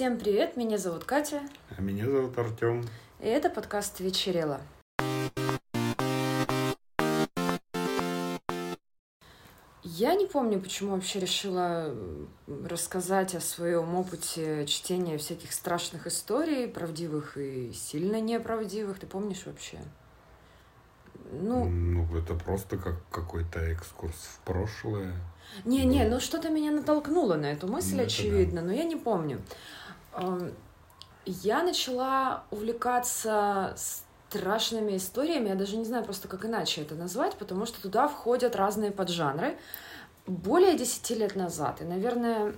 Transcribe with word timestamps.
Всем 0.00 0.18
привет, 0.18 0.56
меня 0.56 0.78
зовут 0.78 1.04
Катя. 1.04 1.42
А 1.76 1.82
меня 1.82 2.06
зовут 2.06 2.38
Артем. 2.38 2.82
И 3.20 3.26
это 3.26 3.50
подкаст 3.50 4.00
«Вечерело». 4.00 4.62
Я 9.82 10.14
не 10.14 10.24
помню, 10.24 10.58
почему 10.58 10.92
вообще 10.92 11.20
решила 11.20 11.94
рассказать 12.64 13.34
о 13.34 13.40
своем 13.40 13.94
опыте 13.94 14.64
чтения 14.64 15.18
всяких 15.18 15.52
страшных 15.52 16.06
историй, 16.06 16.66
правдивых 16.66 17.36
и 17.36 17.70
сильно 17.74 18.22
неправдивых. 18.22 19.00
Ты 19.00 19.06
помнишь 19.06 19.42
вообще? 19.44 19.80
Ну, 21.30 21.66
ну 21.66 22.16
это 22.16 22.34
просто 22.36 22.78
как 22.78 23.06
какой-то 23.10 23.60
экскурс 23.60 24.16
в 24.16 24.40
прошлое. 24.46 25.12
Не-не, 25.64 26.08
ну 26.08 26.20
что-то 26.20 26.48
меня 26.48 26.70
натолкнуло 26.70 27.34
на 27.34 27.52
эту 27.52 27.68
мысль, 27.68 27.96
ну, 27.96 28.04
очевидно, 28.04 28.62
да. 28.62 28.68
но 28.68 28.72
я 28.72 28.84
не 28.84 28.96
помню. 28.96 29.42
Я 31.26 31.62
начала 31.62 32.44
увлекаться 32.50 33.74
страшными 33.76 34.96
историями, 34.96 35.48
я 35.48 35.54
даже 35.54 35.76
не 35.76 35.84
знаю 35.84 36.04
просто, 36.04 36.28
как 36.28 36.44
иначе 36.44 36.82
это 36.82 36.94
назвать, 36.94 37.34
потому 37.34 37.66
что 37.66 37.82
туда 37.82 38.08
входят 38.08 38.56
разные 38.56 38.90
поджанры. 38.90 39.56
Более 40.26 40.76
десяти 40.76 41.14
лет 41.14 41.34
назад, 41.34 41.80
и, 41.80 41.84
наверное, 41.84 42.54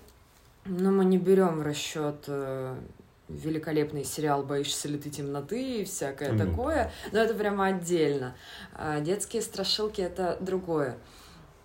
ну, 0.65 0.91
мы 0.93 1.05
не 1.05 1.19
берем 1.19 1.59
в 1.59 1.63
расчет 1.63 2.25
э, 2.27 2.77
великолепный 3.29 4.05
сериал 4.05 4.43
«Боишься 4.43 4.89
ли 4.89 4.99
ты 4.99 5.11
темноты» 5.11 5.81
и 5.81 5.85
всякое 5.85 6.33
mm. 6.33 6.51
такое, 6.51 6.93
но 7.13 7.19
это 7.19 7.35
прямо 7.35 7.67
отдельно. 7.67 8.35
А 8.75 9.01
детские 9.01 9.43
страшилки— 9.43 10.01
это 10.03 10.37
другое. 10.41 10.99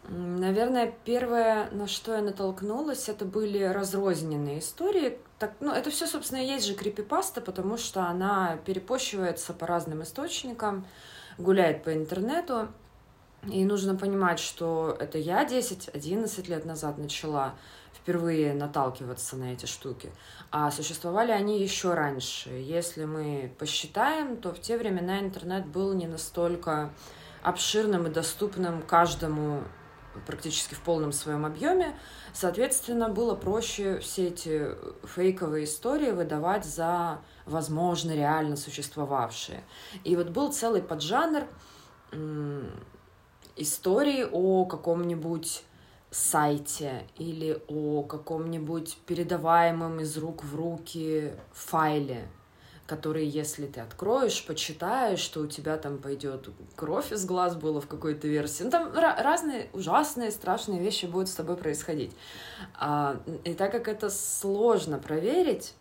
Наверное, 0.09 0.93
первое, 1.03 1.70
на 1.71 1.85
что 1.88 2.16
я 2.16 2.21
натолкнулась, 2.21 3.09
это 3.09 3.25
были 3.25 3.61
разрозненные 3.61 4.59
истории. 4.59 5.17
Так, 5.38 5.53
ну, 5.59 5.73
это 5.73 5.89
все, 5.89 6.07
собственно, 6.07 6.39
и 6.39 6.47
есть 6.47 6.66
же 6.66 6.75
крипипаста, 6.75 7.41
потому 7.41 7.77
что 7.77 8.03
она 8.03 8.58
перепощивается 8.66 9.53
по 9.53 9.67
разным 9.67 10.03
источникам, 10.03 10.88
гуляет 11.38 11.83
по 11.83 11.94
интернету. 11.94 12.69
И 13.52 13.66
нужно 13.66 13.95
понимать, 13.95 14.39
что 14.39 14.95
это 14.97 15.17
я 15.17 15.45
10-11 15.45 16.50
лет 16.50 16.66
назад 16.66 16.97
начала 16.97 17.55
впервые 17.94 18.53
наталкиваться 18.53 19.35
на 19.35 19.53
эти 19.53 19.66
штуки. 19.66 20.09
А 20.52 20.72
существовали 20.72 21.31
они 21.31 21.61
еще 21.61 21.94
раньше. 21.94 22.50
Если 22.50 23.03
мы 23.03 23.53
посчитаем, 23.59 24.38
то 24.38 24.53
в 24.53 24.61
те 24.61 24.78
времена 24.78 25.19
интернет 25.19 25.66
был 25.66 25.94
не 25.94 26.08
настолько 26.08 26.94
обширным 27.44 28.08
и 28.08 28.09
доступным 28.09 28.81
каждому 28.81 29.63
практически 30.25 30.73
в 30.73 30.81
полном 30.81 31.11
своем 31.11 31.45
объеме. 31.45 31.97
Соответственно, 32.33 33.09
было 33.09 33.35
проще 33.35 33.99
все 33.99 34.27
эти 34.27 34.69
фейковые 35.05 35.65
истории 35.65 36.11
выдавать 36.11 36.65
за, 36.65 37.19
возможно, 37.45 38.11
реально 38.11 38.55
существовавшие. 38.55 39.63
И 40.03 40.15
вот 40.15 40.29
был 40.29 40.51
целый 40.51 40.81
поджанр 40.81 41.45
истории 43.55 44.25
о 44.31 44.65
каком-нибудь 44.65 45.63
сайте 46.09 47.05
или 47.17 47.61
о 47.67 48.03
каком-нибудь 48.03 48.97
передаваемом 49.05 49.99
из 49.99 50.17
рук 50.17 50.43
в 50.43 50.55
руки 50.55 51.33
файле, 51.51 52.27
который, 52.88 53.27
если 53.27 53.67
ты 53.67 53.81
откроешь, 53.81 54.45
почитаешь, 54.45 55.19
что 55.19 55.41
у 55.41 55.47
тебя 55.47 55.77
там 55.77 55.97
пойдет 55.97 56.49
кровь 56.75 57.11
из 57.11 57.25
глаз 57.25 57.55
было 57.55 57.81
в 57.81 57.88
какой-то 57.88 58.27
версии. 58.27 58.63
Ну, 58.63 58.71
там 58.71 58.94
разные 58.94 59.69
ужасные, 59.73 60.31
страшные 60.31 60.79
вещи 60.79 61.05
будут 61.05 61.27
с 61.27 61.35
тобой 61.35 61.57
происходить. 61.57 62.16
А, 62.79 63.21
и 63.44 63.53
так 63.53 63.73
как 63.73 63.89
это 63.89 64.09
сложно 64.09 64.97
проверить, 64.97 65.75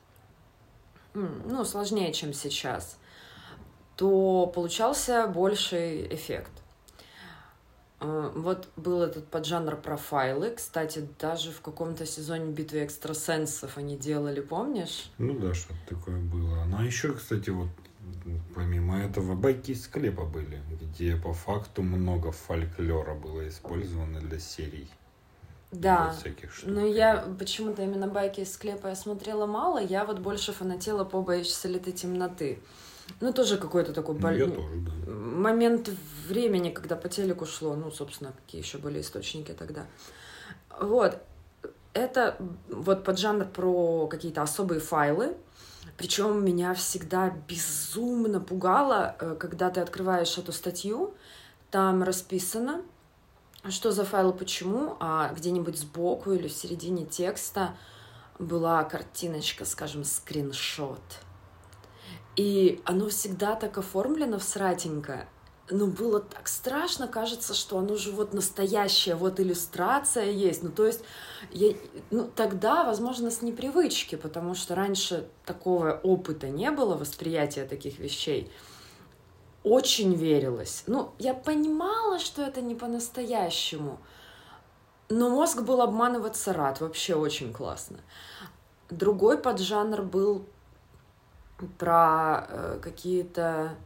ну, 1.15 1.65
сложнее, 1.65 2.13
чем 2.13 2.35
сейчас, 2.35 2.99
то 3.95 4.51
получался 4.55 5.29
больший 5.29 6.13
эффект. 6.13 6.53
А, 7.99 8.31
вот 8.35 8.69
был 8.77 9.03
этот 9.03 9.27
поджанр 9.29 9.77
профайлы. 9.77 10.51
Кстати, 10.51 11.09
даже 11.19 11.51
в 11.51 11.61
каком-то 11.61 12.05
сезоне 12.05 12.53
битвы 12.53 12.85
экстрасенсов 12.85 13.79
они 13.79 13.97
делали, 13.97 14.41
помнишь? 14.41 15.11
Ну 15.19 15.39
да, 15.39 15.55
что-то 15.55 15.97
такое. 15.97 16.21
Ну 16.77 16.83
а 16.83 16.85
еще, 16.85 17.13
кстати, 17.13 17.51
вот 17.51 17.69
помимо 18.55 18.99
этого 18.99 19.35
байки 19.35 19.71
из 19.71 19.85
склепа 19.85 20.25
были, 20.25 20.61
где 20.81 21.17
по 21.17 21.33
факту 21.33 21.83
много 21.83 22.33
фольклора 22.33 23.15
было 23.15 23.49
использовано 23.49 24.21
для 24.21 24.39
серий. 24.39 24.89
Да, 25.73 26.15
но 26.65 26.87
я 26.87 27.27
почему-то 27.39 27.83
именно 27.83 28.07
байки 28.07 28.41
из 28.41 28.53
склепа 28.53 28.89
я 28.89 28.95
смотрела 28.95 29.47
мало, 29.47 29.79
я 29.79 30.05
вот 30.05 30.21
больше 30.21 30.53
фанатела 30.53 31.05
по 31.05 31.23
«Боишься 31.23 31.69
ли 31.69 31.79
ты 31.79 31.93
темноты». 31.93 32.61
Ну, 33.21 33.33
тоже 33.33 33.57
какой-то 33.57 33.93
такой 33.93 34.15
ну, 34.15 34.21
боль... 34.21 34.51
тоже, 34.51 34.75
да. 34.77 35.13
момент 35.13 35.91
времени, 36.29 36.71
когда 36.71 36.97
по 36.97 37.09
телеку 37.09 37.47
шло. 37.47 37.75
Ну, 37.75 37.91
собственно, 37.91 38.33
какие 38.33 38.61
еще 38.61 38.79
были 38.79 39.01
источники 39.01 39.53
тогда. 39.53 39.87
Вот. 40.81 41.23
Это 41.93 42.37
вот 42.69 43.05
поджанр 43.05 43.47
про 43.47 44.09
какие-то 44.09 44.43
особые 44.43 44.81
файлы. 44.81 45.37
Причем 45.97 46.45
меня 46.45 46.75
всегда 46.75 47.31
безумно 47.49 48.41
пугало, 48.41 49.17
э, 49.19 49.37
когда 49.39 49.71
ты 49.71 49.81
открываешь 49.81 50.37
эту 50.39 50.53
статью, 50.53 51.15
там 51.71 52.03
расписано, 52.03 52.83
что 53.69 53.93
за 53.93 54.05
файлы 54.05 54.33
почему, 54.33 54.97
а 55.01 55.33
где-нибудь 55.35 55.79
сбоку 55.79 56.33
или 56.33 56.49
в 56.49 56.53
середине 56.53 57.07
текста 57.07 57.77
была 58.39 58.85
картиночка, 58.85 59.65
скажем, 59.65 60.05
скриншот— 60.05 61.01
и 62.37 62.83
оно 62.85 63.09
всегда 63.09 63.57
так 63.57 63.79
оформлено 63.79 64.39
в 64.39 64.45
Но 65.69 65.87
было 65.87 66.21
так 66.21 66.47
страшно, 66.47 67.09
кажется, 67.09 67.53
что 67.53 67.79
оно 67.79 67.97
же 67.97 68.13
вот 68.13 68.33
настоящее, 68.33 69.17
вот 69.17 69.41
иллюстрация 69.41 70.31
есть. 70.31 70.63
Ну, 70.63 70.71
то 70.71 70.87
есть, 70.87 71.03
я, 71.51 71.75
ну, 72.13 72.31
тогда, 72.37 72.85
возможно, 72.85 73.33
с 73.33 73.43
непривычки, 73.43 74.15
потому 74.15 74.55
что 74.55 74.77
раньше 74.77 75.29
такого 75.45 76.01
опыта 76.05 76.49
не 76.49 76.71
было, 76.71 76.95
восприятия 76.97 77.65
таких 77.65 77.99
вещей. 77.99 78.53
Очень 79.65 80.15
верилось. 80.15 80.85
Ну, 80.87 81.11
я 81.19 81.35
понимала, 81.35 82.21
что 82.21 82.43
это 82.43 82.61
не 82.61 82.77
по-настоящему, 82.77 83.99
но 85.09 85.31
мозг 85.31 85.63
был 85.63 85.81
обманываться 85.81 86.53
рад, 86.53 86.81
вообще 86.81 87.17
очень 87.17 87.53
классно. 87.53 87.99
Другой 88.89 89.39
поджанр 89.39 90.03
был 90.03 90.45
про 91.79 92.47
э, 92.49 92.79
какие-то 92.81 93.77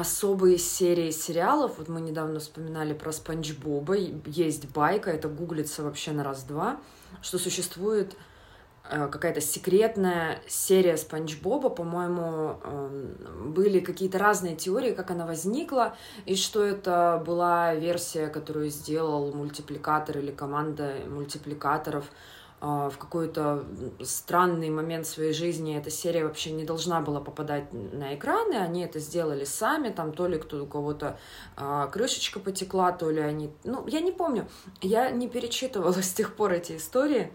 особые 0.00 0.58
серии 0.58 1.10
сериалов. 1.10 1.78
Вот 1.78 1.88
мы 1.88 2.00
недавно 2.00 2.40
вспоминали 2.40 2.94
про 2.94 3.12
Спанч 3.12 3.52
Боба. 3.54 3.94
Есть 4.26 4.70
байка, 4.70 5.10
это 5.10 5.28
гуглится 5.28 5.82
вообще 5.82 6.12
на 6.12 6.24
раз-два, 6.24 6.80
что 7.22 7.38
существует 7.38 8.16
э, 8.90 9.08
какая-то 9.08 9.40
секретная 9.40 10.42
серия 10.48 10.96
Спанч 10.96 11.40
Боба, 11.40 11.68
по-моему, 11.68 12.58
э, 12.62 13.14
были 13.46 13.80
какие-то 13.80 14.18
разные 14.18 14.56
теории, 14.56 14.92
как 14.92 15.10
она 15.10 15.26
возникла, 15.26 15.96
и 16.24 16.34
что 16.34 16.64
это 16.64 17.22
была 17.24 17.74
версия, 17.74 18.28
которую 18.28 18.70
сделал 18.70 19.32
мультипликатор 19.32 20.18
или 20.18 20.30
команда 20.30 20.94
мультипликаторов 21.08 22.06
в 22.60 22.92
какой-то 22.98 23.64
странный 24.02 24.68
момент 24.68 25.06
своей 25.06 25.32
жизни 25.32 25.78
эта 25.78 25.90
серия 25.90 26.24
вообще 26.24 26.50
не 26.50 26.64
должна 26.64 27.00
была 27.00 27.20
попадать 27.20 27.72
на 27.72 28.14
экраны, 28.14 28.54
они 28.56 28.82
это 28.82 28.98
сделали 28.98 29.44
сами, 29.44 29.88
там 29.88 30.12
то 30.12 30.26
ли 30.26 30.38
кто 30.38 30.62
у 30.62 30.66
кого-то 30.66 31.18
а, 31.56 31.86
крышечка 31.86 32.38
потекла, 32.38 32.92
то 32.92 33.10
ли 33.10 33.20
они... 33.20 33.50
Ну, 33.64 33.86
я 33.86 34.00
не 34.00 34.12
помню, 34.12 34.46
я 34.82 35.10
не 35.10 35.26
перечитывала 35.26 35.92
с 36.02 36.12
тех 36.12 36.36
пор 36.36 36.52
эти 36.52 36.76
истории, 36.76 37.32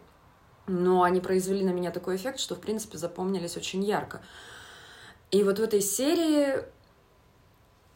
но 0.68 1.02
они 1.02 1.22
произвели 1.22 1.66
на 1.66 1.72
меня 1.72 1.90
такой 1.90 2.18
эффект, 2.18 2.40
что, 2.40 2.54
в 2.54 2.60
принципе, 2.60 3.00
запомнились 3.00 3.58
очень 3.58 3.84
ярко. 3.84 4.22
И 5.32 5.42
вот 5.42 5.58
в 5.58 5.64
этой 5.64 5.82
серии 5.82 6.64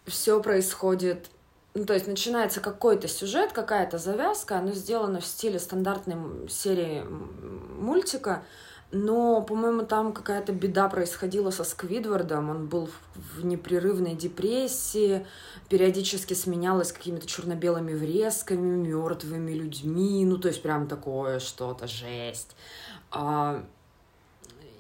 все 0.06 0.42
происходит 0.42 1.30
ну, 1.80 1.86
то 1.86 1.94
есть 1.94 2.08
начинается 2.08 2.60
какой-то 2.60 3.08
сюжет, 3.08 3.54
какая-то 3.54 3.98
завязка, 3.98 4.58
оно 4.58 4.74
сделано 4.74 5.22
в 5.22 5.26
стиле 5.26 5.60
стандартной 5.60 6.50
серии 6.50 7.06
мультика, 7.80 8.44
но, 8.92 9.42
по-моему, 9.42 9.84
там 9.84 10.12
какая-то 10.12 10.52
беда 10.52 10.90
происходила 10.90 11.52
со 11.52 11.64
Сквидвардом. 11.64 12.50
Он 12.50 12.68
был 12.68 12.90
в 13.16 13.46
непрерывной 13.46 14.14
депрессии, 14.16 15.26
периодически 15.70 16.34
сменялось 16.34 16.92
какими-то 16.92 17.26
черно-белыми 17.26 17.94
врезками, 17.94 18.86
мертвыми 18.86 19.54
людьми. 19.54 20.26
Ну, 20.26 20.38
то 20.38 20.50
есть 20.50 20.62
прям 20.62 20.88
такое 20.88 21.40
что-то, 21.40 21.88
жесть. 21.88 22.58
А, 23.12 23.64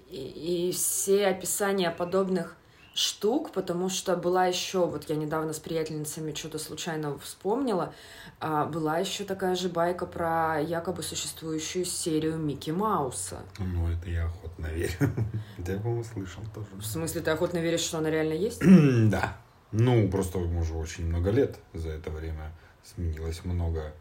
и, 0.09 0.67
и 0.67 0.71
все 0.73 1.27
описания 1.27 1.91
подобных 1.91 2.57
штук, 2.93 3.51
потому 3.51 3.89
что 3.89 4.15
была 4.15 4.45
еще, 4.45 4.85
вот 4.85 5.09
я 5.09 5.15
недавно 5.15 5.53
с 5.53 5.59
приятельницами 5.59 6.33
что-то 6.33 6.59
случайно 6.59 7.17
вспомнила, 7.19 7.93
а, 8.39 8.65
была 8.65 8.97
еще 8.97 9.23
такая 9.23 9.55
же 9.55 9.69
байка 9.69 10.05
про 10.05 10.59
якобы 10.59 11.03
существующую 11.03 11.85
серию 11.85 12.37
Микки 12.37 12.71
Мауса. 12.71 13.39
Ну, 13.59 13.89
это 13.89 14.09
я 14.09 14.25
охотно 14.25 14.67
верю. 14.67 14.93
Да, 15.57 15.73
я, 15.73 15.79
по-моему, 15.79 16.03
слышал 16.03 16.43
тоже. 16.53 16.67
В 16.73 16.85
смысле, 16.85 17.21
ты 17.21 17.31
охотно 17.31 17.57
веришь, 17.57 17.81
что 17.81 17.97
она 17.97 18.09
реально 18.09 18.33
есть? 18.33 18.61
Да. 19.09 19.37
Ну, 19.71 20.09
просто 20.09 20.39
уже 20.39 20.73
очень 20.73 21.05
много 21.05 21.29
лет 21.29 21.59
за 21.73 21.89
это 21.89 22.09
время 22.09 22.51
сменилось 22.83 23.45
много 23.45 23.93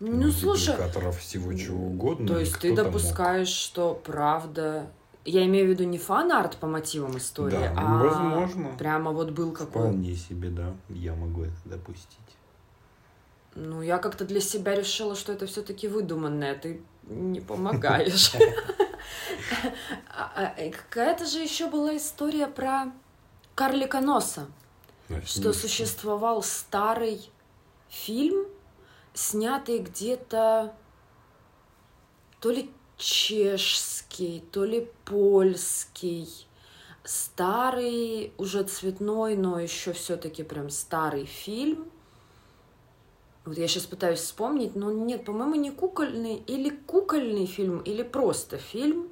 ну, 0.00 0.30
слушай, 0.30 0.74
всего 1.18 1.52
чего 1.54 1.86
угодно. 1.86 2.28
То 2.28 2.38
есть 2.38 2.58
ты 2.58 2.74
допускаешь, 2.74 3.48
мог. 3.48 3.56
что 3.56 3.94
правда 3.94 4.86
я 5.28 5.44
имею 5.46 5.66
в 5.66 5.70
виду 5.70 5.84
не 5.84 5.98
фан-арт 5.98 6.56
по 6.56 6.66
мотивам 6.66 7.18
истории, 7.18 7.58
да, 7.58 7.74
а 7.76 8.02
возможно. 8.02 8.74
прямо 8.78 9.12
вот 9.12 9.30
был 9.30 9.52
какой 9.52 9.82
Вполне 9.82 10.14
себе, 10.14 10.50
да. 10.50 10.74
Я 10.88 11.14
могу 11.14 11.42
это 11.42 11.56
допустить. 11.64 12.18
Ну, 13.54 13.82
я 13.82 13.98
как-то 13.98 14.24
для 14.24 14.40
себя 14.40 14.74
решила, 14.74 15.16
что 15.16 15.32
это 15.32 15.46
все-таки 15.46 15.88
выдуманное. 15.88 16.54
Ты 16.54 16.80
не 17.08 17.40
помогаешь. 17.40 18.32
А, 20.10 20.30
а, 20.34 20.70
какая-то 20.70 21.24
же 21.24 21.38
еще 21.38 21.70
была 21.70 21.96
история 21.96 22.46
про 22.46 22.92
карлика 23.54 24.00
носа. 24.00 24.46
Что 25.24 25.52
существовал 25.52 26.42
старый 26.42 27.30
фильм, 27.88 28.46
снятый 29.14 29.78
где-то 29.78 30.74
то 32.40 32.50
ли 32.50 32.70
чешский, 32.98 34.42
то 34.52 34.64
ли 34.64 34.90
польский, 35.04 36.28
старый, 37.04 38.32
уже 38.36 38.64
цветной, 38.64 39.36
но 39.36 39.58
еще 39.58 39.92
все-таки 39.92 40.42
прям 40.42 40.68
старый 40.68 41.24
фильм. 41.24 41.90
Вот 43.44 43.56
я 43.56 43.66
сейчас 43.66 43.86
пытаюсь 43.86 44.20
вспомнить, 44.20 44.76
но 44.76 44.92
нет, 44.92 45.24
по-моему, 45.24 45.54
не 45.54 45.70
кукольный, 45.70 46.42
или 46.46 46.68
кукольный 46.68 47.46
фильм, 47.46 47.78
или 47.78 48.02
просто 48.02 48.58
фильм, 48.58 49.08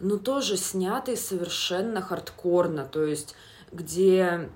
но 0.00 0.16
тоже 0.16 0.56
снятый 0.56 1.18
совершенно 1.18 2.00
хардкорно, 2.00 2.86
то 2.86 3.04
есть 3.04 3.34
где 3.72 4.48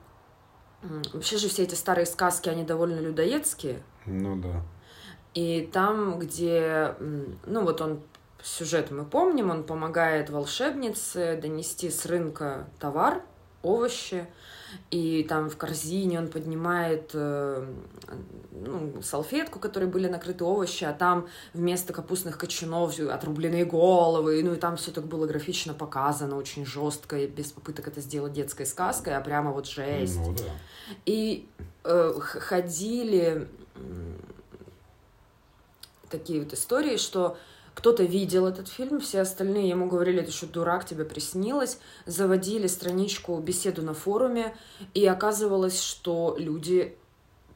вообще 0.83 1.37
же 1.37 1.49
все 1.49 1.65
эти 1.65 1.75
старые 1.75 2.07
сказки, 2.07 2.49
они 2.49 2.65
довольно 2.65 3.01
людоедские. 3.01 3.83
Ну 4.07 4.41
да. 4.41 4.63
И 5.35 5.69
там, 5.73 6.19
где, 6.19 6.95
ну 7.47 7.65
вот 7.65 7.81
он 7.81 8.01
сюжет 8.43 8.91
мы 8.91 9.05
помним, 9.05 9.51
он 9.51 9.65
помогает 9.65 10.31
волшебнице 10.31 11.39
донести 11.41 11.91
с 11.91 12.07
рынка 12.07 12.69
товар, 12.79 13.23
овощи, 13.63 14.27
и 14.91 15.25
там 15.29 15.51
в 15.51 15.57
корзине 15.57 16.19
он 16.19 16.29
поднимает 16.29 17.11
э, 17.15 17.67
ну, 18.53 19.03
салфетку, 19.03 19.59
которой 19.59 19.87
были 19.87 20.09
накрыты 20.09 20.45
овощи, 20.45 20.85
а 20.85 20.93
там 20.93 21.27
вместо 21.55 21.93
капустных 21.93 22.39
кочанов 22.39 22.99
отрубленные 22.99 23.65
головы, 23.65 24.43
ну 24.43 24.55
и 24.55 24.57
там 24.57 24.77
все 24.77 24.91
так 24.91 25.07
было 25.07 25.27
графично 25.27 25.75
показано, 25.75 26.37
очень 26.37 26.67
жестко, 26.67 27.19
и 27.19 27.27
без 27.27 27.53
попыток 27.53 27.89
это 27.89 28.01
сделать 28.01 28.33
детской 28.33 28.67
сказкой, 28.67 29.17
а 29.17 29.21
прямо 29.21 29.53
вот 29.53 29.67
жесть. 29.67 30.19
Ну, 30.19 30.35
да. 30.35 30.45
И 31.07 31.49
э, 31.85 32.15
ходили 32.21 33.49
такие 36.11 36.41
вот 36.41 36.53
истории, 36.53 36.97
что 36.97 37.37
кто-то 37.79 38.03
видел 38.03 38.49
этот 38.49 38.67
фильм, 38.67 38.99
все 38.99 39.21
остальные 39.21 39.69
ему 39.69 39.87
говорили, 39.87 40.21
ты 40.21 40.33
что, 40.33 40.49
дурак, 40.49 40.85
тебе 40.85 41.05
приснилось, 41.05 41.79
заводили 42.07 42.67
страничку 42.67 43.39
беседу 43.39 43.83
на 43.83 43.95
форуме, 43.95 44.57
и 44.95 45.07
оказывалось, 45.07 45.81
что 45.81 46.35
люди 46.37 46.97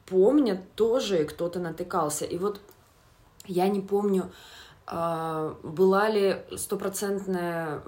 помнят 0.07 0.61
тоже, 0.77 1.23
и 1.23 1.25
кто-то 1.25 1.59
натыкался. 1.59 2.25
И 2.25 2.39
вот 2.39 2.61
я 3.47 3.67
не 3.67 3.81
помню, 3.81 4.31
а, 4.87 5.57
была 5.65 6.09
ли 6.09 6.37
стопроцентная 6.57 7.83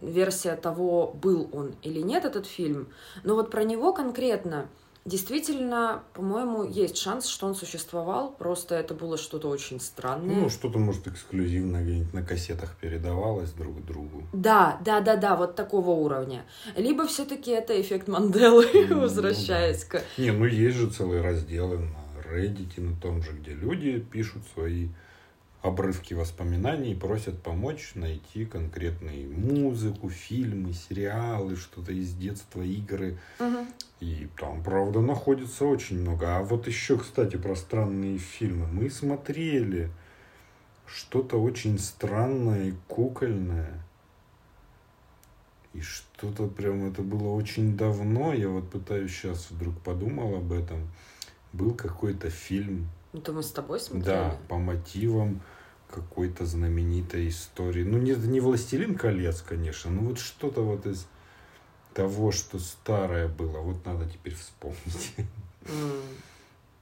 версия 0.00 0.56
того, 0.56 1.12
был 1.12 1.50
он 1.52 1.74
или 1.82 2.00
нет 2.00 2.24
этот 2.24 2.46
фильм, 2.46 2.88
но 3.22 3.34
вот 3.34 3.50
про 3.50 3.64
него 3.64 3.92
конкретно– 3.92 4.70
Действительно, 5.06 6.02
по-моему, 6.14 6.64
есть 6.64 6.98
шанс, 6.98 7.28
что 7.28 7.46
он 7.46 7.54
существовал, 7.54 8.32
просто 8.32 8.74
это 8.74 8.92
было 8.92 9.16
что-то 9.16 9.48
очень 9.48 9.78
странное. 9.78 10.34
Ну, 10.34 10.50
что-то, 10.50 10.80
может, 10.80 11.06
эксклюзивно 11.06 11.80
где-нибудь 11.80 12.12
на 12.12 12.24
кассетах 12.24 12.74
передавалось 12.80 13.52
друг 13.52 13.84
другу. 13.86 14.24
Да, 14.32 14.80
да, 14.84 15.00
да, 15.00 15.14
да, 15.14 15.36
вот 15.36 15.54
такого 15.54 15.90
уровня. 15.90 16.44
Либо 16.74 17.06
все-таки 17.06 17.52
это 17.52 17.80
эффект 17.80 18.08
Манделы, 18.08 18.66
ну, 18.90 19.02
возвращаясь 19.02 19.84
к... 19.84 20.02
Не, 20.18 20.32
ну 20.32 20.44
есть 20.44 20.76
же 20.76 20.90
целые 20.90 21.22
разделы 21.22 21.78
на 21.78 22.28
Reddit, 22.28 22.80
на 22.80 22.96
том 23.00 23.22
же, 23.22 23.30
где 23.30 23.52
люди 23.52 24.00
пишут 24.00 24.42
свои 24.54 24.88
обрывки 25.66 26.14
воспоминаний 26.14 26.94
просят 26.94 27.42
помочь 27.42 27.92
найти 27.94 28.44
конкретную 28.44 29.30
музыку, 29.30 30.08
фильмы, 30.08 30.72
сериалы, 30.72 31.56
что-то 31.56 31.92
из 31.92 32.14
детства, 32.14 32.62
игры. 32.62 33.18
Угу. 33.38 33.66
И 34.00 34.28
там, 34.38 34.62
правда, 34.62 35.00
находится 35.00 35.64
очень 35.64 36.00
много. 36.00 36.36
А 36.36 36.42
вот 36.42 36.66
еще, 36.66 36.98
кстати, 36.98 37.36
про 37.36 37.56
странные 37.56 38.18
фильмы. 38.18 38.66
Мы 38.66 38.90
смотрели 38.90 39.90
что-то 40.86 41.40
очень 41.40 41.78
странное 41.78 42.68
и 42.68 42.74
кукольное. 42.88 43.82
И 45.72 45.80
что-то 45.80 46.46
прям, 46.46 46.90
это 46.90 47.02
было 47.02 47.28
очень 47.34 47.76
давно. 47.76 48.32
Я 48.32 48.48
вот 48.48 48.70
пытаюсь 48.70 49.12
сейчас 49.12 49.50
вдруг 49.50 49.78
подумал 49.80 50.36
об 50.36 50.52
этом. 50.52 50.88
Был 51.52 51.74
какой-то 51.74 52.30
фильм. 52.30 52.88
Это 53.12 53.32
мы 53.32 53.42
с 53.42 53.50
тобой 53.50 53.80
смотрели? 53.80 54.04
Да, 54.04 54.38
по 54.48 54.56
мотивам 54.56 55.40
какой-то 55.96 56.44
знаменитой 56.44 57.28
истории. 57.28 57.82
Ну, 57.82 57.96
не, 57.98 58.14
не 58.14 58.40
«Властелин 58.40 58.96
колец», 58.96 59.40
конечно, 59.40 59.90
но 59.90 60.02
вот 60.02 60.18
что-то 60.18 60.60
вот 60.60 60.86
из 60.86 61.06
того, 61.94 62.32
что 62.32 62.58
старое 62.58 63.28
было. 63.28 63.58
Вот 63.60 63.84
надо 63.86 64.06
теперь 64.08 64.34
вспомнить. 64.34 65.14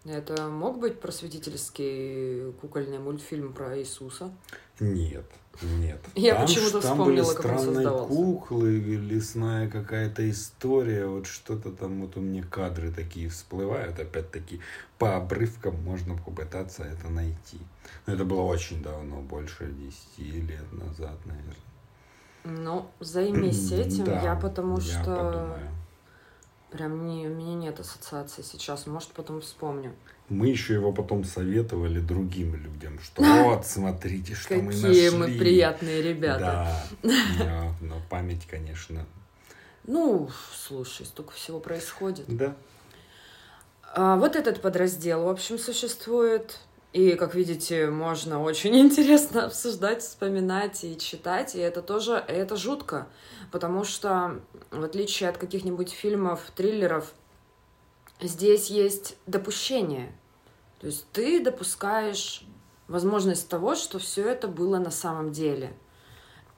Это 0.04 0.48
мог 0.48 0.80
быть 0.80 1.00
просветительский 1.00 2.52
кукольный 2.60 2.98
мультфильм 2.98 3.52
про 3.52 3.78
Иисуса? 3.78 4.32
Нет, 4.80 5.24
нет. 5.62 6.00
Я 6.14 6.36
почему-то 6.36 6.80
вспомнила, 6.80 7.34
как 7.34 7.52
он 7.52 7.58
создавался. 7.58 8.08
куклы, 8.08 8.78
лесная 8.78 9.70
какая-то 9.70 10.28
история, 10.30 11.06
вот 11.06 11.26
что-то 11.26 11.70
там, 11.70 12.00
вот 12.02 12.16
у 12.16 12.20
меня 12.20 12.42
кадры 12.42 12.90
такие 12.90 13.28
всплывают, 13.28 13.98
опять-таки 13.98 14.60
по 14.98 15.16
обрывкам 15.16 15.80
можно 15.82 16.16
попытаться 16.16 16.84
это 16.84 17.08
найти. 17.08 17.58
Но 18.06 18.14
это 18.14 18.24
было 18.24 18.42
очень 18.42 18.82
давно, 18.82 19.20
больше 19.20 19.72
10 20.18 20.48
лет 20.48 20.72
назад, 20.72 21.18
наверное. 21.24 21.56
Ну, 22.44 22.86
займись 23.00 23.72
этим, 23.72 24.04
да, 24.04 24.20
я 24.20 24.34
потому 24.34 24.78
я 24.78 24.82
что 24.82 25.16
подумаю. 25.16 25.70
прям 26.70 27.06
не, 27.06 27.26
у 27.26 27.34
меня 27.34 27.54
нет 27.54 27.80
ассоциации 27.80 28.42
сейчас, 28.42 28.86
может 28.86 29.10
потом 29.10 29.40
вспомню. 29.40 29.94
Мы 30.28 30.48
еще 30.48 30.74
его 30.74 30.90
потом 30.92 31.24
советовали 31.24 32.00
другим 32.00 32.54
людям, 32.54 32.98
что 33.00 33.22
вот, 33.22 33.66
смотрите, 33.66 34.34
что 34.34 34.54
мы 34.54 34.72
нашли. 34.72 34.80
Какие 34.82 35.10
мы 35.10 35.26
приятные 35.26 36.02
ребята. 36.02 36.74
Да, 37.02 37.74
но 37.80 38.00
память, 38.08 38.46
конечно. 38.50 39.04
Ну, 39.86 40.30
слушай, 40.54 41.04
столько 41.04 41.32
всего 41.32 41.60
происходит. 41.60 42.24
Да. 42.26 42.56
А, 43.92 44.16
вот 44.16 44.34
этот 44.34 44.62
подраздел, 44.62 45.24
в 45.24 45.28
общем, 45.28 45.58
существует. 45.58 46.58
И, 46.94 47.16
как 47.16 47.34
видите, 47.34 47.88
можно 47.90 48.42
очень 48.42 48.74
интересно 48.80 49.44
обсуждать, 49.46 50.02
вспоминать 50.02 50.84
и 50.84 50.96
читать. 50.96 51.54
И 51.54 51.58
это 51.58 51.82
тоже, 51.82 52.24
это 52.26 52.56
жутко. 52.56 53.08
Потому 53.52 53.84
что, 53.84 54.40
в 54.70 54.82
отличие 54.82 55.28
от 55.28 55.36
каких-нибудь 55.36 55.90
фильмов, 55.90 56.40
триллеров, 56.56 57.12
здесь 58.20 58.70
есть 58.70 59.16
допущение. 59.26 60.12
То 60.80 60.86
есть 60.86 61.06
ты 61.12 61.42
допускаешь 61.42 62.44
возможность 62.88 63.48
того, 63.48 63.74
что 63.74 63.98
все 63.98 64.28
это 64.28 64.48
было 64.48 64.78
на 64.78 64.90
самом 64.90 65.32
деле. 65.32 65.72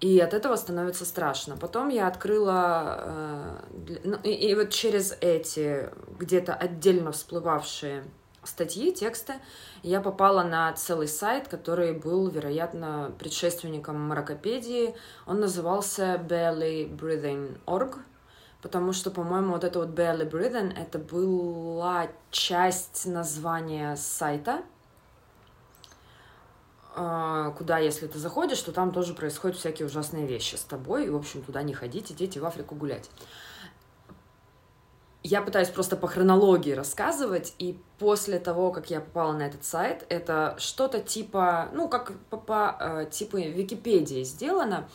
И 0.01 0.19
от 0.21 0.35
этого 0.35 0.57
становится 0.57 1.07
страшно. 1.07 1.57
Потом 1.57 1.89
я 1.89 2.07
открыла, 2.07 2.99
э, 2.99 3.99
ну, 4.05 4.19
и, 4.23 4.31
и 4.31 4.55
вот 4.55 4.71
через 4.71 5.17
эти 5.21 5.89
где-то 6.19 6.55
отдельно 6.55 7.13
всплывавшие 7.13 8.05
статьи, 8.45 8.93
тексты, 8.93 9.35
я 9.83 10.01
попала 10.01 10.43
на 10.43 10.73
целый 10.75 11.09
сайт, 11.09 11.49
который 11.49 11.93
был, 11.93 12.29
вероятно, 12.29 13.13
предшественником 13.19 14.01
Маракопедии. 14.01 14.95
Он 15.27 15.41
назывался 15.41 16.21
bellybreathing.org, 16.29 17.97
потому 18.67 18.93
что, 18.93 19.13
по-моему, 19.13 19.53
вот 19.53 19.63
это 19.63 19.79
вот 19.79 19.91
belly 19.91 20.29
breathing, 20.29 20.77
это 20.77 20.99
была 20.99 22.09
часть 22.33 23.07
названия 23.07 23.95
сайта, 23.95 24.63
а, 26.97 27.53
куда, 27.53 27.79
если 27.79 28.09
ты 28.09 28.19
заходишь, 28.19 28.61
то 28.61 28.73
там 28.73 28.91
тоже 28.91 29.15
происходят 29.15 29.57
всякие 29.57 29.87
ужасные 29.87 30.27
вещи 30.27 30.57
с 30.57 30.63
тобой, 30.63 31.07
и, 31.07 31.11
в 31.11 31.15
общем, 31.15 31.43
туда 31.43 31.63
не 31.63 31.75
ходите, 31.75 32.13
дети 32.13 32.41
в 32.41 32.45
Африку 32.45 32.75
гулять. 32.75 33.09
я 35.23 35.43
пытаюсь 35.43 35.69
просто 35.69 35.97
по 35.97 36.09
хронологии 36.09 36.73
рассказывать, 36.73 37.55
и 37.61 37.79
после 38.01 38.41
того, 38.41 38.73
как 38.73 38.91
я 38.91 38.99
попала 39.01 39.33
на 39.33 39.43
этот 39.43 39.65
сайт, 39.65 40.05
это 40.09 40.57
что-то 40.59 40.99
типа, 40.99 41.69
ну, 41.73 41.89
как 41.89 42.19
по, 42.31 42.37
по 42.37 42.77
э, 42.81 43.07
типу 43.13 43.37
Википедии 43.37 44.25
сделано. 44.25 44.89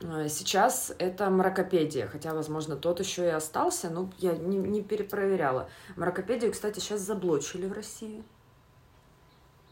Э, 0.00 0.28
сейчас 0.28 0.92
это 0.98 1.28
Мракопедия, 1.30 2.06
хотя, 2.06 2.34
возможно, 2.34 2.76
тот 2.76 3.00
еще 3.00 3.24
и 3.24 3.30
остался, 3.30 3.90
но 3.90 4.10
я 4.18 4.36
не, 4.36 4.56
не 4.56 4.82
перепроверяла. 4.82 5.68
Мракопедию, 5.96 6.52
кстати, 6.52 6.80
сейчас 6.80 7.00
заблочили 7.00 7.66
в 7.66 7.72
России. 7.72 8.22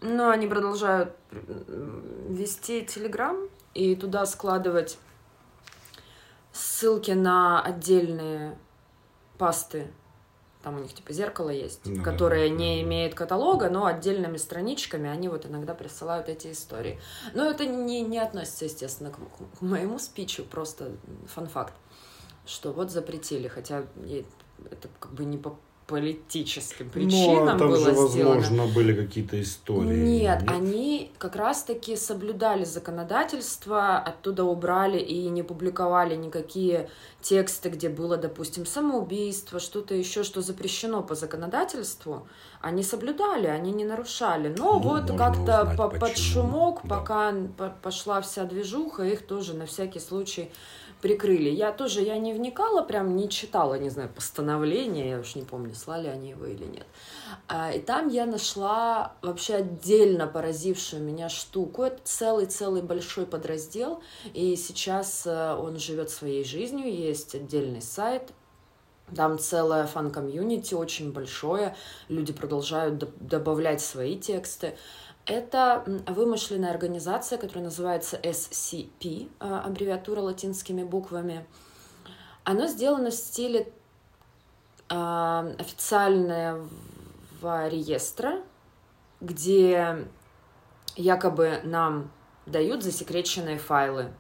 Но 0.01 0.29
они 0.29 0.47
продолжают 0.47 1.17
вести 1.31 2.85
Телеграм 2.85 3.49
и 3.73 3.97
туда 3.97 4.27
складывать 4.27 4.99
ссылки 6.53 7.13
на 7.13 7.63
отдельные 7.63 8.59
пасты. 9.39 9.91
Там 10.67 10.75
у 10.75 10.81
них 10.81 10.93
типа 10.95 11.13
зеркало 11.13 11.51
есть, 11.51 11.83
ну, 11.85 12.03
которое 12.03 12.49
да, 12.49 12.55
не 12.57 12.83
имеет 12.83 13.15
каталога, 13.15 13.71
но 13.71 13.87
отдельными 13.87 14.37
страничками 14.37 15.09
они 15.09 15.29
вот 15.29 15.47
иногда 15.47 15.75
присылают 15.75 16.29
эти 16.29 16.51
истории. 16.51 16.99
Но 17.35 17.49
это 17.49 17.67
не, 17.67 18.01
не 18.01 18.19
относится, 18.19 18.65
естественно, 18.65 19.13
к, 19.13 19.17
к 19.59 19.61
моему 19.61 20.01
спичу, 20.01 20.43
просто 20.43 20.91
фан-факт, 21.33 21.73
что 22.47 22.73
вот 22.73 22.91
запретили, 22.91 23.47
хотя 23.47 23.85
это 24.69 24.89
как 24.99 25.13
бы 25.13 25.25
не 25.25 25.39
по 25.39 25.57
политическим 25.87 26.91
причинам 26.91 27.37
ну, 27.37 27.43
а 27.45 27.47
там 27.47 27.59
было 27.59 27.79
же, 27.79 27.93
возможно, 27.93 28.43
сделано. 28.43 28.73
были 28.75 28.95
какие-то 28.95 29.41
истории. 29.41 29.97
Нет, 29.97 30.41
нет, 30.41 30.51
они 30.51 31.13
как 31.19 31.37
раз-таки 31.37 31.95
соблюдали 31.95 32.65
законодательство, 32.65 33.99
оттуда 33.99 34.43
убрали 34.43 34.99
и 34.99 35.29
не 35.29 35.45
публиковали 35.45 36.17
никакие 36.17 36.91
тексты, 37.29 37.71
где 37.71 37.89
было, 37.89 38.17
допустим, 38.17 38.67
самоубийство, 38.67 39.59
что-то 39.59 39.95
еще, 39.95 40.23
что 40.23 40.43
запрещено 40.43 41.03
по 41.03 41.15
законодательству. 41.15 42.29
Они 42.61 42.83
соблюдали, 42.83 43.47
они 43.49 43.73
не 43.73 43.85
нарушали. 43.85 44.55
Но 44.57 44.75
ну, 44.75 44.79
вот 44.79 45.17
как-то 45.17 45.75
по 45.77 45.89
под 45.89 46.17
шумок, 46.17 46.81
да. 46.85 46.97
пока 46.97 47.35
пошла 47.83 48.21
вся 48.21 48.45
движуха, 48.45 49.03
их 49.03 49.27
тоже 49.27 49.55
на 49.55 49.67
всякий 49.67 50.01
случай 50.01 50.51
прикрыли. 51.01 51.51
Я 51.51 51.73
тоже, 51.73 52.03
я 52.03 52.19
не 52.19 52.33
вникала, 52.33 52.83
прям 52.83 53.17
не 53.17 53.29
читала, 53.29 53.79
не 53.79 53.91
знаю, 53.91 54.09
постановления, 54.09 55.11
я 55.11 55.19
уж 55.21 55.35
не 55.37 55.43
помню, 55.43 55.75
слали 55.75 56.09
они 56.09 56.31
его 56.31 56.47
или 56.47 56.65
нет. 56.65 56.87
А, 57.49 57.71
и 57.73 57.81
там 57.81 58.09
я 58.09 58.27
нашла 58.27 59.13
вообще 59.23 59.57
отдельно 59.57 60.27
поразившую 60.27 61.03
меня 61.03 61.29
штуку. 61.29 61.83
Это 61.85 62.01
целый-целый 62.03 62.83
большой 62.83 63.27
подраздел, 63.27 64.03
и 64.33 64.57
сейчас 64.57 65.27
э, 65.27 65.55
он 65.55 65.79
живет 65.79 66.11
своей 66.11 66.45
жизнью, 66.45 66.93
есть 66.93 67.16
отдельный 67.35 67.83
сайт, 67.83 68.33
там 69.15 69.39
целое 69.39 69.87
фан-комьюнити 69.87 70.75
очень 70.75 71.13
большое, 71.13 71.77
люди 72.09 72.33
продолжают 72.33 72.99
добавлять 73.21 73.81
свои 73.81 74.19
тексты. 74.19 74.77
Это 75.27 75.85
вымышленная 76.07 76.71
организация, 76.71 77.39
которая 77.39 77.65
называется 77.65 78.17
SCP, 78.17 79.29
а, 79.41 79.63
аббревиатура 79.63 80.21
латинскими 80.21 80.83
буквами. 80.83 81.47
Оно 82.45 82.67
сделано 82.69 83.11
в 83.11 83.15
стиле 83.15 83.73
э, 84.89 85.55
официального 85.59 86.69
реестра, 87.43 88.43
где 89.21 90.07
якобы 90.95 91.61
нам 91.65 92.13
дают 92.47 92.85
засекреченные 92.85 93.59
файлы. 93.59 94.13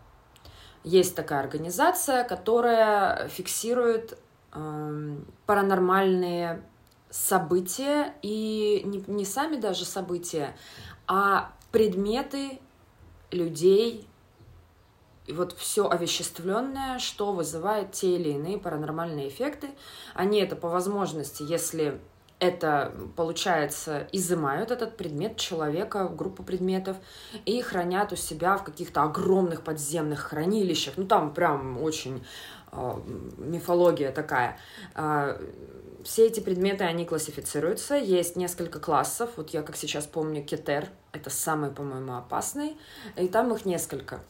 Есть 0.86 1.16
такая 1.16 1.40
организация, 1.40 2.22
которая 2.22 3.26
фиксирует 3.26 4.16
э, 4.52 5.16
паранормальные 5.44 6.62
события 7.10 8.14
и 8.22 8.82
не, 8.84 9.02
не 9.08 9.24
сами 9.24 9.56
даже 9.56 9.84
события, 9.84 10.56
а 11.08 11.50
предметы 11.72 12.60
людей, 13.32 14.06
и 15.26 15.32
вот 15.32 15.54
все 15.54 15.90
овеществленное, 15.90 17.00
что 17.00 17.32
вызывает 17.32 17.90
те 17.90 18.14
или 18.14 18.28
иные 18.28 18.56
паранормальные 18.56 19.28
эффекты. 19.28 19.70
Они 20.14 20.38
это 20.38 20.54
по 20.54 20.68
возможности, 20.68 21.42
если 21.42 22.00
это, 22.38 22.92
получается, 23.16 24.08
изымают 24.12 24.70
этот 24.70 24.96
предмет 24.96 25.36
человека, 25.36 26.08
группу 26.08 26.42
предметов, 26.42 26.96
и 27.46 27.60
хранят 27.62 28.12
у 28.12 28.16
себя 28.16 28.56
в 28.58 28.64
каких-то 28.64 29.02
огромных 29.02 29.62
подземных 29.62 30.20
хранилищах. 30.20 30.94
Ну, 30.96 31.06
там 31.06 31.32
прям 31.32 31.82
очень 31.82 32.24
э, 32.72 33.00
мифология 33.38 34.12
такая. 34.12 34.58
Э, 34.94 35.40
все 36.04 36.26
эти 36.26 36.40
предметы, 36.40 36.84
они 36.84 37.04
классифицируются. 37.04 37.96
Есть 37.96 38.36
несколько 38.36 38.80
классов. 38.80 39.30
Вот 39.36 39.50
я, 39.50 39.62
как 39.62 39.76
сейчас 39.76 40.06
помню, 40.06 40.44
кетер. 40.44 40.88
Это 41.12 41.30
самый, 41.30 41.70
по-моему, 41.70 42.16
опасный. 42.16 42.76
И 43.16 43.28
там 43.28 43.52
их 43.52 43.64
несколько 43.64 44.20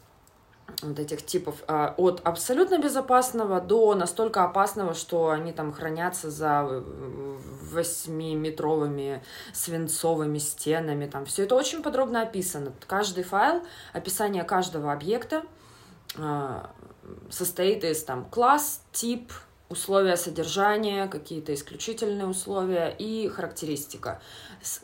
вот 0.83 0.99
этих 0.99 1.25
типов 1.25 1.57
а, 1.69 1.95
от 1.97 2.21
абсолютно 2.25 2.79
безопасного 2.79 3.61
до 3.61 3.95
настолько 3.95 4.45
опасного, 4.45 4.95
что 4.95 5.31
они 5.31 5.53
там 5.53 5.73
хранятся 5.73 6.31
за 6.31 6.85
восьмиметровыми 7.73 9.23
свинцовыми 9.53 10.39
стенами. 10.39 11.07
Там 11.07 11.25
все 11.25 11.45
это 11.45 11.55
очень 11.55 11.83
подробно 11.83 12.23
описано. 12.23 12.73
Каждый 12.87 13.25
файл, 13.25 13.63
описание 13.93 14.45
каждого 14.45 14.93
объекта 14.93 15.43
а, 16.19 16.71
состоит 17.31 17.85
из 17.85 18.03
там 18.05 18.25
класс, 18.27 18.83
тип, 18.93 19.33
условия 19.69 20.17
содержания, 20.17 21.09
какие-то 21.09 21.53
исключительные 21.55 22.27
условия 22.27 22.89
и 22.89 23.29
характеристика. 23.29 24.21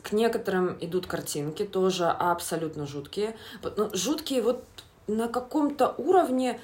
К 0.01 0.11
некоторым 0.11 0.77
идут 0.81 1.07
картинки, 1.07 1.63
тоже 1.63 2.05
абсолютно 2.05 2.85
жуткие. 2.85 3.37
Ну, 3.77 3.89
жуткие 3.93 4.41
вот 4.41 4.65
на 5.07 5.27
каком-то 5.27 5.93
уровне 5.97 6.59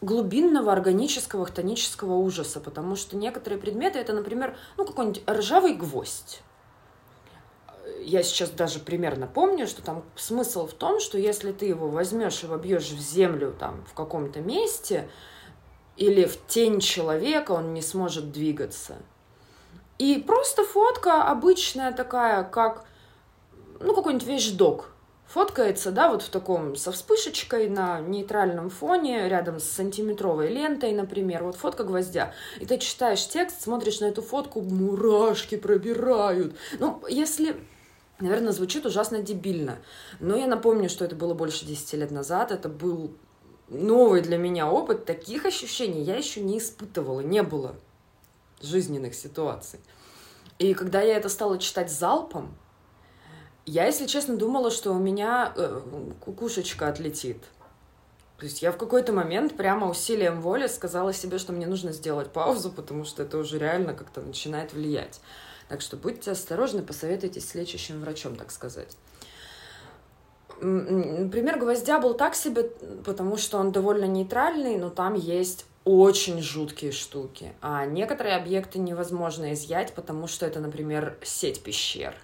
глубинного 0.00 0.72
органического 0.72 1.46
хтонического 1.46 2.14
ужаса, 2.14 2.60
потому 2.60 2.96
что 2.96 3.16
некоторые 3.16 3.60
предметы 3.60 3.98
это, 3.98 4.12
например, 4.12 4.56
ну 4.76 4.84
какой-нибудь 4.84 5.22
ржавый 5.28 5.74
гвоздь. 5.74 6.42
Я 8.00 8.22
сейчас 8.24 8.50
даже 8.50 8.80
примерно 8.80 9.28
помню, 9.28 9.66
что 9.66 9.82
там 9.82 10.04
смысл 10.16 10.66
в 10.66 10.72
том, 10.72 10.98
что 10.98 11.18
если 11.18 11.52
ты 11.52 11.66
его 11.66 11.88
возьмешь 11.88 12.42
и 12.42 12.46
вобьешь 12.46 12.90
в 12.90 13.00
землю 13.00 13.54
там 13.58 13.84
в 13.86 13.94
каком-то 13.94 14.40
месте, 14.40 15.08
или 15.96 16.24
в 16.24 16.46
тень 16.46 16.80
человека 16.80 17.52
он 17.52 17.74
не 17.74 17.82
сможет 17.82 18.32
двигаться. 18.32 18.96
И 19.98 20.18
просто 20.18 20.64
фотка 20.64 21.24
обычная 21.24 21.92
такая, 21.92 22.44
как, 22.44 22.84
ну, 23.78 23.94
какой-нибудь 23.94 24.26
вещдок. 24.26 24.91
Фоткается, 25.32 25.92
да, 25.92 26.10
вот 26.10 26.20
в 26.20 26.28
таком, 26.28 26.76
со 26.76 26.92
вспышечкой 26.92 27.70
на 27.70 28.00
нейтральном 28.00 28.68
фоне, 28.68 29.30
рядом 29.30 29.60
с 29.60 29.64
сантиметровой 29.64 30.48
лентой, 30.48 30.92
например, 30.92 31.42
вот 31.44 31.56
фотка 31.56 31.84
гвоздя. 31.84 32.34
И 32.60 32.66
ты 32.66 32.76
читаешь 32.76 33.26
текст, 33.26 33.62
смотришь 33.62 34.00
на 34.00 34.06
эту 34.06 34.20
фотку, 34.20 34.60
мурашки 34.60 35.56
пробирают. 35.56 36.54
Ну, 36.78 37.02
если 37.08 37.56
Наверное, 38.20 38.52
звучит 38.52 38.86
ужасно 38.86 39.20
дебильно. 39.20 39.78
Но 40.20 40.36
я 40.36 40.46
напомню, 40.46 40.88
что 40.88 41.04
это 41.04 41.16
было 41.16 41.34
больше 41.34 41.64
10 41.64 41.94
лет 41.94 42.10
назад. 42.12 42.52
Это 42.52 42.68
был 42.68 43.16
новый 43.68 44.20
для 44.20 44.36
меня 44.36 44.70
опыт, 44.70 45.06
таких 45.06 45.46
ощущений 45.46 46.02
я 46.02 46.14
еще 46.14 46.40
не 46.40 46.58
испытывала, 46.58 47.20
не 47.20 47.42
было 47.42 47.74
жизненных 48.60 49.14
ситуаций. 49.14 49.80
И 50.58 50.74
когда 50.74 51.00
я 51.00 51.16
это 51.16 51.28
стала 51.28 51.58
читать 51.58 51.90
залпом, 51.90 52.54
я, 53.64 53.86
если 53.86 54.06
честно, 54.06 54.36
думала, 54.36 54.70
что 54.70 54.92
у 54.92 54.98
меня 54.98 55.52
э, 55.54 55.80
кукушечка 56.20 56.88
отлетит. 56.88 57.38
То 58.38 58.46
есть 58.46 58.60
я 58.60 58.72
в 58.72 58.76
какой-то 58.76 59.12
момент 59.12 59.56
прямо 59.56 59.88
усилием 59.88 60.40
воли 60.40 60.66
сказала 60.66 61.12
себе, 61.12 61.38
что 61.38 61.52
мне 61.52 61.68
нужно 61.68 61.92
сделать 61.92 62.32
паузу, 62.32 62.72
потому 62.72 63.04
что 63.04 63.22
это 63.22 63.38
уже 63.38 63.58
реально 63.58 63.94
как-то 63.94 64.20
начинает 64.20 64.72
влиять. 64.72 65.20
Так 65.68 65.80
что 65.80 65.96
будьте 65.96 66.32
осторожны, 66.32 66.82
посоветуйтесь 66.82 67.48
с 67.48 67.54
лечащим 67.54 68.00
врачом, 68.00 68.34
так 68.34 68.50
сказать. 68.50 68.96
Пример 70.58 71.60
гвоздя 71.60 72.00
был 72.00 72.14
так 72.14 72.34
себе, 72.34 72.64
потому 73.04 73.36
что 73.36 73.58
он 73.58 73.70
довольно 73.70 74.06
нейтральный, 74.06 74.76
но 74.76 74.90
там 74.90 75.14
есть 75.14 75.64
очень 75.84 76.42
жуткие 76.42 76.90
штуки. 76.90 77.52
А 77.60 77.86
некоторые 77.86 78.34
объекты 78.36 78.80
невозможно 78.80 79.52
изъять, 79.52 79.94
потому 79.94 80.26
что 80.26 80.46
это, 80.46 80.58
например, 80.58 81.16
сеть 81.22 81.62
пещер 81.62 82.16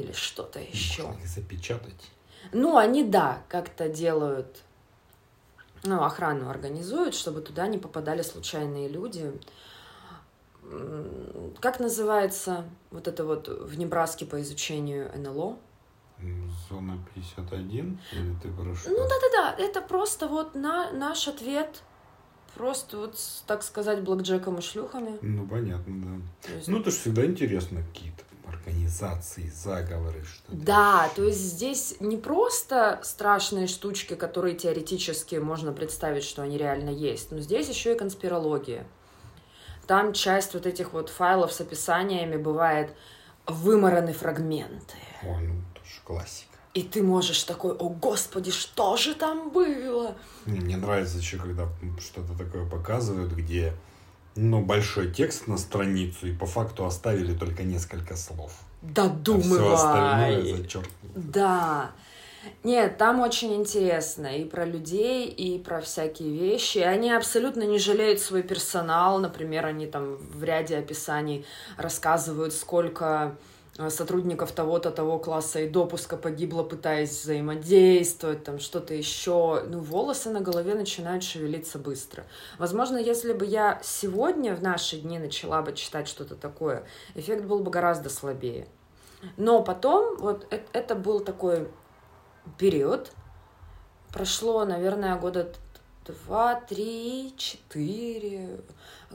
или 0.00 0.12
что-то 0.12 0.60
еще. 0.60 1.02
Можно 1.04 1.20
их 1.20 1.26
запечатать. 1.28 2.10
Ну, 2.52 2.76
они, 2.76 3.04
да, 3.04 3.42
как-то 3.48 3.88
делают, 3.88 4.62
ну, 5.84 6.02
охрану 6.02 6.50
организуют, 6.50 7.14
чтобы 7.14 7.40
туда 7.40 7.66
не 7.68 7.78
попадали 7.78 8.22
случайные 8.22 8.88
люди. 8.88 9.32
Как 11.60 11.80
называется 11.80 12.64
вот 12.90 13.08
это 13.08 13.24
вот 13.24 13.48
в 13.48 13.78
Небраске 13.78 14.26
по 14.26 14.40
изучению 14.42 15.10
НЛО? 15.16 15.58
Зона 16.68 16.98
51? 17.14 17.98
Или 18.12 18.34
ты 18.40 18.48
про 18.52 18.62
Ну 18.64 18.96
да-да-да, 19.08 19.56
это 19.58 19.80
просто 19.82 20.28
вот 20.28 20.54
на, 20.54 20.92
наш 20.92 21.26
ответ 21.26 21.82
просто 22.54 22.96
вот, 22.98 23.16
так 23.46 23.62
сказать, 23.64 24.02
блэкджеком 24.02 24.58
и 24.58 24.60
шлюхами. 24.62 25.18
Ну, 25.20 25.46
понятно, 25.48 25.94
да. 26.04 26.46
То 26.48 26.54
есть- 26.54 26.68
Ну, 26.68 26.78
это 26.80 26.90
же 26.90 26.96
всегда 26.96 27.24
интересно, 27.26 27.82
какие-то 27.82 28.22
организации, 28.52 29.50
заговоры, 29.54 30.24
что 30.24 30.44
Да, 30.48 31.10
то 31.16 31.24
есть 31.24 31.40
здесь 31.40 31.96
не 32.00 32.16
просто 32.16 33.00
страшные 33.02 33.66
штучки, 33.66 34.14
которые 34.14 34.54
теоретически 34.54 35.36
можно 35.36 35.72
представить, 35.72 36.24
что 36.24 36.42
они 36.42 36.58
реально 36.58 36.90
есть, 36.90 37.30
но 37.30 37.40
здесь 37.40 37.68
еще 37.68 37.94
и 37.94 37.98
конспирология. 37.98 38.86
Там 39.86 40.12
часть 40.12 40.54
вот 40.54 40.66
этих 40.66 40.92
вот 40.92 41.08
файлов 41.08 41.52
с 41.52 41.60
описаниями 41.60 42.36
бывает 42.36 42.94
вымораны 43.46 44.12
фрагменты. 44.12 44.94
Ой, 45.22 45.42
ну, 45.48 45.62
тоже 45.74 46.00
классика. 46.04 46.52
И 46.74 46.82
ты 46.82 47.02
можешь 47.02 47.42
такой, 47.44 47.72
о 47.72 47.90
господи, 47.90 48.50
что 48.50 48.96
же 48.96 49.14
там 49.14 49.50
было? 49.50 50.14
Не, 50.46 50.60
Мне 50.60 50.76
нравится 50.76 51.18
еще, 51.18 51.36
когда 51.36 51.68
что-то 52.00 52.32
такое 52.36 52.68
показывают, 52.68 53.32
где 53.32 53.74
ну, 54.34 54.60
большой 54.60 55.10
текст 55.10 55.46
на 55.46 55.58
страницу, 55.58 56.26
и 56.26 56.32
по 56.32 56.46
факту 56.46 56.84
оставили 56.84 57.34
только 57.34 57.62
несколько 57.62 58.16
слов. 58.16 58.52
А 58.82 58.86
все 58.86 59.72
остальное 59.72 60.36
Додумывай. 60.42 60.56
зачеркнуто. 60.56 60.90
Да. 61.14 61.90
Нет, 62.64 62.98
там 62.98 63.20
очень 63.20 63.54
интересно 63.54 64.26
и 64.36 64.44
про 64.44 64.64
людей, 64.64 65.28
и 65.28 65.58
про 65.58 65.80
всякие 65.80 66.30
вещи. 66.30 66.78
Они 66.78 67.12
абсолютно 67.12 67.62
не 67.62 67.78
жалеют 67.78 68.20
свой 68.20 68.42
персонал. 68.42 69.20
Например, 69.20 69.66
они 69.66 69.86
там 69.86 70.16
в 70.16 70.42
ряде 70.42 70.78
описаний 70.78 71.44
рассказывают, 71.76 72.52
сколько 72.52 73.36
сотрудников 73.88 74.52
того-то, 74.52 74.90
того 74.90 75.18
класса 75.18 75.60
и 75.60 75.68
допуска 75.68 76.16
погибло, 76.16 76.62
пытаясь 76.62 77.22
взаимодействовать, 77.22 78.44
там 78.44 78.58
что-то 78.58 78.94
еще. 78.94 79.62
Ну, 79.66 79.80
волосы 79.80 80.30
на 80.30 80.40
голове 80.40 80.74
начинают 80.74 81.24
шевелиться 81.24 81.78
быстро. 81.78 82.24
Возможно, 82.58 82.98
если 82.98 83.32
бы 83.32 83.46
я 83.46 83.80
сегодня, 83.82 84.54
в 84.54 84.62
наши 84.62 84.98
дни, 84.98 85.18
начала 85.18 85.62
бы 85.62 85.72
читать 85.72 86.06
что-то 86.06 86.36
такое, 86.36 86.84
эффект 87.14 87.44
был 87.44 87.60
бы 87.60 87.70
гораздо 87.70 88.10
слабее. 88.10 88.66
Но 89.36 89.62
потом, 89.62 90.16
вот 90.18 90.46
э- 90.50 90.60
это 90.72 90.94
был 90.94 91.20
такой 91.20 91.68
период, 92.58 93.10
прошло, 94.12 94.64
наверное, 94.64 95.16
года 95.16 95.52
два, 96.04 96.56
три, 96.56 97.34
четыре, 97.36 98.60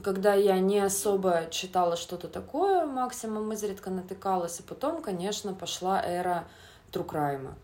когда 0.03 0.34
я 0.34 0.60
не 0.60 0.79
особо 0.79 1.48
читала 1.50 1.98
что-то 1.98 2.27
такое, 2.27 2.86
максимум 2.86 3.51
изредка 3.53 3.89
натыкалась, 3.89 4.60
и 4.60 4.63
потом, 4.63 5.01
конечно, 5.01 5.53
пошла 5.53 6.01
эра 6.01 6.48
Трукрайма. 6.91 7.56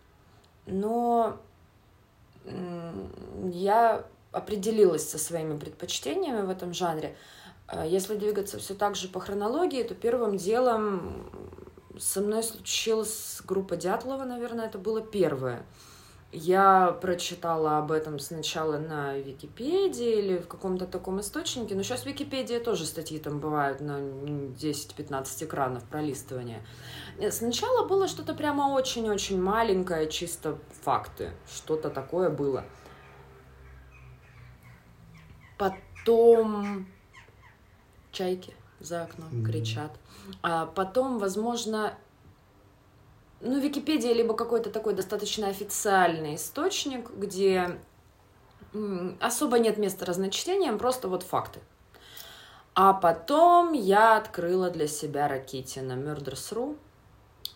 Но 0.66 1.38
я 2.46 4.06
определилась 4.32 5.10
со 5.10 5.18
своими 5.18 5.58
предпочтениями 5.58 6.42
в 6.42 6.50
этом 6.50 6.74
жанре. 6.74 7.16
Э, 7.68 7.86
Если 7.88 8.16
двигаться 8.16 8.58
все 8.58 8.74
так 8.74 8.96
же 8.96 9.08
по 9.08 9.20
хронологии, 9.20 9.84
то 9.84 9.96
первым 9.96 10.38
делом 10.38 11.30
со 12.00 12.22
мной 12.22 12.44
случилась 12.44 13.42
группа 13.46 13.76
Дятлова, 13.78 14.24
наверное, 14.24 14.66
это 14.66 14.78
было 14.78 15.02
первое. 15.02 15.64
Я 16.36 16.98
прочитала 17.00 17.78
об 17.78 17.92
этом 17.92 18.18
сначала 18.18 18.80
на 18.80 19.20
Википедии 19.20 20.18
или 20.18 20.38
в 20.40 20.48
каком-то 20.48 20.88
таком 20.88 21.20
источнике, 21.20 21.76
но 21.76 21.84
сейчас 21.84 22.08
Википедия 22.08 22.60
тоже 22.60 22.88
статьи 22.88 23.20
там 23.20 23.40
бывают 23.40 23.82
на 23.82 24.00
10-15 24.00 25.46
экранов 25.46 25.84
пролистывания. 25.84 26.66
Э, 27.20 27.30
Сначала 27.30 27.88
было 27.88 28.08
что-то 28.08 28.34
прямо 28.34 28.74
очень-очень 28.74 29.40
маленькое, 29.40 30.10
чисто 30.10 30.58
факты, 30.82 31.34
что-то 31.54 31.92
такое 31.92 32.32
было. 32.32 32.66
Потом 35.60 36.88
чайки 38.12 38.56
за 38.80 39.04
окном 39.04 39.46
кричат. 39.46 39.92
А 40.42 40.66
потом, 40.66 41.20
возможно, 41.20 41.94
ну, 43.44 43.60
Википедия 43.60 44.14
либо 44.14 44.34
какой-то 44.34 44.70
такой 44.70 44.94
достаточно 44.94 45.48
официальный 45.48 46.36
источник, 46.36 47.10
где 47.12 47.78
особо 49.20 49.60
нет 49.60 49.78
места 49.78 50.06
разночтениям, 50.06 50.78
просто 50.78 51.08
вот 51.08 51.24
факты. 51.24 51.60
А 52.76 52.94
потом 52.94 53.74
я 53.74 54.18
открыла 54.18 54.70
для 54.70 54.88
себя 54.88 55.28
Ракитина 55.28 55.94
Murders.ru. 55.94 56.76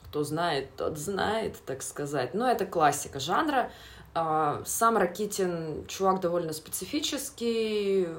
Кто 0.03 0.23
знает, 0.23 0.69
тот 0.75 0.97
знает, 0.97 1.55
так 1.65 1.81
сказать. 1.81 2.33
Но 2.33 2.49
это 2.49 2.65
классика 2.65 3.19
жанра. 3.19 3.71
А, 4.13 4.61
Сам 4.65 4.97
Ракитин 4.97 5.85
чувак 5.87 6.19
довольно 6.19 6.53
специфический. 6.53 8.09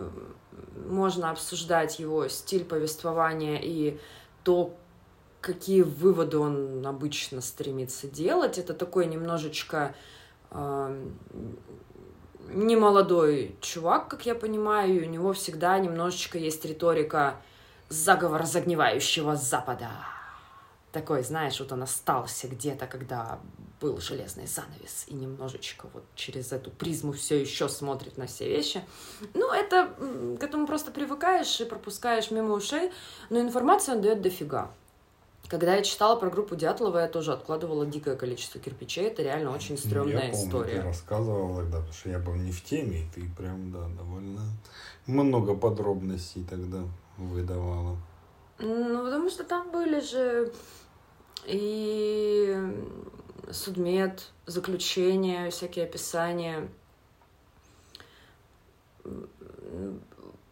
Можно 0.88 1.30
обсуждать 1.30 1.98
его 1.98 2.26
стиль 2.28 2.64
повествования 2.64 3.60
и 3.62 3.98
то, 4.42 4.74
какие 5.40 5.82
выводы 5.82 6.38
он 6.38 6.86
обычно 6.86 7.40
стремится 7.40 8.08
делать. 8.08 8.58
Это 8.58 8.74
такой 8.74 9.06
немножечко 9.06 9.94
э, 10.50 11.08
немолодой 12.52 13.56
чувак, 13.60 14.08
как 14.08 14.26
я 14.26 14.34
понимаю, 14.34 15.00
и 15.00 15.06
у 15.06 15.08
него 15.08 15.32
всегда 15.32 15.78
немножечко 15.78 16.38
есть 16.38 16.64
риторика 16.64 17.36
заговор 17.88 18.44
загнивающего 18.44 19.36
Запада. 19.36 19.90
Такой, 20.92 21.22
знаешь, 21.22 21.60
вот 21.60 21.70
он 21.72 21.82
остался 21.82 22.48
где-то, 22.48 22.86
когда 22.86 23.38
был 23.80 23.98
железный 23.98 24.46
занавес, 24.46 25.04
и 25.06 25.14
немножечко 25.14 25.86
вот 25.92 26.02
через 26.14 26.50
эту 26.50 26.70
призму 26.70 27.12
все 27.12 27.40
еще 27.40 27.68
смотрит 27.68 28.16
на 28.16 28.26
все 28.26 28.48
вещи. 28.48 28.82
Ну, 29.34 29.52
это 29.52 29.94
к 30.40 30.42
этому 30.42 30.66
просто 30.66 30.90
привыкаешь 30.90 31.60
и 31.60 31.64
пропускаешь 31.64 32.30
мимо 32.30 32.54
ушей, 32.54 32.90
но 33.30 33.40
информацию 33.40 33.96
он 33.96 34.02
дает 34.02 34.22
дофига. 34.22 34.70
Когда 35.48 35.76
я 35.76 35.82
читала 35.82 36.16
про 36.16 36.28
группу 36.28 36.56
Дятлова, 36.56 36.98
я 36.98 37.08
тоже 37.08 37.32
откладывала 37.32 37.86
дикое 37.86 38.16
количество 38.16 38.60
кирпичей. 38.60 39.06
Это 39.06 39.22
реально 39.22 39.50
очень 39.54 39.76
Ну, 39.76 39.80
стрёмная 39.80 40.26
я 40.26 40.30
помню, 40.32 40.46
история. 40.46 40.72
ты 40.74 40.82
рассказывал 40.82 41.56
тогда, 41.56 41.78
потому 41.78 41.92
что 41.94 42.10
я 42.10 42.18
был 42.18 42.34
не 42.34 42.52
в 42.52 42.62
теме, 42.62 43.00
и 43.02 43.06
ты 43.14 43.30
прям, 43.36 43.72
да, 43.72 43.88
довольно 43.96 44.42
много 45.06 45.54
подробностей 45.56 46.44
тогда 46.44 46.82
выдавала. 47.16 47.96
Ну, 48.58 49.04
потому 49.04 49.30
что 49.30 49.44
там 49.44 49.70
были 49.70 50.00
же 50.00 50.52
и 51.46 52.54
судмед, 53.50 54.30
заключения, 54.46 55.48
всякие 55.50 55.86
описания. 55.86 56.68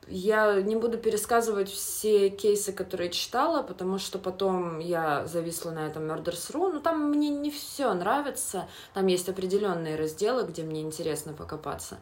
Я 0.08 0.60
не 0.62 0.76
буду 0.76 0.98
пересказывать 0.98 1.68
все 1.68 2.30
кейсы, 2.30 2.72
которые 2.72 3.10
читала, 3.10 3.62
потому 3.62 3.98
что 3.98 4.20
потом 4.20 4.78
я 4.78 5.26
зависла 5.26 5.72
на 5.72 5.86
этом 5.86 6.04
Murders.ru. 6.04 6.72
Ну, 6.74 6.80
там 6.80 7.10
мне 7.10 7.28
не 7.28 7.50
все 7.50 7.92
нравится. 7.92 8.68
Там 8.94 9.08
есть 9.08 9.28
определенные 9.28 9.96
разделы, 9.96 10.44
где 10.44 10.62
мне 10.62 10.82
интересно 10.82 11.32
покопаться. 11.32 11.98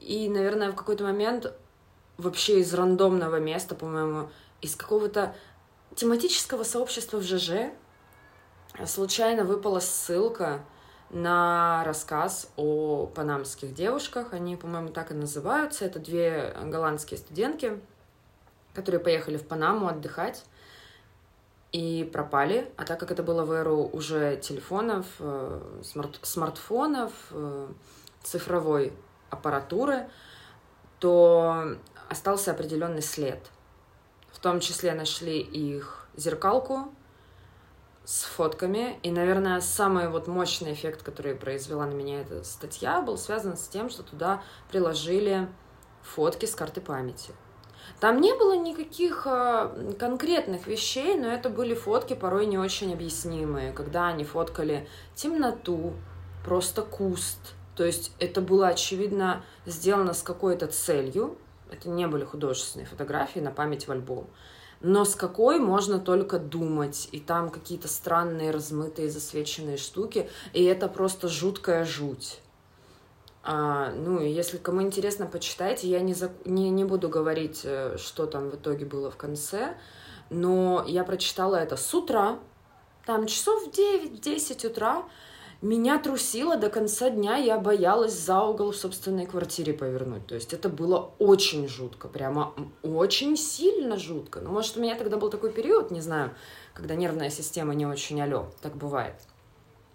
И, 0.00 0.28
наверное, 0.28 0.72
в 0.72 0.74
какой-то 0.74 1.04
момент 1.04 1.52
вообще 2.16 2.58
из 2.60 2.74
рандомного 2.74 3.36
места, 3.36 3.76
по-моему, 3.76 4.30
из 4.60 4.74
какого-то 4.74 5.36
тематического 5.94 6.64
сообщества 6.64 7.18
в 7.18 7.22
ЖЖ 7.22 7.70
случайно 8.86 9.44
выпала 9.44 9.78
ссылка 9.78 10.64
на 11.10 11.82
рассказ 11.84 12.50
о 12.56 13.06
панамских 13.06 13.74
девушках. 13.74 14.32
Они, 14.32 14.56
по-моему, 14.56 14.88
так 14.88 15.10
и 15.10 15.14
называются. 15.14 15.84
Это 15.84 15.98
две 15.98 16.54
голландские 16.64 17.18
студентки, 17.18 17.80
которые 18.74 19.00
поехали 19.00 19.36
в 19.36 19.46
Панаму 19.46 19.88
отдыхать 19.88 20.44
и 21.72 22.08
пропали. 22.12 22.70
А 22.76 22.84
так 22.84 23.00
как 23.00 23.10
это 23.10 23.22
было 23.22 23.44
в 23.44 23.52
эру 23.52 23.88
уже 23.92 24.36
телефонов, 24.36 25.06
э, 25.18 25.80
смарт- 25.82 26.20
смартфонов, 26.22 27.12
э, 27.30 27.68
цифровой 28.22 28.92
аппаратуры, 29.30 30.08
то 30.98 31.76
остался 32.08 32.52
определенный 32.52 33.02
след. 33.02 33.38
В 34.32 34.38
том 34.38 34.60
числе 34.60 34.94
нашли 34.94 35.40
их 35.40 36.08
зеркалку 36.16 36.92
с 38.08 38.22
фотками. 38.22 38.98
И, 39.02 39.10
наверное, 39.10 39.60
самый 39.60 40.08
вот 40.08 40.28
мощный 40.28 40.72
эффект, 40.72 41.02
который 41.02 41.34
произвела 41.34 41.84
на 41.84 41.92
меня 41.92 42.22
эта 42.22 42.42
статья, 42.42 43.02
был 43.02 43.18
связан 43.18 43.58
с 43.58 43.68
тем, 43.68 43.90
что 43.90 44.02
туда 44.02 44.42
приложили 44.70 45.46
фотки 46.00 46.46
с 46.46 46.54
карты 46.54 46.80
памяти. 46.80 47.32
Там 48.00 48.22
не 48.22 48.32
было 48.32 48.56
никаких 48.56 49.26
э, 49.26 49.92
конкретных 49.98 50.66
вещей, 50.66 51.18
но 51.18 51.28
это 51.28 51.50
были 51.50 51.74
фотки 51.74 52.14
порой 52.14 52.46
не 52.46 52.56
очень 52.56 52.94
объяснимые, 52.94 53.72
когда 53.72 54.08
они 54.08 54.24
фоткали 54.24 54.88
темноту, 55.14 55.92
просто 56.46 56.80
куст. 56.80 57.52
То 57.76 57.84
есть 57.84 58.12
это 58.18 58.40
было, 58.40 58.68
очевидно, 58.68 59.44
сделано 59.66 60.14
с 60.14 60.22
какой-то 60.22 60.68
целью. 60.68 61.36
Это 61.70 61.90
не 61.90 62.06
были 62.06 62.24
художественные 62.24 62.86
фотографии 62.86 63.40
на 63.40 63.50
память 63.50 63.86
в 63.86 63.92
альбом. 63.92 64.30
Но 64.80 65.04
с 65.04 65.14
какой 65.14 65.58
можно 65.58 65.98
только 65.98 66.38
думать. 66.38 67.08
И 67.12 67.20
там 67.20 67.50
какие-то 67.50 67.88
странные, 67.88 68.50
размытые, 68.50 69.10
засвеченные 69.10 69.76
штуки. 69.76 70.30
И 70.52 70.62
это 70.64 70.88
просто 70.88 71.28
жуткая 71.28 71.84
жуть. 71.84 72.40
А, 73.42 73.92
ну, 73.92 74.20
если 74.20 74.58
кому 74.58 74.82
интересно, 74.82 75.26
почитайте. 75.26 75.88
Я 75.88 76.00
не, 76.00 76.14
за... 76.14 76.30
не, 76.44 76.70
не 76.70 76.84
буду 76.84 77.08
говорить, 77.08 77.62
э, 77.64 77.96
что 77.98 78.26
там 78.26 78.50
в 78.50 78.56
итоге 78.56 78.84
было 78.84 79.10
в 79.10 79.16
конце, 79.16 79.76
но 80.30 80.84
я 80.86 81.02
прочитала 81.02 81.56
это 81.56 81.76
с 81.76 81.94
утра, 81.94 82.38
там 83.06 83.26
часов 83.26 83.64
в 83.64 83.70
9-10 83.70 84.66
утра. 84.66 85.04
Меня 85.60 85.98
трусило 85.98 86.56
до 86.56 86.70
конца 86.70 87.10
дня, 87.10 87.36
я 87.36 87.58
боялась 87.58 88.12
за 88.12 88.42
угол 88.42 88.70
в 88.70 88.76
собственной 88.76 89.26
квартире 89.26 89.72
повернуть. 89.72 90.24
То 90.26 90.36
есть 90.36 90.54
это 90.54 90.68
было 90.68 91.10
очень 91.18 91.66
жутко, 91.66 92.06
прямо 92.06 92.54
очень 92.82 93.36
сильно 93.36 93.96
жутко. 93.96 94.40
Ну, 94.40 94.50
может, 94.50 94.76
у 94.76 94.80
меня 94.80 94.94
тогда 94.94 95.16
был 95.16 95.30
такой 95.30 95.50
период, 95.50 95.90
не 95.90 96.00
знаю, 96.00 96.32
когда 96.74 96.94
нервная 96.94 97.30
система 97.30 97.74
не 97.74 97.86
очень 97.86 98.20
алё, 98.20 98.52
так 98.62 98.76
бывает. 98.76 99.16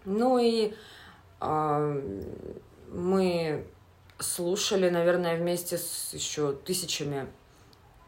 Ну 0.04 0.38
и 0.38 0.74
э, 1.40 2.02
мы 2.92 3.66
слушали, 4.20 4.90
наверное, 4.90 5.38
вместе 5.38 5.78
с 5.78 6.14
еще 6.14 6.52
тысячами 6.52 7.28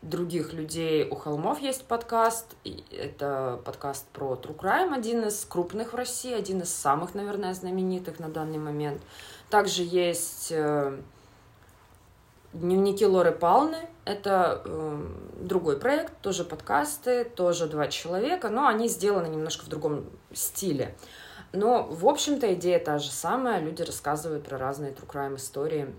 других 0.06 0.54
людей 0.54 1.08
у 1.10 1.16
холмов 1.16 1.60
есть 1.60 1.86
подкаст. 1.86 2.56
И 2.64 2.84
это 2.92 3.60
подкаст 3.66 4.08
про 4.10 4.36
True 4.36 4.56
Crime, 4.56 4.94
один 4.94 5.26
из 5.26 5.44
крупных 5.46 5.94
в 5.94 5.96
России, 5.96 6.34
один 6.34 6.62
из 6.62 6.74
самых, 6.74 7.16
наверное, 7.16 7.54
знаменитых 7.54 8.20
на 8.20 8.30
данный 8.30 8.60
момент. 8.60 9.02
Также 9.50 9.82
есть 9.84 10.52
э, 10.52 10.98
дневники 12.54 13.06
Лоры 13.06 13.32
Палны. 13.32 13.78
Это 14.06 14.62
э, 14.64 15.06
другой 15.40 15.80
проект, 15.80 16.14
тоже 16.22 16.44
подкасты, 16.44 17.24
тоже 17.24 17.66
два 17.66 17.88
человека, 17.88 18.50
но 18.50 18.68
они 18.68 18.88
сделаны 18.88 19.28
немножко 19.28 19.66
в 19.66 19.70
другом 19.70 20.06
стиле. 20.34 20.96
Но, 21.52 21.84
в 21.84 22.08
общем-то, 22.08 22.54
идея 22.54 22.80
та 22.80 23.00
же 23.00 23.10
самая. 23.10 23.60
Люди 23.60 23.82
рассказывают 23.82 24.46
про 24.46 24.60
разные 24.60 24.92
true 24.92 25.08
crime 25.08 25.38
истории, 25.38 25.96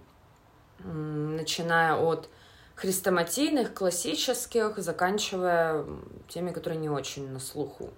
начиная 0.85 1.97
от 1.97 2.29
хрестоматийных, 2.77 3.75
классических, 3.75 4.79
заканчивая 4.79 5.85
теми, 6.29 6.53
которые 6.53 6.79
не 6.79 6.91
очень 6.91 7.29
на 7.31 7.41
слуху. 7.41 7.91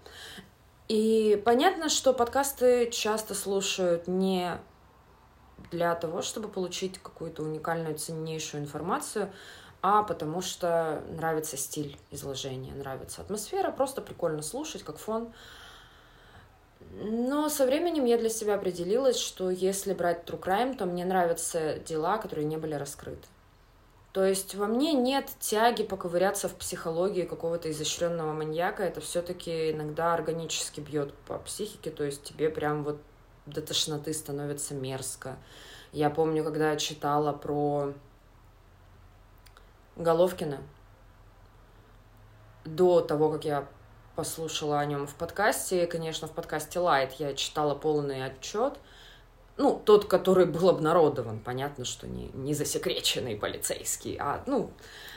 И 0.87 1.43
понятно, 1.45 1.91
что 1.91 2.15
подкасты 2.15 2.91
часто 2.91 3.35
слушают 3.35 4.09
не 4.09 4.59
для 5.71 5.95
того, 5.95 6.23
чтобы 6.23 6.49
получить 6.49 6.99
какую-то 6.99 7.43
уникальную, 7.43 7.99
ценнейшую 7.99 8.63
информацию, 8.63 9.31
а 9.83 10.03
потому 10.03 10.41
что 10.41 11.03
нравится 11.11 11.57
стиль 11.57 11.99
изложения, 12.11 12.73
нравится 12.73 13.21
атмосфера, 13.21 13.71
просто 13.71 14.01
прикольно 14.01 14.43
слушать, 14.43 14.83
как 14.83 14.99
фон. 14.99 15.33
Но 17.01 17.49
со 17.49 17.67
временем 17.67 18.05
я 18.05 18.17
для 18.17 18.31
себя 18.31 18.55
определилась, 18.55 19.19
что 19.19 19.51
если 19.51 19.93
брать 19.93 20.25
true 20.25 20.41
crime, 20.41 20.77
то 20.77 20.87
мне 20.87 21.05
нравятся 21.05 21.81
дела, 21.81 22.19
которые 22.19 22.47
не 22.47 22.57
были 22.57 22.75
раскрыты. 22.75 23.27
То 24.13 24.25
есть 24.25 24.55
во 24.55 24.67
мне 24.67 24.95
нет 24.95 25.31
тяги 25.39 25.83
поковыряться 25.83 26.49
в 26.49 26.55
психологии 26.55 27.25
какого-то 27.25 27.71
изощренного 27.71 28.33
маньяка. 28.33 28.83
Это 28.83 29.01
все-таки 29.01 29.71
иногда 29.71 30.15
органически 30.15 30.81
бьет 30.81 31.13
по 31.27 31.39
психике. 31.39 31.91
То 31.91 32.05
есть 32.05 32.25
тебе 32.25 32.49
прям 32.49 32.85
вот 32.85 32.99
до 33.47 33.61
тошноты 33.61 34.13
становится 34.15 34.75
мерзко. 34.75 35.37
Я 35.93 36.11
помню, 36.11 36.43
когда 36.43 36.73
я 36.73 36.77
читала 36.77 37.33
про 37.33 37.93
Головкина, 39.97 40.63
до 42.65 43.01
того, 43.01 43.31
как 43.31 43.45
я 43.45 43.67
послушала 44.15 44.81
о 44.81 44.85
нем 44.85 45.07
в 45.07 45.15
подкасте, 45.15 45.87
конечно, 45.87 46.29
в 46.29 46.33
подкасте 46.33 46.79
Light 46.79 47.13
я 47.19 47.35
читала 47.35 47.75
полный 47.75 48.25
отчет, 48.25 48.79
ну, 49.59 49.81
тот, 49.85 50.05
который 50.05 50.47
был 50.47 50.69
обнародован, 50.69 51.41
понятно, 51.41 51.85
что 51.85 52.07
не, 52.07 52.31
не 52.33 52.55
засекреченный 52.55 53.37
полицейский, 53.37 54.17
а, 54.19 54.43
ну, 54.47 54.71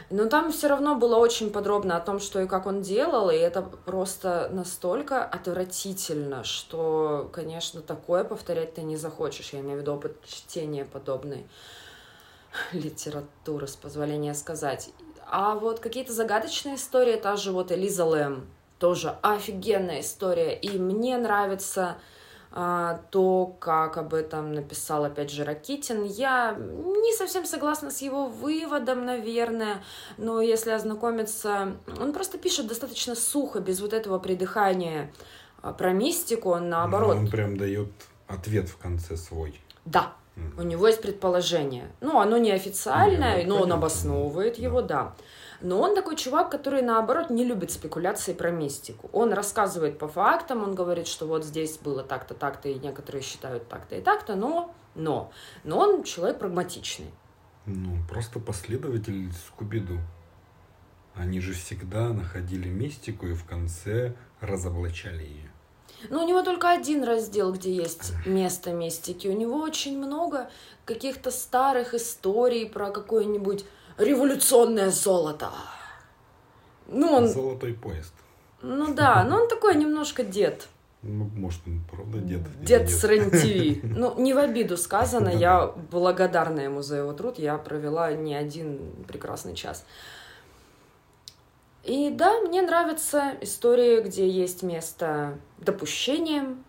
но 0.10 0.26
там 0.26 0.52
все 0.52 0.68
равно 0.68 0.96
было 0.96 1.16
очень 1.16 1.52
подробно 1.52 1.96
о 1.96 2.02
том, 2.02 2.20
что 2.20 2.42
и 2.42 2.48
как 2.48 2.66
он 2.66 2.82
делал, 2.82 3.30
и 3.30 3.36
это 3.36 3.62
просто 3.62 4.50
настолько 4.52 5.24
отвратительно, 5.24 6.44
что, 6.44 7.30
конечно, 7.32 7.82
такое 7.82 8.24
повторять 8.24 8.74
ты 8.74 8.82
не 8.82 8.98
захочешь. 8.98 9.54
Я 9.54 9.60
имею 9.62 9.78
в 9.78 9.82
виду 9.82 9.94
опыт 9.94 10.18
чтения 10.26 10.86
подобной 10.86 11.46
литературы, 12.74 13.68
с 13.68 13.76
позволения 13.76 14.34
сказать. 14.34 14.90
А 15.28 15.56
вот 15.56 15.80
какие-то 15.80 16.14
загадочные 16.14 16.76
истории, 16.76 17.16
та 17.16 17.38
же 17.38 17.52
вот 17.52 17.72
Элиза 17.72 18.06
Лэм, 18.06 18.48
тоже 18.80 19.16
офигенная 19.22 20.02
история, 20.02 20.56
и 20.56 20.78
мне 20.78 21.16
нравится 21.18 21.98
то, 22.52 23.56
как 23.60 23.98
об 23.98 24.14
этом 24.14 24.54
написал, 24.54 25.06
опять 25.06 25.32
же, 25.32 25.46
Ракитин. 25.46 26.04
Я 26.04 26.54
не 26.58 27.16
совсем 27.16 27.46
согласна 27.46 27.92
с 27.92 28.02
его 28.02 28.28
выводом, 28.28 29.06
наверное, 29.06 29.84
но 30.18 30.42
если 30.42 30.72
ознакомиться... 30.72 31.78
Он 32.00 32.12
просто 32.12 32.38
пишет 32.38 32.68
достаточно 32.68 33.16
сухо, 33.16 33.62
без 33.62 33.80
вот 33.80 33.94
этого 33.94 34.20
придыхания 34.20 35.14
а, 35.62 35.72
про 35.72 35.94
мистику, 35.94 36.50
он 36.50 36.70
наоборот... 36.70 37.16
Но 37.16 37.22
он 37.22 37.28
прям 37.30 37.56
дает 37.56 37.90
ответ 38.28 38.68
в 38.68 38.78
конце 38.78 39.16
свой. 39.16 39.62
Да, 39.86 40.14
у 40.58 40.64
него 40.64 40.88
есть 40.88 41.02
предположение. 41.02 41.90
Ну, 42.02 42.20
оно 42.20 42.38
неофициальное, 42.38 43.46
ну, 43.46 43.58
но 43.58 43.64
он 43.64 43.72
обосновывает 43.72 44.58
да. 44.58 44.62
его, 44.62 44.82
да. 44.82 45.16
Но 45.62 45.80
он 45.80 45.96
такой 45.96 46.16
чувак, 46.16 46.50
который, 46.50 46.82
наоборот, 46.82 47.30
не 47.30 47.44
любит 47.44 47.72
спекуляции 47.72 48.34
про 48.34 48.52
мистику. 48.52 49.10
Он 49.14 49.32
рассказывает 49.32 50.00
по 50.00 50.08
фактам, 50.08 50.64
он 50.64 50.74
говорит, 50.74 51.08
что 51.08 51.28
вот 51.28 51.46
здесь 51.46 51.78
было 51.78 52.04
так-то, 52.04 52.34
так-то, 52.34 52.70
и 52.70 52.80
некоторые 52.80 53.22
считают 53.22 53.68
так-то 53.68 53.96
и 53.96 54.02
так-то, 54.02 54.36
но, 54.36 54.74
но, 54.96 55.32
но 55.64 55.78
он 55.80 56.04
человек 56.04 56.40
прагматичный. 56.40 57.12
Ну, 57.66 57.98
просто 58.10 58.40
последователь 58.40 59.32
Скубиду. 59.48 60.00
Они 61.14 61.40
же 61.40 61.54
всегда 61.54 62.10
находили 62.10 62.70
мистику 62.70 63.28
и 63.28 63.34
в 63.34 63.46
конце 63.46 64.16
разоблачали 64.40 65.24
ее. 65.24 65.52
Ну, 66.10 66.24
у 66.24 66.28
него 66.28 66.42
только 66.42 66.72
один 66.72 67.04
раздел, 67.04 67.54
где 67.54 67.72
есть 67.72 68.14
место 68.26 68.72
мистики. 68.72 69.28
У 69.28 69.38
него 69.38 69.60
очень 69.60 70.00
много 70.00 70.50
каких-то 70.86 71.30
старых 71.30 71.94
историй 71.94 72.68
про 72.68 72.90
какое-нибудь 72.90 73.66
революционное 73.98 74.90
золото. 74.90 75.50
Ну, 76.88 77.12
он... 77.14 77.28
Золотой 77.28 77.74
поезд. 77.74 78.14
Ну 78.62 78.94
да, 78.94 79.24
но 79.24 79.42
он 79.42 79.48
такой 79.48 79.76
немножко 79.76 80.24
дед. 80.24 80.68
Ну, 81.02 81.30
может, 81.36 81.62
он 81.66 81.82
правда 81.90 82.20
дед. 82.20 82.42
Дед 82.64 82.90
с 82.90 83.04
рен 83.04 83.32
Ну, 83.96 84.20
не 84.20 84.34
в 84.34 84.38
обиду 84.38 84.78
сказано, 84.78 85.30
я 85.30 85.74
благодарна 85.90 86.60
ему 86.60 86.82
за 86.82 86.98
его 86.98 87.14
труд, 87.14 87.40
я 87.40 87.58
провела 87.58 88.14
не 88.14 88.36
один 88.36 88.94
прекрасный 89.08 89.56
час. 89.56 89.84
И 91.84 92.12
да, 92.12 92.42
мне 92.42 92.62
нравятся 92.62 93.36
истории, 93.42 94.02
где 94.02 94.30
есть 94.30 94.62
место 94.62 95.40
допущениям, 95.58 96.64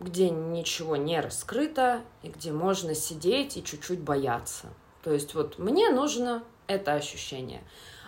где 0.00 0.30
ничего 0.30 0.96
не 0.96 1.20
раскрыто, 1.20 2.00
и 2.22 2.28
где 2.28 2.50
можно 2.50 2.92
сидеть 2.94 3.56
и 3.56 3.62
чуть-чуть 3.62 4.00
бояться. 4.00 4.66
То 5.04 5.12
есть 5.12 5.34
вот 5.34 5.60
мне 5.60 5.90
нужно 5.90 6.42
это 6.66 6.94
ощущение. 6.94 7.62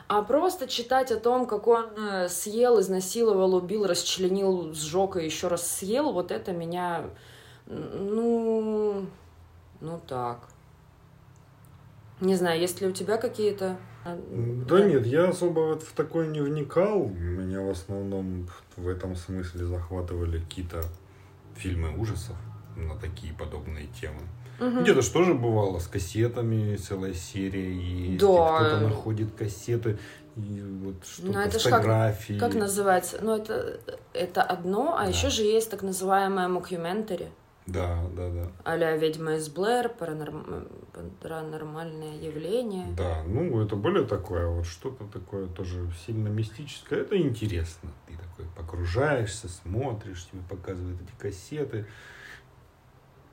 А 0.08 0.22
просто 0.22 0.66
читать 0.66 1.12
о 1.12 1.20
том, 1.20 1.46
как 1.46 1.66
он 1.66 1.86
э, 1.96 2.28
съел, 2.28 2.80
изнасиловал, 2.80 3.54
убил, 3.54 3.86
расчленил, 3.86 4.72
сжег 4.72 5.16
и 5.16 5.24
еще 5.24 5.48
раз 5.48 5.70
съел, 5.70 6.12
вот 6.12 6.30
это 6.30 6.52
меня, 6.52 7.04
ну, 7.66 9.06
ну 9.80 10.00
так. 10.06 10.48
Не 12.20 12.34
знаю, 12.34 12.58
есть 12.58 12.80
ли 12.80 12.86
у 12.86 12.92
тебя 12.92 13.18
какие-то... 13.18 13.76
А, 14.04 14.18
да 14.66 14.82
нет, 14.82 15.06
я 15.06 15.28
особо 15.28 15.60
вот 15.60 15.82
в 15.82 15.92
такое 15.92 16.26
не 16.26 16.40
вникал. 16.40 17.06
Меня 17.06 17.60
в 17.60 17.70
основном 17.70 18.48
в 18.76 18.88
этом 18.88 19.14
смысле 19.14 19.66
захватывали 19.66 20.40
какие-то 20.40 20.82
фильмы 21.54 21.96
ужасов 21.96 22.36
на 22.76 22.96
такие 22.96 23.34
подобные 23.34 23.86
темы. 24.00 24.20
Угу. 24.60 24.80
Где-то 24.80 25.02
что 25.02 25.24
же 25.24 25.34
бывало 25.34 25.78
с 25.78 25.86
кассетами, 25.86 26.76
целая 26.76 27.14
серия 27.14 27.72
есть. 27.72 28.20
Да. 28.20 28.58
Кто-то 28.58 28.80
находит 28.80 29.28
кассеты, 29.36 29.98
и 30.36 30.62
вот 30.82 30.96
что-то, 31.04 31.32
ну, 31.32 31.38
это 31.40 31.58
фотографии. 31.58 32.38
Как, 32.38 32.52
как 32.52 32.60
называется? 32.60 33.18
Ну, 33.20 33.36
это, 33.36 33.80
это 34.12 34.42
одно, 34.42 34.96
а 34.96 35.04
да. 35.04 35.08
еще 35.08 35.30
же 35.30 35.42
есть 35.42 35.70
так 35.70 35.82
называемая 35.82 36.48
мокюментари. 36.48 37.28
Да, 37.66 38.02
да, 38.16 38.30
да. 38.30 38.46
А-ля 38.64 38.96
«Ведьма 38.96 39.34
из 39.34 39.50
Блэр», 39.50 39.90
паранорм... 39.90 40.68
«Паранормальное 41.20 42.16
явление». 42.16 42.86
Да, 42.96 43.22
ну, 43.26 43.60
это 43.62 43.76
более 43.76 44.06
такое, 44.06 44.46
вот 44.46 44.64
что-то 44.64 45.04
такое 45.04 45.48
тоже 45.48 45.92
сильно 46.06 46.28
мистическое. 46.28 47.00
Это 47.00 47.20
интересно. 47.20 47.90
Ты 48.06 48.14
такой 48.14 48.46
погружаешься, 48.56 49.48
смотришь, 49.48 50.26
тебе 50.32 50.40
показывают 50.48 50.98
эти 51.02 51.12
кассеты. 51.20 51.86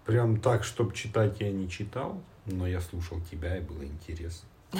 Прям 0.05 0.39
так, 0.39 0.63
чтобы 0.63 0.93
читать 0.93 1.39
я 1.39 1.51
не 1.51 1.67
читал, 1.67 2.21
но 2.45 2.67
я 2.67 2.79
слушал 2.79 3.19
тебя, 3.31 3.57
и 3.57 3.61
было 3.61 3.83
интересно. 3.83 4.47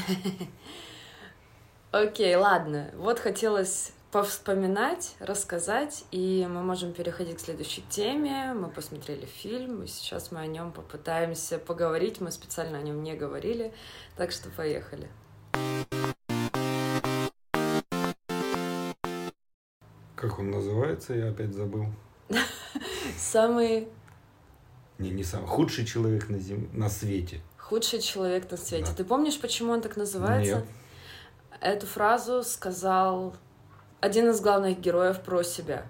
Окей, 1.92 2.36
ладно. 2.36 2.92
Вот 2.96 3.18
хотелось 3.18 3.92
повспоминать, 4.12 5.16
рассказать, 5.20 6.06
и 6.12 6.48
мы 6.48 6.62
можем 6.62 6.94
переходить 6.94 7.38
к 7.38 7.40
следующей 7.40 7.84
теме. 7.90 8.54
Мы 8.54 8.70
посмотрели 8.70 9.26
фильм, 9.26 9.82
и 9.82 9.88
сейчас 9.88 10.32
мы 10.32 10.42
о 10.42 10.46
нем 10.46 10.72
попытаемся 10.72 11.58
поговорить. 11.58 12.22
Мы 12.22 12.32
специально 12.32 12.78
о 12.78 12.82
нем 12.82 13.02
не 13.02 13.16
говорили, 13.16 13.74
так 14.18 14.32
что 14.32 14.50
поехали. 14.52 15.10
Как 20.16 20.38
он 20.38 20.52
называется, 20.52 21.16
я 21.16 21.30
опять 21.30 21.54
забыл. 21.54 21.88
Самый... 23.18 23.88
Не, 24.98 25.10
не 25.10 25.24
самый. 25.24 25.48
Худший 25.48 25.86
человек 25.86 26.30
на, 26.30 26.40
зем... 26.40 26.70
на 26.74 26.90
свете. 26.90 27.42
Худший 27.58 28.00
человек 28.00 28.50
на 28.50 28.58
свете. 28.58 28.88
Да. 28.92 28.94
Ты 28.98 29.04
помнишь, 29.04 29.40
почему 29.40 29.74
он 29.74 29.82
так 29.82 29.98
называется? 29.98 30.56
Нет. 30.58 30.66
Эту 31.62 31.88
фразу 31.88 32.44
сказал 32.44 33.36
один 34.02 34.30
из 34.30 34.40
главных 34.40 34.80
героев 34.80 35.22
про 35.22 35.44
себя. 35.44 35.86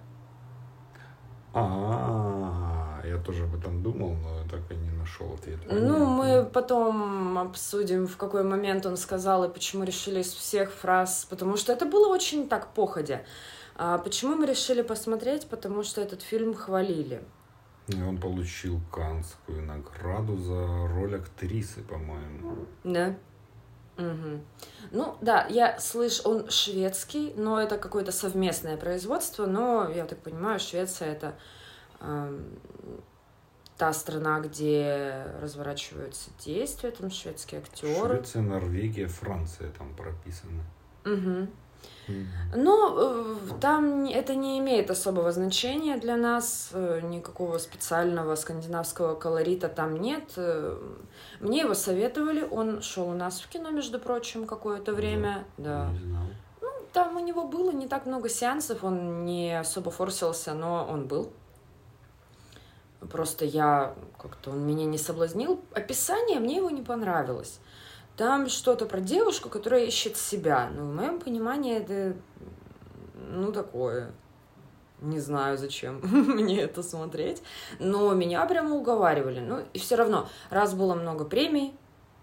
А, 1.54 3.02
я 3.06 3.18
тоже 3.18 3.44
об 3.44 3.56
этом 3.56 3.82
думал, 3.82 4.14
но 4.14 4.44
так 4.50 4.60
и 4.72 4.76
не 4.76 4.90
нашел 4.92 5.34
ответ. 5.34 5.60
Ну, 5.70 6.06
мы 6.06 6.46
потом 6.46 7.38
обсудим, 7.38 8.08
в 8.08 8.18
какой 8.18 8.44
момент 8.44 8.86
он 8.86 8.98
сказал 8.98 9.44
и 9.46 9.54
почему 9.54 9.84
решили 9.84 10.22
из 10.22 10.34
всех 10.34 10.72
фраз, 10.72 11.26
потому 11.30 11.58
что 11.58 11.72
это 11.72 11.86
было 11.86 12.08
очень 12.08 12.50
так 12.50 12.74
походя. 12.74 13.22
А 13.76 13.98
почему 13.98 14.36
мы 14.36 14.46
решили 14.46 14.82
посмотреть? 14.82 15.48
Потому 15.48 15.84
что 15.84 16.02
этот 16.02 16.22
фильм 16.22 16.54
хвалили. 16.54 17.22
И 17.88 18.02
он 18.02 18.18
получил 18.18 18.82
Канскую 18.92 19.62
награду 19.64 20.38
за 20.38 20.88
роль 20.88 21.18
актрисы, 21.18 21.82
по-моему. 21.82 22.66
Да. 22.84 23.16
Угу. 23.98 24.42
Ну 24.92 25.18
да, 25.22 25.46
я 25.50 25.80
слышу, 25.80 26.24
он 26.26 26.50
шведский, 26.50 27.34
но 27.38 27.62
это 27.62 27.78
какое-то 27.78 28.12
совместное 28.12 28.76
производство, 28.76 29.46
но 29.46 29.90
я 29.90 30.06
так 30.06 30.20
понимаю, 30.20 30.60
Швеция 30.60 31.14
это 31.14 31.36
э, 32.02 32.40
та 33.78 33.94
страна, 33.94 34.42
где 34.42 35.26
разворачиваются 35.42 36.30
действия, 36.44 36.92
там 36.92 37.10
шведские 37.10 37.62
актеры. 37.62 38.18
Швеция, 38.18 38.42
Норвегия, 38.42 39.08
Франция 39.08 39.72
там 39.78 39.94
прописаны. 39.96 40.64
Угу. 41.06 41.48
Ну, 42.54 42.96
э, 42.98 43.36
там 43.60 44.06
это 44.06 44.36
не 44.36 44.60
имеет 44.60 44.92
особого 44.92 45.32
значения 45.32 45.98
для 45.98 46.16
нас, 46.18 46.70
э, 46.74 47.02
никакого 47.04 47.58
специального 47.58 48.36
скандинавского 48.36 49.16
колорита 49.16 49.68
там 49.68 49.98
нет. 49.98 50.24
Э, 50.38 50.78
мне 51.40 51.62
его 51.62 51.74
советовали, 51.74 52.48
он 52.50 52.82
шел 52.82 53.10
у 53.10 53.14
нас 53.14 53.42
в 53.42 53.50
кино, 53.50 53.72
между 53.72 54.00
прочим, 54.00 54.46
какое-то 54.46 54.94
время. 54.94 55.46
Да. 55.58 55.90
Ну, 56.62 56.70
там 56.94 57.18
у 57.18 57.20
него 57.20 57.48
было 57.48 57.72
не 57.72 57.88
так 57.88 58.06
много 58.06 58.30
сеансов, 58.30 58.84
он 58.84 59.26
не 59.26 59.60
особо 59.60 59.92
форсился, 59.92 60.54
но 60.54 60.88
он 60.90 61.08
был. 61.08 61.32
Просто 63.12 63.46
я 63.46 63.94
как-то 64.18 64.52
он 64.52 64.66
меня 64.66 64.86
не 64.86 64.98
соблазнил. 64.98 65.60
Описание 65.74 66.40
мне 66.40 66.58
его 66.58 66.70
не 66.70 66.82
понравилось. 66.82 67.60
Там 68.18 68.48
что-то 68.48 68.86
про 68.86 69.02
девушку, 69.02 69.50
которая 69.50 69.86
ищет 69.86 70.16
себя. 70.16 70.70
Ну, 70.74 70.92
в 70.92 70.96
моем 70.96 71.20
понимании 71.20 71.78
это, 71.78 72.16
ну, 73.30 73.52
такое. 73.52 74.12
Не 75.02 75.20
знаю, 75.20 75.58
зачем 75.58 76.00
мне 76.04 76.62
это 76.62 76.82
смотреть. 76.82 77.42
Но 77.80 78.14
меня 78.14 78.46
прямо 78.46 78.76
уговаривали. 78.76 79.42
Ну, 79.42 79.64
и 79.74 79.80
все 79.80 79.96
равно, 79.96 80.30
раз 80.50 80.74
было 80.74 80.96
много 80.96 81.26
премий, 81.26 81.74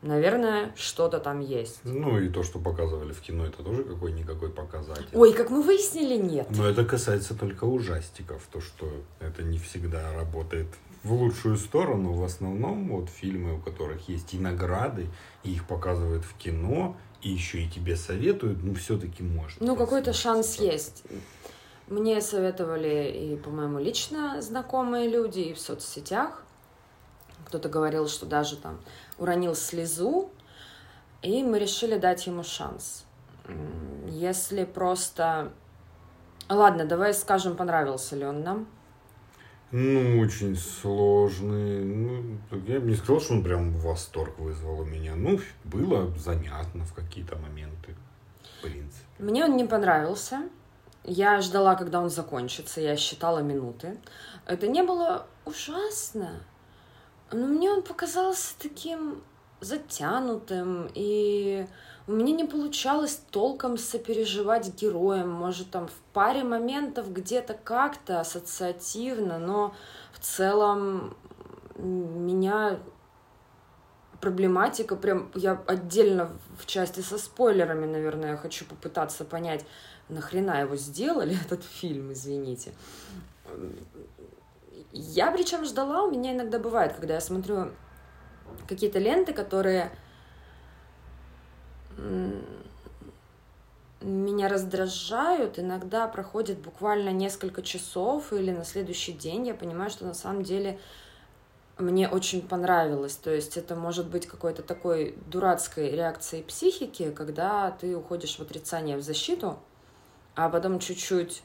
наверное, 0.01 0.73
что-то 0.77 1.21
там 1.21 1.41
есть. 1.41 1.81
Ну, 1.85 2.19
и 2.19 2.29
то, 2.29 2.43
что 2.43 2.59
показывали 2.59 3.13
в 3.13 3.21
кино, 3.21 3.45
это 3.47 3.63
тоже 3.63 3.85
какой-никакой 3.85 4.51
показатель. 4.51 5.09
Ой, 5.13 5.35
как 5.35 5.51
мы 5.51 5.63
выяснили, 5.63 6.17
нет. 6.17 6.47
Но 6.51 6.67
это 6.67 6.85
касается 6.85 7.35
только 7.35 7.65
ужастиков. 7.65 8.43
То, 8.51 8.61
что 8.61 8.89
это 9.21 9.43
не 9.43 9.59
всегда 9.59 10.13
работает 10.15 10.69
в 11.03 11.13
лучшую 11.13 11.57
сторону. 11.57 12.13
В 12.13 12.25
основном 12.25 12.89
вот 12.89 13.09
фильмы, 13.09 13.57
у 13.57 13.61
которых 13.61 14.09
есть 14.09 14.35
и 14.35 14.39
награды, 14.39 15.09
и 15.43 15.53
их 15.53 15.67
показывают 15.67 16.25
в 16.25 16.37
кино, 16.37 16.97
и 17.23 17.31
еще 17.31 17.63
и 17.63 17.69
тебе 17.69 17.97
советуют, 17.97 18.63
ну, 18.63 18.75
все-таки 18.75 19.23
можно. 19.23 19.65
Ну, 19.65 19.77
какой-то 19.77 20.13
шанс 20.13 20.57
есть. 20.57 21.05
Мне 21.89 22.21
советовали 22.21 23.11
и, 23.11 23.37
по-моему, 23.37 23.79
лично 23.79 24.41
знакомые 24.41 25.09
люди, 25.09 25.41
и 25.41 25.55
в 25.55 25.61
соцсетях. 25.61 26.43
Кто-то 27.47 27.69
говорил, 27.69 28.09
что 28.09 28.25
даже 28.25 28.57
там 28.57 28.81
уронил 29.19 29.55
слезу, 29.55 30.31
и 31.23 31.43
мы 31.43 31.59
решили 31.59 31.99
дать 31.99 32.27
ему 32.27 32.43
шанс. 32.43 33.05
Если 34.09 34.65
просто... 34.65 35.53
Ладно, 36.49 36.85
давай 36.85 37.15
скажем, 37.15 37.57
понравился 37.57 38.17
ли 38.17 38.25
он 38.25 38.43
нам. 38.43 38.67
Ну, 39.73 40.21
очень 40.21 40.55
сложный. 40.55 41.83
Ну, 41.83 42.39
я 42.67 42.79
бы 42.79 42.91
не 42.91 42.95
сказал, 42.95 43.23
что 43.23 43.33
он 43.33 43.43
прям 43.43 43.73
восторг 43.73 44.39
вызвал 44.39 44.81
у 44.81 44.85
меня. 44.85 45.15
Ну, 45.15 45.41
было 45.65 46.15
занятно 46.19 46.85
в 46.85 46.93
какие-то 46.93 47.37
моменты, 47.37 47.97
в 48.43 48.63
принципе. 48.63 49.07
Мне 49.19 49.47
он 49.47 49.57
не 49.57 49.65
понравился. 49.65 50.43
Я 51.05 51.41
ждала, 51.41 51.75
когда 51.75 52.01
он 52.01 52.11
закончится. 52.11 52.83
Я 52.83 52.97
считала 52.97 53.39
минуты. 53.39 53.97
Это 54.45 54.69
не 54.69 54.83
было 54.83 55.27
ужасно. 55.47 56.43
Но 57.33 57.47
мне 57.47 57.71
он 57.71 57.83
показался 57.83 58.55
таким 58.59 59.23
затянутым 59.61 60.91
и 60.95 61.67
у 62.07 62.13
меня 62.13 62.35
не 62.35 62.45
получалось 62.45 63.21
толком 63.31 63.79
сопереживать 63.79 64.75
героям. 64.75 65.31
Может, 65.31 65.71
там 65.71 65.87
в 65.87 65.95
паре 66.13 66.43
моментов 66.43 67.13
где-то 67.13 67.55
как-то 67.55 68.21
ассоциативно, 68.21 69.39
но 69.39 69.75
в 70.13 70.19
целом 70.19 71.17
меня 71.77 72.81
проблематика 74.21 74.97
прям... 74.97 75.31
Я 75.35 75.63
отдельно 75.67 76.31
в 76.59 76.67
части 76.67 77.01
со 77.01 77.19
спойлерами, 77.19 77.87
наверное, 77.87 78.37
хочу 78.37 78.65
попытаться 78.65 79.25
понять, 79.25 79.65
нахрена 80.09 80.61
его 80.61 80.77
сделали, 80.77 81.37
этот 81.45 81.63
фильм, 81.63 82.13
извините. 82.13 82.73
Я 84.93 85.31
причем 85.31 85.65
ждала, 85.65 86.03
у 86.03 86.11
меня 86.11 86.33
иногда 86.33 86.59
бывает, 86.59 86.95
когда 86.95 87.15
я 87.15 87.21
смотрю 87.21 87.71
какие-то 88.69 88.99
ленты, 88.99 89.33
которые 89.33 89.93
меня 94.01 94.49
раздражают, 94.49 95.59
иногда 95.59 96.09
проходит 96.09 96.59
буквально 96.59 97.11
несколько 97.11 97.63
часов 97.63 98.33
или 98.33 98.51
на 98.51 98.65
следующий 98.65 99.13
день 99.13 99.47
я 99.47 99.55
понимаю, 99.55 99.91
что 99.91 100.05
на 100.05 100.15
самом 100.15 100.43
деле 100.43 100.79
мне 101.79 102.09
очень 102.09 102.47
понравилось. 102.47 103.17
То 103.17 103.35
есть 103.35 103.57
это 103.57 103.75
может 103.77 104.09
быть 104.09 104.27
какой-то 104.27 104.63
такой 104.63 105.17
дурацкой 105.27 105.91
реакцией 105.93 106.43
психики, 106.43 107.11
когда 107.11 107.71
ты 107.71 107.97
уходишь 107.97 108.37
в 108.37 108.41
отрицание, 108.41 108.97
в 108.97 109.03
защиту, 109.03 109.59
а 110.35 110.49
потом 110.49 110.79
чуть-чуть 110.79 111.43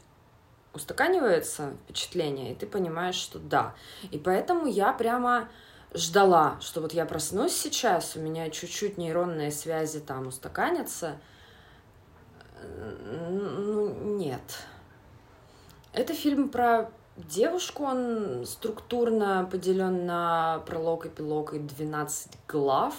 устаканивается 0.74 1.74
впечатление, 1.84 2.52
и 2.52 2.56
ты 2.56 2.68
понимаешь, 2.68 3.16
что 3.16 3.40
да. 3.40 3.74
И 4.12 4.18
поэтому 4.18 4.68
я 4.68 4.94
прямо 4.94 5.50
ждала, 5.94 6.58
что 6.60 6.82
вот 6.82 6.94
я 6.94 7.06
проснусь 7.06 7.54
сейчас, 7.54 8.16
у 8.16 8.20
меня 8.20 8.50
чуть-чуть 8.50 8.98
нейронные 8.98 9.52
связи 9.52 10.00
там 10.00 10.28
устаканятся. 10.28 11.18
Ну, 12.62 13.94
нет. 14.18 14.42
Это 15.94 16.14
фильм 16.14 16.50
про 16.50 16.90
девушку, 17.16 17.84
он 17.84 18.46
структурно 18.46 19.48
поделен 19.50 20.06
на 20.06 20.60
пролог, 20.68 21.06
эпилог 21.06 21.54
и 21.54 21.60
12 21.60 22.32
глав. 22.48 22.94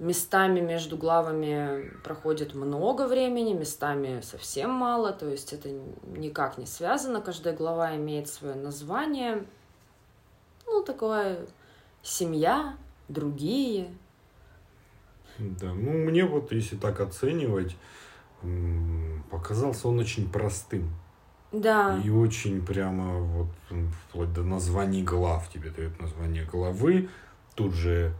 Местами 0.00 0.58
между 0.60 0.96
главами 0.96 1.90
проходит 2.02 2.54
много 2.54 3.06
времени, 3.06 3.52
местами 3.52 4.20
совсем 4.22 4.70
мало, 4.70 5.12
то 5.12 5.28
есть 5.28 5.52
это 5.52 5.68
никак 6.04 6.58
не 6.58 6.66
связано. 6.66 7.20
Каждая 7.20 7.54
глава 7.54 7.94
имеет 7.94 8.28
свое 8.28 8.56
название. 8.56 9.46
Ну, 10.66 10.82
такое 10.82 11.46
семья, 12.04 12.76
другие. 13.08 13.88
Да, 15.38 15.72
ну 15.74 15.90
мне 15.90 16.24
вот, 16.24 16.52
если 16.52 16.76
так 16.76 17.00
оценивать, 17.00 17.76
показался 19.30 19.88
он 19.88 19.98
очень 19.98 20.30
простым. 20.30 20.90
Да. 21.50 22.00
И 22.04 22.10
очень 22.10 22.64
прямо 22.64 23.18
вот 23.18 23.48
вплоть 24.08 24.32
до 24.32 24.42
названий 24.42 25.02
глав 25.02 25.48
тебе 25.50 25.70
дают 25.70 26.00
название 26.00 26.44
главы. 26.44 27.08
Тут 27.54 27.74
же 27.74 28.12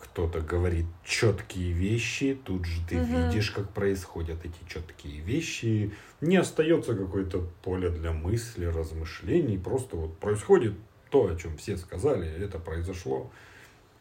кто-то 0.00 0.40
говорит 0.40 0.86
четкие 1.04 1.72
вещи, 1.72 2.38
тут 2.44 2.64
же 2.64 2.80
ты 2.88 3.00
угу. 3.00 3.06
видишь, 3.06 3.50
как 3.50 3.70
происходят 3.70 4.44
эти 4.44 4.58
четкие 4.68 5.20
вещи. 5.20 5.92
Не 6.20 6.36
остается 6.36 6.94
какое-то 6.94 7.48
поле 7.62 7.90
для 7.90 8.12
мысли, 8.12 8.66
размышлений. 8.66 9.58
Просто 9.58 9.96
вот 9.96 10.18
происходит 10.18 10.74
то, 11.10 11.26
о 11.26 11.36
чем 11.36 11.56
все 11.56 11.76
сказали, 11.76 12.28
это 12.28 12.58
произошло. 12.58 13.30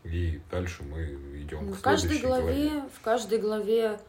И 0.04 0.40
дальше 0.52 0.84
мы 0.84 1.04
идем 1.42 1.72
в 1.72 1.80
к 1.80 1.84
каждой 1.84 2.20
главе, 2.20 2.70
главе. 2.70 2.90
В 2.94 3.02
каждой 3.02 3.40
главе 3.40 4.00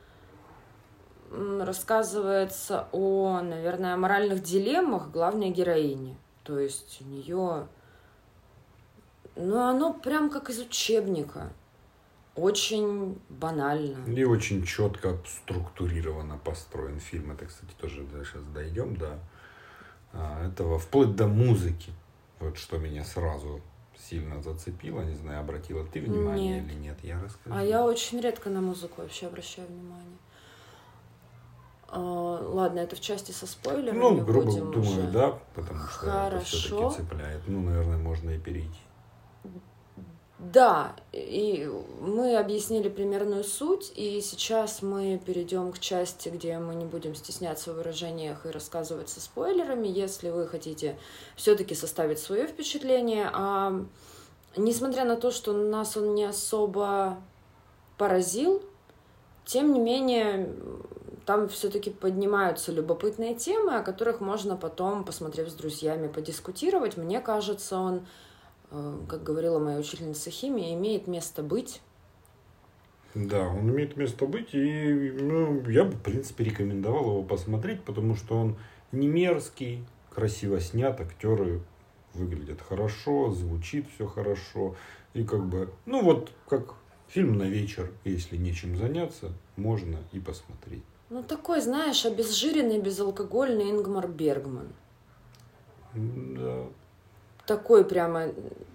рассказывается 1.30 2.88
о, 2.92 3.40
наверное, 3.40 3.96
моральных 3.96 4.42
дилеммах 4.42 5.11
главной 5.11 5.50
героини. 5.50 6.16
То 6.44 6.59
есть 6.59 6.98
у 7.00 7.04
нее... 7.04 7.66
Ну, 9.37 9.61
оно 9.61 9.92
прям 9.92 10.30
как 10.30 10.48
из 10.50 10.61
учебника. 10.61 11.52
Очень 12.37 13.18
банально. 13.28 14.04
И 14.06 14.24
очень 14.24 14.64
четко 14.64 15.18
структурированно 15.26 16.38
построен 16.38 17.00
фильм. 17.00 17.32
Это, 17.32 17.46
кстати, 17.46 17.72
тоже 17.78 18.02
да, 18.12 18.22
сейчас 18.24 18.42
дойдем 18.54 18.96
до 18.96 19.18
а, 20.12 20.46
этого, 20.46 20.78
вплоть 20.78 21.16
до 21.16 21.26
музыки. 21.26 21.92
Вот 22.40 22.59
что 22.59 22.79
меня 22.79 23.05
сразу 23.05 23.61
сильно 23.99 24.42
зацепило, 24.42 25.01
не 25.03 25.14
знаю, 25.14 25.40
обратила 25.40 25.85
ты 25.85 26.01
внимание 26.01 26.61
нет. 26.61 26.70
или 26.70 26.79
нет, 26.79 26.99
я 27.03 27.20
расскажу. 27.20 27.57
А 27.57 27.62
я 27.62 27.85
очень 27.85 28.20
редко 28.20 28.51
на 28.51 28.61
музыку 28.61 29.03
вообще 29.03 29.27
обращаю 29.27 29.66
внимание. 29.68 30.18
А, 31.88 32.01
ладно, 32.01 32.81
это 32.81 32.96
в 32.96 33.01
части 33.01 33.33
со 33.33 33.46
спойлерами. 33.46 33.99
Ну, 33.99 34.25
грубо 34.25 34.53
думаю, 34.53 34.81
уже. 34.81 35.07
да, 35.09 35.38
потому 35.55 35.87
что 35.87 35.99
Хорошо. 35.99 36.37
это 36.37 36.44
все-таки 36.44 36.96
цепляет. 36.96 37.42
Ну, 37.46 37.62
наверное, 37.62 37.99
можно 37.99 38.31
и 38.31 38.38
перейти. 38.38 38.81
Да, 40.52 40.94
и 41.12 41.68
мы 42.00 42.37
объяснили 42.37 42.88
примерную 42.88 43.42
суть, 43.42 43.92
и 43.96 44.20
сейчас 44.20 44.80
мы 44.80 45.20
перейдем 45.24 45.72
к 45.72 45.80
части, 45.80 46.28
где 46.28 46.59
мы 46.59 46.76
не 46.76 46.85
будем 46.85 47.16
стесняться 47.16 47.72
в 47.72 47.76
выражениях 47.76 48.46
и 48.46 48.50
рассказывать 48.50 49.09
со 49.09 49.20
спойлерами, 49.20 49.88
если 49.88 50.30
вы 50.30 50.46
хотите 50.46 50.98
все-таки 51.35 51.74
составить 51.74 52.20
свое 52.20 52.46
впечатление. 52.46 53.28
А 53.32 53.85
несмотря 54.56 55.04
на 55.04 55.16
то, 55.16 55.32
что 55.32 55.52
нас 55.52 55.96
он 55.96 56.14
не 56.14 56.24
особо 56.24 57.18
поразил, 57.98 58.62
тем 59.46 59.72
не 59.72 59.80
менее, 59.80 60.54
там 61.24 61.48
все-таки 61.48 61.90
поднимаются 61.90 62.70
любопытные 62.70 63.35
темы, 63.35 63.74
о 63.74 63.82
которых 63.82 64.20
можно 64.20 64.56
потом, 64.56 65.02
посмотрев 65.02 65.48
с 65.48 65.54
друзьями, 65.54 66.06
подискутировать. 66.06 66.96
Мне 66.96 67.20
кажется, 67.20 67.78
он 67.78 68.06
как 68.70 69.22
говорила 69.22 69.59
моя 69.59 69.79
учительница 69.79 70.31
химии, 70.31 70.74
имеет 70.74 71.07
место 71.07 71.42
быть. 71.42 71.81
Да, 73.14 73.48
он 73.48 73.70
имеет 73.70 73.96
место 73.96 74.26
быть, 74.26 74.55
и 74.55 75.11
ну, 75.18 75.66
я 75.70 75.85
бы, 75.85 75.92
в 75.92 76.02
принципе, 76.02 76.44
рекомендовал 76.44 77.05
его 77.05 77.22
посмотреть, 77.22 77.83
потому 77.83 78.14
что 78.14 78.37
он 78.37 78.57
не 78.92 79.09
мерзкий, 79.09 79.87
красиво 80.11 80.61
снят, 80.61 81.00
актеры 81.00 81.62
выглядят 82.12 82.61
хорошо, 82.61 83.31
звучит 83.31 83.87
все 83.94 84.07
хорошо, 84.07 84.76
и 85.14 85.24
как 85.24 85.46
бы, 85.46 85.70
ну 85.87 86.02
вот, 86.02 86.31
как 86.48 86.74
фильм 87.09 87.38
на 87.38 87.44
вечер, 87.44 87.90
если 88.05 88.37
нечем 88.37 88.76
заняться, 88.76 89.33
можно 89.57 89.98
и 90.12 90.20
посмотреть. 90.20 90.85
Ну, 91.09 91.22
такой, 91.22 91.61
знаешь, 91.61 92.05
обезжиренный, 92.05 92.81
безалкогольный 92.81 93.70
Ингмар 93.70 94.09
Бергман. 94.09 94.68
Да, 95.94 96.66
такой 97.46 97.85
прямо 97.85 98.28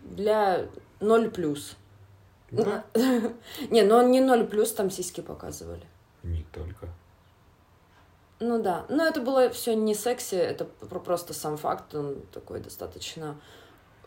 для 0.03 0.67
ноль 0.99 1.29
плюс. 1.29 1.75
Да? 2.49 2.83
Не, 3.69 3.83
но 3.83 3.97
он 3.97 4.11
не 4.11 4.19
ноль 4.19 4.45
плюс, 4.45 4.71
там 4.73 4.89
сиськи 4.89 5.21
показывали. 5.21 5.85
Не 6.23 6.43
только. 6.51 6.89
Ну 8.39 8.61
да, 8.61 8.85
но 8.89 9.05
это 9.05 9.21
было 9.21 9.49
все 9.49 9.75
не 9.75 9.93
секси, 9.93 10.33
это 10.33 10.65
просто 10.65 11.31
сам 11.31 11.57
факт, 11.57 11.93
он 11.93 12.23
такой 12.33 12.59
достаточно, 12.59 13.39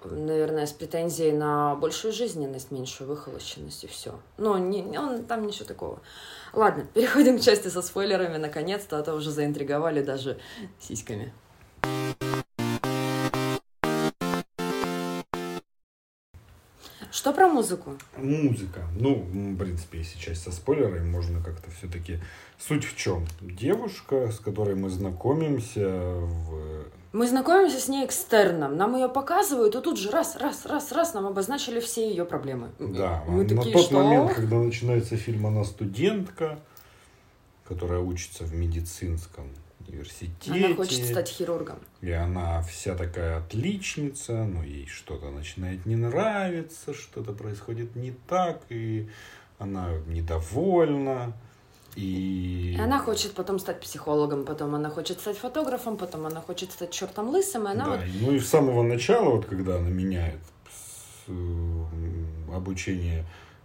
наверное, 0.02 0.66
с 0.66 0.72
претензией 0.72 1.30
на 1.30 1.76
большую 1.76 2.12
жизненность, 2.12 2.72
меньшую 2.72 3.08
выхолощенность 3.08 3.84
и 3.84 3.86
все. 3.86 4.18
Но 4.36 4.58
не, 4.58 4.98
он, 4.98 5.24
там 5.24 5.46
ничего 5.46 5.66
такого. 5.66 6.00
Ладно, 6.52 6.84
переходим 6.94 7.38
к 7.38 7.42
части 7.42 7.68
со 7.68 7.80
спойлерами, 7.80 8.36
наконец-то, 8.36 8.98
а 8.98 9.04
то 9.04 9.14
уже 9.14 9.30
заинтриговали 9.30 10.02
даже 10.02 10.36
сиськами. 10.80 11.32
Что 17.14 17.32
про 17.32 17.46
музыку? 17.46 17.92
Музыка. 18.16 18.80
Ну, 18.98 19.14
в 19.14 19.56
принципе, 19.56 19.98
если 19.98 20.18
часть 20.18 20.42
со 20.42 20.50
спойлерами, 20.50 21.08
можно 21.08 21.40
как-то 21.40 21.70
все-таки... 21.70 22.18
Суть 22.58 22.84
в 22.84 22.96
чем? 22.96 23.24
Девушка, 23.40 24.32
с 24.32 24.40
которой 24.40 24.74
мы 24.74 24.90
знакомимся 24.90 25.88
в... 25.88 26.86
Мы 27.12 27.28
знакомимся 27.28 27.78
с 27.78 27.86
ней 27.86 28.04
экстерном. 28.04 28.76
Нам 28.76 28.96
ее 28.96 29.08
показывают, 29.08 29.76
и 29.76 29.80
тут 29.80 29.96
же 29.96 30.10
раз, 30.10 30.34
раз, 30.34 30.66
раз, 30.66 30.90
раз 30.90 31.14
нам 31.14 31.26
обозначили 31.26 31.78
все 31.78 32.10
ее 32.10 32.24
проблемы. 32.24 32.72
Да, 32.80 33.22
мы 33.28 33.44
на 33.44 33.48
такие, 33.48 33.72
тот 33.72 33.84
что? 33.84 34.02
момент, 34.02 34.34
когда 34.34 34.56
начинается 34.56 35.16
фильм, 35.16 35.46
она 35.46 35.62
студентка, 35.62 36.58
которая 37.62 38.00
учится 38.00 38.42
в 38.42 38.54
медицинском 38.54 39.50
университете. 39.88 40.66
Она 40.66 40.74
хочет 40.74 41.04
стать 41.04 41.28
хирургом. 41.28 41.78
И 42.00 42.10
она 42.10 42.62
вся 42.62 42.94
такая 42.94 43.38
отличница, 43.38 44.44
но 44.44 44.62
ей 44.62 44.86
что-то 44.86 45.30
начинает 45.30 45.86
не 45.86 45.96
нравиться, 45.96 46.94
что-то 46.94 47.32
происходит 47.32 47.96
не 47.96 48.12
так, 48.28 48.62
и 48.68 49.08
она 49.58 49.90
недовольна. 50.06 51.32
И... 51.96 52.74
и 52.76 52.80
она 52.80 52.98
хочет 52.98 53.34
потом 53.34 53.58
стать 53.60 53.80
психологом, 53.80 54.44
потом 54.44 54.74
она 54.74 54.90
хочет 54.90 55.20
стать 55.20 55.38
фотографом, 55.38 55.96
потом 55.96 56.26
она 56.26 56.40
хочет 56.40 56.72
стать 56.72 56.90
чертом 56.90 57.28
лысым, 57.28 57.68
и 57.68 57.70
она 57.70 57.84
да, 57.84 57.90
вот... 57.92 58.00
Ну 58.20 58.32
и 58.32 58.40
с 58.40 58.48
самого 58.48 58.82
начала, 58.82 59.30
вот 59.30 59.46
когда 59.46 59.76
она 59.76 59.90
меняет 59.90 60.40
обучение 62.52 63.24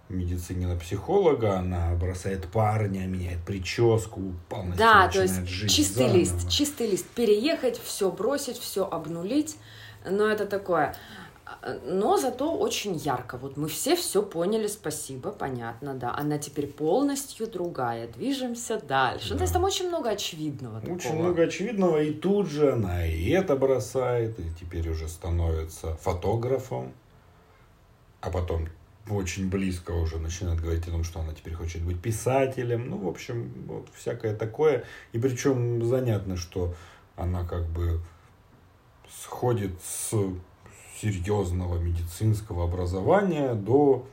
медицине 0.09 0.67
на 0.67 0.75
психолога, 0.75 1.59
она 1.59 1.93
бросает 1.95 2.47
парня, 2.47 3.05
меняет 3.05 3.39
прическу, 3.45 4.33
полностью 4.49 4.77
Да, 4.77 5.07
то 5.07 5.21
есть 5.21 5.47
жить 5.47 5.71
чистый 5.71 5.99
заново. 5.99 6.17
лист, 6.17 6.49
чистый 6.49 6.89
лист, 6.89 7.07
переехать, 7.07 7.79
все 7.79 8.11
бросить, 8.11 8.57
все 8.57 8.85
обнулить, 8.85 9.57
но 10.09 10.27
это 10.27 10.45
такое. 10.45 10.95
Но 11.83 12.17
зато 12.17 12.55
очень 12.55 12.95
ярко. 12.95 13.37
Вот 13.37 13.57
мы 13.57 13.67
все 13.67 13.95
все 13.95 14.21
поняли, 14.21 14.67
спасибо, 14.67 15.31
понятно, 15.31 15.95
да. 15.95 16.15
Она 16.15 16.37
теперь 16.37 16.67
полностью 16.67 17.47
другая. 17.47 18.07
Движемся 18.07 18.79
дальше. 18.79 19.29
Да. 19.29 19.33
Ну, 19.33 19.37
то 19.39 19.43
есть 19.43 19.53
там 19.53 19.63
очень 19.63 19.87
много 19.87 20.11
очевидного. 20.11 20.77
Очень 20.77 20.97
такого. 20.97 21.19
много 21.19 21.43
очевидного. 21.43 22.01
И 22.03 22.11
тут 22.11 22.49
же 22.49 22.73
она 22.73 23.05
и 23.05 23.29
это 23.29 23.55
бросает, 23.55 24.39
и 24.39 24.43
теперь 24.59 24.87
уже 24.89 25.07
становится 25.07 25.95
фотографом. 25.95 26.93
А 28.21 28.29
потом 28.29 28.67
очень 29.15 29.49
близко 29.49 29.91
уже 29.91 30.17
начинает 30.17 30.59
говорить 30.61 30.87
о 30.87 30.91
том, 30.91 31.03
что 31.03 31.19
она 31.19 31.33
теперь 31.33 31.53
хочет 31.53 31.81
быть 31.81 32.01
писателем. 32.01 32.89
Ну, 32.89 32.97
в 32.97 33.07
общем, 33.07 33.51
вот 33.67 33.87
всякое 33.95 34.35
такое. 34.35 34.83
И 35.11 35.19
причем 35.19 35.83
занятно, 35.85 36.37
что 36.37 36.75
она 37.15 37.45
как 37.45 37.65
бы 37.67 38.01
сходит 39.09 39.71
с 39.83 40.13
серьезного 41.01 41.77
медицинского 41.77 42.65
образования 42.65 43.53
до 43.53 44.05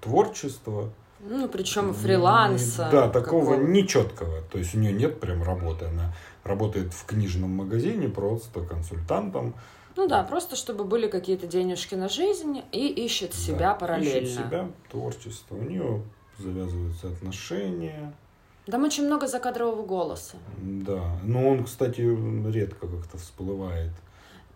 творчества. 0.00 0.90
Ну, 1.20 1.48
причем 1.48 1.94
фриланса. 1.94 2.88
Да, 2.92 3.08
такого 3.08 3.52
какого? 3.52 3.66
нечеткого. 3.66 4.42
То 4.42 4.58
есть 4.58 4.74
у 4.74 4.78
нее 4.78 4.92
нет 4.92 5.20
прям 5.20 5.42
работы. 5.42 5.86
Она 5.86 6.14
работает 6.42 6.92
в 6.92 7.06
книжном 7.06 7.50
магазине 7.50 8.08
просто 8.08 8.60
консультантом. 8.60 9.54
Ну 9.96 10.08
да, 10.08 10.22
просто 10.24 10.56
чтобы 10.56 10.84
были 10.84 11.08
какие-то 11.08 11.46
денежки 11.46 11.94
на 11.94 12.08
жизнь 12.08 12.62
и 12.72 12.88
ищет 12.88 13.30
да, 13.30 13.36
себя 13.36 13.74
параллельно. 13.74 14.26
Ищет 14.26 14.46
себя, 14.46 14.70
творчество. 14.90 15.54
У 15.54 15.62
нее 15.62 16.02
завязываются 16.38 17.08
отношения. 17.08 18.12
Там 18.66 18.82
очень 18.84 19.06
много 19.06 19.26
закадрового 19.26 19.84
голоса. 19.84 20.36
Да, 20.58 21.18
но 21.22 21.50
он, 21.50 21.64
кстати, 21.64 22.00
редко 22.50 22.88
как-то 22.88 23.18
всплывает. 23.18 23.92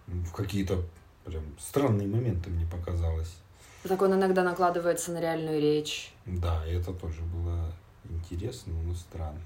В 0.07 0.33
какие-то 0.33 0.83
прям 1.25 1.45
странные 1.59 2.09
моменты 2.09 2.51
мне 2.51 2.67
показалось. 2.67 3.35
Так 3.83 4.03
он 4.03 4.15
иногда 4.15 4.43
накладывается 4.43 5.13
на 5.13 5.21
реальную 5.21 5.61
речь. 5.61 6.13
Да, 6.27 6.67
и 6.67 6.73
это 6.73 6.93
тоже 6.93 7.21
было 7.23 7.71
интересно, 8.09 8.73
но 8.83 8.95
странно. 8.95 9.41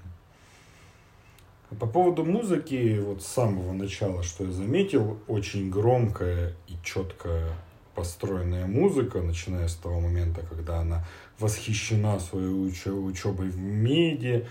По 1.79 1.87
поводу 1.87 2.25
музыки, 2.25 2.99
вот 2.99 3.23
с 3.23 3.27
самого 3.27 3.71
начала, 3.73 4.21
что 4.23 4.45
я 4.45 4.51
заметил, 4.51 5.19
очень 5.27 5.69
громкая 5.69 6.53
и 6.67 6.73
четкая 6.83 7.55
построенная 7.95 8.65
музыка, 8.65 9.21
начиная 9.21 9.67
с 9.67 9.75
того 9.75 9.99
момента, 9.99 10.41
когда 10.41 10.79
она 10.79 11.05
восхищена 11.39 12.19
своей 12.19 12.47
учебой 12.47 13.49
в 13.49 13.57
меди, 13.57 14.47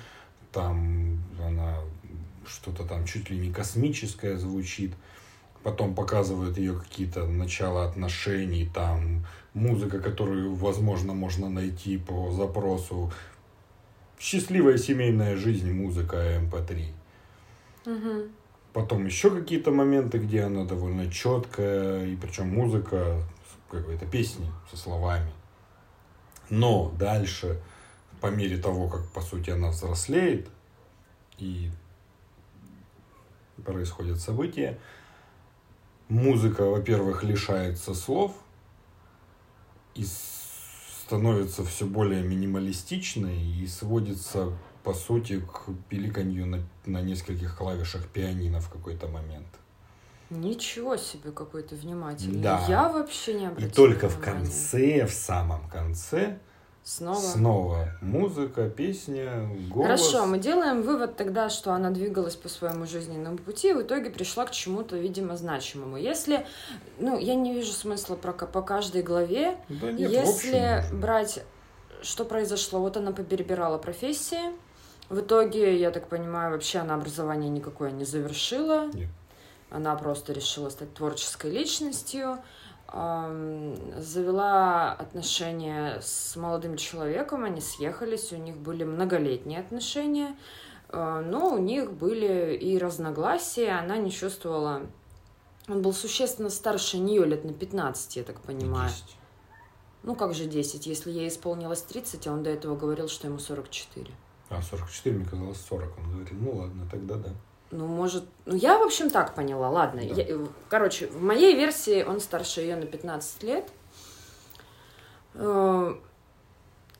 там 0.52 1.18
она 1.44 1.80
что-то 2.46 2.84
там 2.84 3.04
чуть 3.04 3.30
ли 3.30 3.38
не 3.38 3.52
космическое 3.52 4.36
звучит, 4.36 4.92
потом 5.62 5.94
показывают 5.94 6.56
ее 6.56 6.78
какие-то 6.78 7.26
начала 7.26 7.84
отношений, 7.88 8.70
там 8.72 9.26
музыка, 9.54 9.98
которую, 9.98 10.54
возможно, 10.54 11.12
можно 11.14 11.50
найти 11.50 11.98
по 11.98 12.32
запросу 12.32 13.12
«Счастливая 14.18 14.78
семейная 14.78 15.36
жизнь. 15.36 15.72
Музыка 15.72 16.40
МП3». 16.40 17.01
Угу. 17.86 18.28
Потом 18.72 19.04
еще 19.04 19.30
какие-то 19.30 19.70
моменты, 19.70 20.18
где 20.18 20.42
она 20.42 20.64
довольно 20.64 21.10
четкая, 21.10 22.06
и 22.06 22.16
причем 22.16 22.48
музыка 22.48 23.22
какой-то 23.70 24.06
песни 24.06 24.46
со 24.70 24.76
словами. 24.76 25.32
Но 26.48 26.90
дальше, 26.98 27.60
по 28.20 28.28
мере 28.28 28.58
того, 28.58 28.88
как, 28.88 29.06
по 29.12 29.20
сути, 29.20 29.50
она 29.50 29.70
взрослеет, 29.70 30.48
и 31.38 31.70
происходят 33.64 34.20
события. 34.20 34.78
Музыка, 36.08 36.64
во-первых, 36.64 37.24
лишается 37.24 37.94
слов 37.94 38.32
и 39.94 40.04
становится 41.04 41.64
все 41.64 41.86
более 41.86 42.22
минималистичной 42.22 43.40
и 43.40 43.66
сводится, 43.66 44.52
по 44.82 44.94
сути, 44.94 45.40
к 45.40 45.66
пиликанью 45.88 46.46
на, 46.46 46.58
на 46.86 47.00
нескольких 47.02 47.56
клавишах 47.56 48.06
пианино 48.08 48.60
в 48.60 48.68
какой-то 48.68 49.06
момент. 49.08 49.46
Ничего 50.30 50.96
себе, 50.96 51.30
какой 51.30 51.62
то 51.62 51.74
внимательный. 51.74 52.40
Да. 52.42 52.64
Я 52.68 52.88
вообще 52.88 53.34
не 53.34 53.46
обратила 53.46 53.68
И 53.68 53.72
только 53.72 54.08
в 54.08 54.16
внимания. 54.16 54.40
конце, 54.44 55.06
в 55.06 55.12
самом 55.12 55.68
конце, 55.68 56.38
Снова. 56.84 57.16
снова 57.20 57.88
музыка, 58.00 58.68
песня, 58.68 59.48
голос. 59.70 59.86
Хорошо, 59.86 60.26
мы 60.26 60.38
делаем 60.38 60.82
вывод 60.82 61.16
тогда, 61.16 61.48
что 61.48 61.72
она 61.74 61.90
двигалась 61.90 62.34
по 62.34 62.48
своему 62.48 62.86
жизненному 62.86 63.36
пути 63.38 63.70
и 63.70 63.72
в 63.74 63.82
итоге 63.82 64.10
пришла 64.10 64.46
к 64.46 64.50
чему-то, 64.50 64.96
видимо, 64.96 65.36
значимому. 65.36 65.96
Если, 65.96 66.44
ну, 66.98 67.18
я 67.18 67.34
не 67.36 67.52
вижу 67.52 67.70
смысла 67.72 68.16
про, 68.16 68.32
по 68.32 68.62
каждой 68.62 69.02
главе, 69.02 69.58
Да 69.68 69.92
нет, 69.92 70.08
в 70.08 70.12
если 70.12 70.82
брать, 70.92 71.44
что 72.02 72.24
произошло, 72.24 72.80
вот 72.80 72.96
она 72.96 73.12
перебирала 73.12 73.78
профессии, 73.78 74.40
в 75.08 75.20
итоге, 75.20 75.76
я 75.78 75.90
так 75.90 76.08
понимаю, 76.08 76.52
вообще 76.52 76.78
она 76.78 76.94
образование 76.94 77.50
никакое 77.50 77.90
не 77.90 78.04
завершила, 78.04 78.86
Нет. 78.92 79.08
она 79.70 79.94
просто 79.96 80.32
решила 80.32 80.68
стать 80.70 80.94
творческой 80.94 81.50
личностью, 81.50 82.38
завела 83.96 84.92
отношения 84.92 85.98
с 86.02 86.36
молодым 86.36 86.76
человеком, 86.76 87.44
они 87.44 87.62
съехались, 87.62 88.32
у 88.32 88.36
них 88.36 88.56
были 88.56 88.84
многолетние 88.84 89.60
отношения, 89.60 90.36
а, 90.90 91.22
но 91.22 91.54
у 91.54 91.58
них 91.58 91.90
были 91.90 92.54
и 92.54 92.76
разногласия, 92.78 93.70
она 93.70 93.96
не 93.96 94.10
чувствовала... 94.10 94.82
Он 95.68 95.80
был 95.80 95.94
существенно 95.94 96.50
старше 96.50 96.98
нее, 96.98 97.24
лет 97.24 97.44
на 97.44 97.54
15, 97.54 98.16
я 98.16 98.24
так 98.24 98.40
понимаю. 98.40 98.90
10. 98.90 99.04
Ну 100.02 100.14
как 100.14 100.34
же 100.34 100.44
10, 100.44 100.86
если 100.86 101.10
ей 101.10 101.28
исполнилось 101.28 101.82
30, 101.82 102.26
а 102.26 102.32
он 102.32 102.42
до 102.42 102.50
этого 102.50 102.76
говорил, 102.76 103.08
что 103.08 103.28
ему 103.28 103.38
44. 103.38 104.10
А, 104.52 104.60
44, 104.62 105.16
мне 105.16 105.24
казалось 105.24 105.60
40. 105.68 105.98
Он 105.98 106.10
говорит, 106.12 106.32
ну 106.32 106.52
ладно, 106.56 106.86
тогда 106.90 107.14
да. 107.16 107.30
Ну, 107.70 107.86
может... 107.86 108.24
Ну, 108.44 108.54
я, 108.54 108.76
в 108.78 108.82
общем, 108.82 109.08
так 109.08 109.34
поняла. 109.34 109.70
Ладно. 109.70 110.02
Да. 110.04 110.22
Я- 110.22 110.46
короче, 110.68 111.06
в 111.06 111.22
моей 111.22 111.54
версии 111.56 112.02
он 112.02 112.20
старше 112.20 112.60
ее 112.60 112.76
на 112.76 112.84
15 112.86 113.42
лет. 113.44 113.68
Э, 115.34 115.94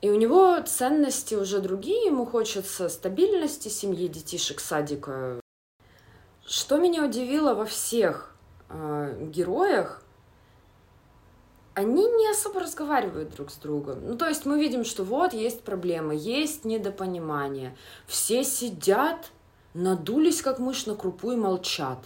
И 0.01 0.09
у 0.09 0.15
него 0.15 0.59
ценности 0.61 1.35
уже 1.35 1.59
другие. 1.59 2.07
Ему 2.07 2.25
хочется 2.25 2.89
стабильности, 2.89 3.69
семьи, 3.69 4.07
детишек, 4.07 4.59
садика. 4.59 5.39
Что 6.45 6.77
меня 6.77 7.05
удивило 7.05 7.53
во 7.53 7.65
всех 7.65 8.35
э, 8.69 9.27
героях, 9.31 10.02
они 11.75 12.03
не 12.03 12.29
особо 12.29 12.59
разговаривают 12.59 13.35
друг 13.35 13.49
с 13.49 13.55
другом. 13.55 13.99
Ну, 14.05 14.17
то 14.17 14.27
есть 14.27 14.45
мы 14.45 14.59
видим, 14.59 14.85
что 14.85 15.03
вот 15.03 15.33
есть 15.33 15.61
проблемы, 15.61 16.15
есть 16.15 16.65
недопонимание. 16.65 17.75
Все 18.05 18.43
сидят, 18.43 19.31
надулись, 19.73 20.41
как 20.41 20.59
мышь 20.59 20.85
на 20.85 20.95
крупу, 20.95 21.31
и 21.31 21.35
молчат. 21.35 21.99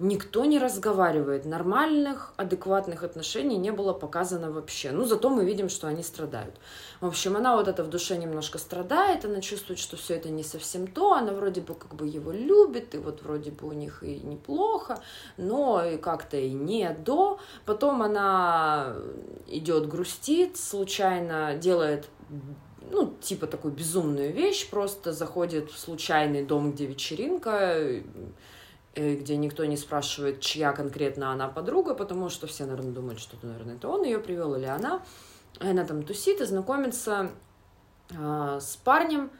Никто 0.00 0.44
не 0.44 0.60
разговаривает. 0.60 1.44
Нормальных, 1.44 2.32
адекватных 2.36 3.02
отношений 3.02 3.56
не 3.56 3.72
было 3.72 3.92
показано 3.92 4.52
вообще. 4.52 4.92
Ну, 4.92 5.04
зато 5.04 5.28
мы 5.28 5.44
видим, 5.44 5.68
что 5.68 5.88
они 5.88 6.04
страдают. 6.04 6.54
В 7.00 7.06
общем, 7.06 7.36
она 7.36 7.56
вот 7.56 7.66
это 7.66 7.82
в 7.82 7.90
душе 7.90 8.16
немножко 8.16 8.58
страдает, 8.58 9.24
она 9.24 9.40
чувствует, 9.40 9.80
что 9.80 9.96
все 9.96 10.14
это 10.14 10.30
не 10.30 10.44
совсем 10.44 10.86
то, 10.86 11.14
она 11.14 11.32
вроде 11.32 11.62
бы 11.62 11.74
как 11.74 11.96
бы 11.96 12.06
его 12.06 12.30
любит, 12.30 12.94
и 12.94 12.98
вот 12.98 13.22
вроде 13.22 13.50
бы 13.50 13.66
у 13.66 13.72
них 13.72 14.04
и 14.04 14.20
неплохо, 14.20 15.02
но 15.36 15.84
и 15.84 15.96
как-то 15.96 16.36
и 16.36 16.52
не 16.52 16.90
до. 16.90 17.40
Потом 17.64 18.00
она 18.00 18.94
идет 19.48 19.88
грустит, 19.88 20.56
случайно 20.56 21.56
делает 21.56 22.08
ну, 22.90 23.14
типа 23.20 23.46
такую 23.46 23.74
безумную 23.74 24.32
вещь, 24.32 24.70
просто 24.70 25.12
заходит 25.12 25.70
в 25.70 25.78
случайный 25.78 26.44
дом, 26.44 26.72
где 26.72 26.86
вечеринка, 26.86 28.00
где 28.98 29.36
никто 29.36 29.64
не 29.64 29.76
спрашивает, 29.76 30.40
чья 30.40 30.72
конкретно 30.72 31.32
она 31.32 31.48
подруга, 31.48 31.94
потому 31.94 32.28
что 32.28 32.46
все, 32.46 32.64
наверное, 32.64 32.92
думают, 32.92 33.20
что, 33.20 33.36
наверное, 33.42 33.76
это 33.76 33.88
он 33.88 34.04
ее 34.04 34.18
привел 34.18 34.54
или 34.54 34.66
она. 34.66 35.02
Она 35.60 35.84
там 35.84 36.02
тусит 36.02 36.40
и 36.40 36.44
знакомится 36.44 37.30
а, 38.16 38.60
с 38.60 38.76
парнем, 38.76 39.30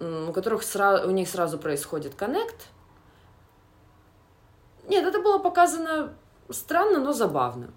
у 0.00 0.32
которых 0.32 0.62
сра- 0.62 1.06
у 1.06 1.10
них 1.10 1.28
сразу 1.28 1.58
происходит 1.58 2.14
коннект. 2.14 2.68
Нет, 4.88 5.06
это 5.06 5.20
было 5.20 5.38
показано 5.38 6.14
странно, 6.50 6.98
но 7.00 7.12
забавно. 7.12 7.70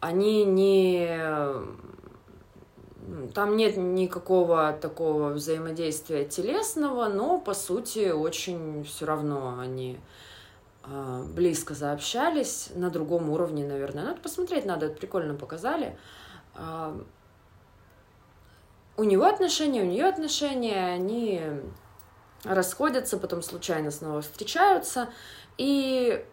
Они 0.00 0.44
не... 0.44 1.08
Там 3.34 3.56
нет 3.56 3.76
никакого 3.76 4.72
такого 4.72 5.30
взаимодействия 5.30 6.24
телесного, 6.24 7.08
но, 7.08 7.38
по 7.38 7.54
сути, 7.54 8.10
очень 8.10 8.84
все 8.84 9.06
равно 9.06 9.58
они 9.58 9.98
а, 10.82 11.22
близко 11.22 11.74
заобщались, 11.74 12.70
на 12.74 12.90
другом 12.90 13.30
уровне, 13.30 13.66
наверное. 13.66 14.04
Надо 14.04 14.20
посмотреть, 14.20 14.66
надо, 14.66 14.86
это 14.86 14.96
прикольно 14.96 15.34
показали. 15.34 15.96
А, 16.54 16.98
У 18.96 19.04
него 19.04 19.24
отношения, 19.24 19.82
у 19.82 19.86
нее 19.86 20.06
отношения, 20.06 20.86
они 20.86 21.42
расходятся, 22.44 23.18
потом 23.18 23.42
случайно 23.42 23.90
снова 23.90 24.22
встречаются, 24.22 25.08
и 25.56 26.24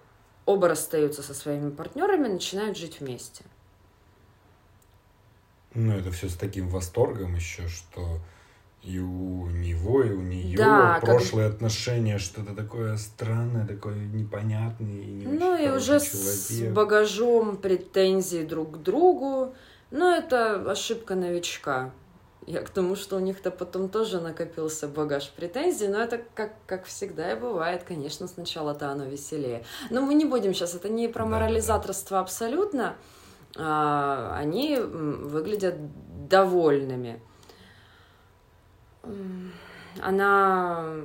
оба 0.46 0.68
расстаются 0.70 1.22
со 1.22 1.34
своими 1.34 1.70
партнерами, 1.70 2.28
начинают 2.28 2.78
жить 2.78 3.00
вместе. 3.00 3.44
Ну, 5.76 5.94
это 5.98 6.12
все 6.12 6.30
с 6.30 6.36
таким 6.36 6.70
восторгом 6.70 7.36
еще, 7.36 7.68
что 7.68 8.20
и 8.82 9.00
у 9.00 9.48
него, 9.48 10.04
и 10.04 10.12
у 10.12 10.22
нее 10.22 10.58
Да, 10.58 10.96
как- 11.00 11.06
прошлые 11.06 11.48
отношения, 11.48 12.18
что-то 12.20 12.54
такое 12.54 12.98
странное, 12.98 13.66
такое 13.66 13.96
непонятное 13.96 15.02
и 15.02 15.06
не 15.06 15.26
Ну 15.26 15.58
и 15.58 15.70
уже 15.70 16.00
хороший 16.00 16.10
с 16.16 16.48
человек. 16.50 16.74
багажом 16.74 17.58
претензий 17.58 18.44
друг 18.44 18.74
к 18.74 18.78
другу. 18.78 19.54
Но 19.92 20.14
это 20.16 20.70
ошибка 20.72 21.16
новичка. 21.16 21.92
Я 22.48 22.62
к 22.62 22.70
тому, 22.70 22.96
что 22.96 23.16
у 23.16 23.20
них-то 23.20 23.50
потом 23.50 23.90
тоже 23.90 24.22
накопился 24.22 24.88
багаж 24.88 25.32
претензий, 25.36 25.88
но 25.88 26.00
это 26.00 26.22
как, 26.36 26.54
как 26.68 26.86
всегда 26.86 27.32
и 27.34 27.40
бывает, 27.40 27.84
конечно, 27.88 28.28
сначала-то 28.28 28.92
оно 28.92 29.06
веселее. 29.06 29.64
Но 29.90 30.02
мы 30.02 30.14
не 30.14 30.26
будем 30.26 30.54
сейчас, 30.54 30.76
это 30.76 30.90
не 30.90 31.08
про 31.08 31.24
Да-да-да. 31.24 31.40
морализаторство 31.46 32.20
абсолютно. 32.20 32.96
А, 33.58 34.36
они 34.38 34.78
выглядят 34.78 35.76
довольными. 36.28 37.22
Она 40.02 40.96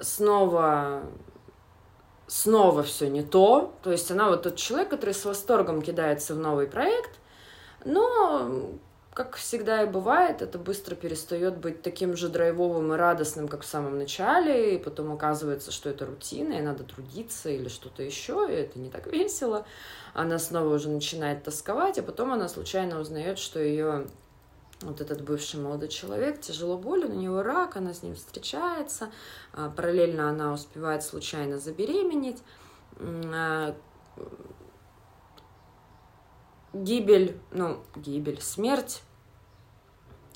снова 0.00 1.02
снова 2.28 2.82
все 2.82 3.08
не 3.08 3.22
то. 3.22 3.74
То 3.82 3.90
есть 3.90 4.10
она 4.10 4.28
вот 4.28 4.42
тот 4.42 4.56
человек, 4.56 4.90
который 4.90 5.14
с 5.14 5.24
восторгом 5.24 5.82
кидается 5.82 6.34
в 6.34 6.38
новый 6.38 6.66
проект, 6.66 7.18
но, 7.84 8.70
как 9.18 9.34
всегда 9.34 9.82
и 9.82 9.86
бывает, 9.86 10.42
это 10.42 10.60
быстро 10.60 10.94
перестает 10.94 11.56
быть 11.56 11.82
таким 11.82 12.16
же 12.16 12.28
драйвовым 12.28 12.92
и 12.92 12.96
радостным, 12.96 13.48
как 13.48 13.62
в 13.62 13.66
самом 13.66 13.98
начале, 13.98 14.76
и 14.76 14.78
потом 14.78 15.10
оказывается, 15.10 15.72
что 15.72 15.90
это 15.90 16.06
рутина, 16.06 16.52
и 16.52 16.60
надо 16.60 16.84
трудиться 16.84 17.50
или 17.50 17.68
что-то 17.68 18.04
еще, 18.04 18.46
и 18.48 18.54
это 18.54 18.78
не 18.78 18.90
так 18.90 19.06
весело. 19.12 19.66
Она 20.14 20.38
снова 20.38 20.72
уже 20.72 20.88
начинает 20.88 21.42
тосковать, 21.42 21.98
а 21.98 22.04
потом 22.04 22.30
она 22.30 22.48
случайно 22.48 23.00
узнает, 23.00 23.40
что 23.40 23.58
ее 23.58 24.06
вот 24.82 25.00
этот 25.00 25.22
бывший 25.22 25.58
молодой 25.58 25.88
человек 25.88 26.40
тяжело 26.40 26.78
болен, 26.78 27.10
у 27.10 27.20
него 27.20 27.42
рак, 27.42 27.76
она 27.76 27.94
с 27.94 28.04
ним 28.04 28.14
встречается, 28.14 29.10
а, 29.52 29.68
параллельно 29.68 30.30
она 30.30 30.52
успевает 30.52 31.02
случайно 31.02 31.58
забеременеть. 31.58 32.38
А, 33.00 33.74
Гибель, 36.72 37.40
ну, 37.50 37.82
гибель, 37.96 38.40
смерть 38.42 39.02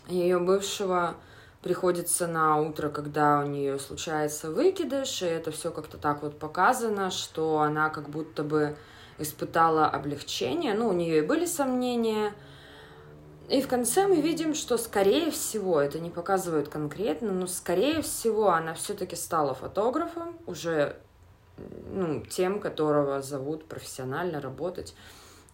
ее 0.08 0.38
бывшего 0.38 1.14
приходится 1.62 2.26
на 2.26 2.58
утро, 2.60 2.88
когда 2.88 3.40
у 3.40 3.46
нее 3.46 3.78
случается 3.78 4.50
выкидыш, 4.50 5.22
и 5.22 5.26
это 5.26 5.52
все 5.52 5.70
как-то 5.70 5.96
так 5.96 6.22
вот 6.22 6.38
показано, 6.38 7.10
что 7.10 7.60
она 7.60 7.88
как 7.88 8.08
будто 8.08 8.42
бы 8.42 8.76
испытала 9.18 9.86
облегчение, 9.86 10.74
ну, 10.74 10.88
у 10.88 10.92
нее 10.92 11.18
и 11.18 11.26
были 11.26 11.46
сомнения, 11.46 12.32
и 13.48 13.60
в 13.60 13.68
конце 13.68 14.06
мы 14.06 14.20
видим, 14.20 14.54
что, 14.54 14.78
скорее 14.78 15.30
всего, 15.30 15.80
это 15.80 16.00
не 16.00 16.10
показывают 16.10 16.68
конкретно, 16.68 17.32
но, 17.32 17.46
скорее 17.46 18.00
всего, 18.00 18.50
она 18.50 18.74
все-таки 18.74 19.14
стала 19.14 19.54
фотографом, 19.54 20.38
уже 20.46 20.96
ну, 21.92 22.20
тем, 22.20 22.60
которого 22.60 23.20
зовут 23.20 23.66
профессионально 23.66 24.40
работать 24.40 24.94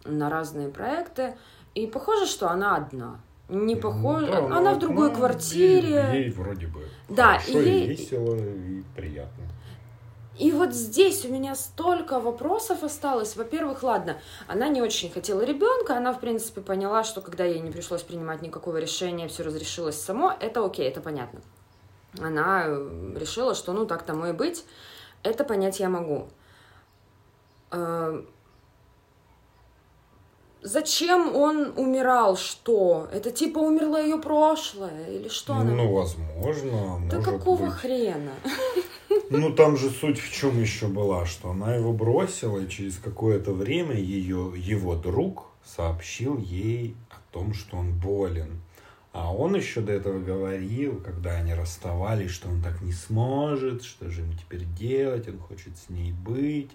на 0.05 0.29
разные 0.29 0.69
проекты. 0.69 1.37
И 1.75 1.87
похоже, 1.87 2.25
что 2.25 2.49
она 2.49 2.75
одна. 2.75 3.19
Не 3.49 3.75
похожа. 3.75 4.31
Да, 4.31 4.37
она 4.45 4.71
ну, 4.71 4.75
в 4.75 4.79
другой 4.79 5.09
ну, 5.09 5.15
квартире. 5.15 6.09
Ей, 6.13 6.23
ей 6.23 6.29
вроде 6.31 6.67
бы 6.67 6.87
Да, 7.07 7.39
хорошо, 7.39 7.59
и 7.59 7.69
ей- 7.69 7.85
и 7.85 7.87
весело, 7.87 8.35
и 8.35 8.83
приятно. 8.95 9.43
И 10.37 10.51
вот 10.53 10.73
здесь 10.73 11.25
у 11.25 11.29
меня 11.29 11.53
столько 11.53 12.19
вопросов 12.21 12.83
осталось. 12.83 13.35
Во-первых, 13.35 13.83
ладно, 13.83 14.21
она 14.47 14.69
не 14.69 14.81
очень 14.81 15.11
хотела 15.11 15.41
ребенка, 15.41 15.97
она, 15.97 16.13
в 16.13 16.21
принципе, 16.21 16.61
поняла, 16.61 17.03
что 17.03 17.19
когда 17.19 17.43
ей 17.43 17.59
не 17.59 17.71
пришлось 17.71 18.03
принимать 18.03 18.41
никакого 18.41 18.77
решения, 18.77 19.27
все 19.27 19.43
разрешилось 19.43 19.99
само, 19.99 20.33
это 20.39 20.63
окей, 20.63 20.87
это 20.87 21.01
понятно. 21.01 21.41
Она 22.17 22.63
э, 22.67 23.15
решила, 23.19 23.53
что 23.53 23.73
ну 23.73 23.85
так 23.85 24.03
тому 24.03 24.27
и 24.27 24.31
быть, 24.31 24.63
это 25.23 25.43
понять 25.43 25.81
я 25.81 25.89
могу. 25.89 26.29
Зачем 30.61 31.35
он 31.35 31.73
умирал? 31.77 32.35
Что? 32.35 33.07
Это 33.13 33.31
типа 33.31 33.59
умерло 33.59 34.01
ее 34.01 34.17
прошлое? 34.17 35.09
Или 35.09 35.29
что 35.29 35.53
она? 35.53 35.71
Ну, 35.71 35.93
возможно, 35.93 37.01
да 37.09 37.21
какого 37.21 37.67
быть. 37.67 37.73
хрена? 37.73 38.33
Ну, 39.29 39.53
там 39.53 39.77
же 39.77 39.89
суть 39.89 40.19
в 40.19 40.31
чем 40.31 40.59
еще 40.59 40.87
была, 40.87 41.25
что 41.25 41.51
она 41.51 41.75
его 41.75 41.93
бросила, 41.93 42.59
и 42.59 42.67
через 42.67 42.97
какое-то 42.97 43.53
время 43.53 43.95
ее, 43.95 44.53
его 44.55 44.95
друг 44.95 45.45
сообщил 45.63 46.37
ей 46.37 46.95
о 47.09 47.15
том, 47.31 47.53
что 47.53 47.77
он 47.77 47.97
болен. 47.97 48.61
А 49.11 49.33
он 49.33 49.55
еще 49.55 49.81
до 49.81 49.93
этого 49.93 50.19
говорил, 50.19 51.01
когда 51.01 51.31
они 51.31 51.53
расставались, 51.53 52.31
что 52.31 52.49
он 52.49 52.61
так 52.61 52.81
не 52.81 52.91
сможет, 52.91 53.83
что 53.83 54.09
же 54.09 54.21
ему 54.21 54.33
теперь 54.33 54.65
делать, 54.65 55.27
он 55.27 55.39
хочет 55.39 55.77
с 55.77 55.89
ней 55.89 56.11
быть. 56.11 56.71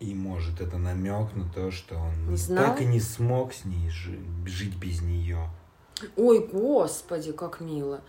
И 0.00 0.14
может 0.14 0.60
это 0.62 0.78
намек 0.78 1.34
на 1.34 1.48
то, 1.54 1.70
что 1.70 1.96
он 1.96 2.34
Знал? 2.36 2.64
так 2.64 2.80
и 2.80 2.86
не 2.86 3.00
смог 3.00 3.52
с 3.52 3.64
ней 3.66 3.90
жи- 3.90 4.18
жить 4.46 4.74
без 4.76 5.02
нее. 5.02 5.38
Ой, 6.16 6.48
господи, 6.50 7.32
как 7.32 7.60
мило. 7.60 8.00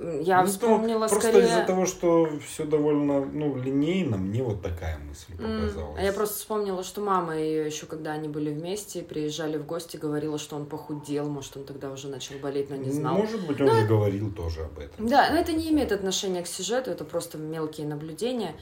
Я 0.00 0.40
Ну, 0.42 0.48
вспомнила 0.48 1.06
просто 1.06 1.28
скорее... 1.28 1.44
из-за 1.46 1.64
того, 1.66 1.86
что 1.86 2.28
все 2.44 2.64
довольно 2.64 3.24
ну, 3.24 3.54
линейно, 3.56 4.16
мне 4.16 4.42
вот 4.42 4.60
такая 4.60 4.98
мысль 4.98 5.36
показалась. 5.36 5.98
А 5.98 6.02
я 6.02 6.12
просто 6.12 6.36
вспомнила, 6.36 6.82
что 6.82 7.00
мама 7.00 7.36
ее 7.36 7.64
еще, 7.66 7.86
когда 7.86 8.10
они 8.12 8.26
были 8.28 8.50
вместе, 8.52 9.02
приезжали 9.02 9.56
в 9.56 9.66
гости, 9.66 9.96
говорила, 9.96 10.36
что 10.38 10.56
он 10.56 10.66
похудел, 10.66 11.28
может, 11.28 11.56
он 11.56 11.64
тогда 11.64 11.92
уже 11.92 12.08
начал 12.08 12.34
болеть, 12.42 12.70
но 12.70 12.76
не 12.76 12.90
знал. 12.90 13.14
Может 13.14 13.46
быть, 13.46 13.60
он 13.60 13.68
Ну, 13.68 13.74
же 13.74 13.86
говорил 13.86 14.32
тоже 14.32 14.62
об 14.64 14.78
этом. 14.80 15.06
Да, 15.06 15.30
но 15.30 15.36
это 15.38 15.52
не 15.52 15.70
имеет 15.70 15.92
отношения 15.92 16.42
к 16.42 16.48
сюжету, 16.48 16.90
это 16.90 17.04
просто 17.04 17.38
мелкие 17.38 17.86
наблюдения. 17.86 18.56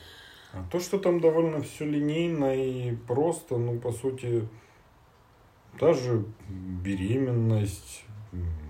А 0.52 0.62
то, 0.70 0.80
что 0.80 0.98
там 0.98 1.20
довольно 1.20 1.62
все 1.62 1.84
линейно 1.86 2.54
и 2.54 2.94
просто, 2.94 3.56
ну, 3.56 3.78
по 3.78 3.90
сути, 3.92 4.46
та 5.78 5.94
же 5.94 6.24
беременность, 6.48 8.04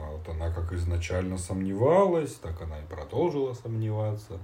а 0.00 0.10
вот 0.10 0.28
она 0.28 0.50
как 0.52 0.72
изначально 0.72 1.38
сомневалась, 1.38 2.34
так 2.34 2.60
она 2.62 2.80
и 2.80 2.86
продолжила 2.86 3.54
сомневаться. 3.54 4.38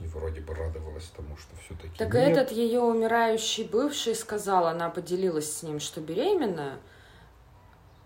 И 0.00 0.06
вроде 0.06 0.40
бы 0.40 0.54
радовалась 0.54 1.12
тому, 1.16 1.36
что 1.36 1.54
все-таки 1.64 1.96
Так 1.96 2.14
нет. 2.14 2.36
этот 2.36 2.50
ее 2.52 2.80
умирающий 2.80 3.64
бывший 3.64 4.14
сказал, 4.16 4.66
она 4.66 4.90
поделилась 4.90 5.52
с 5.52 5.62
ним, 5.62 5.78
что 5.78 6.00
беременна. 6.00 6.78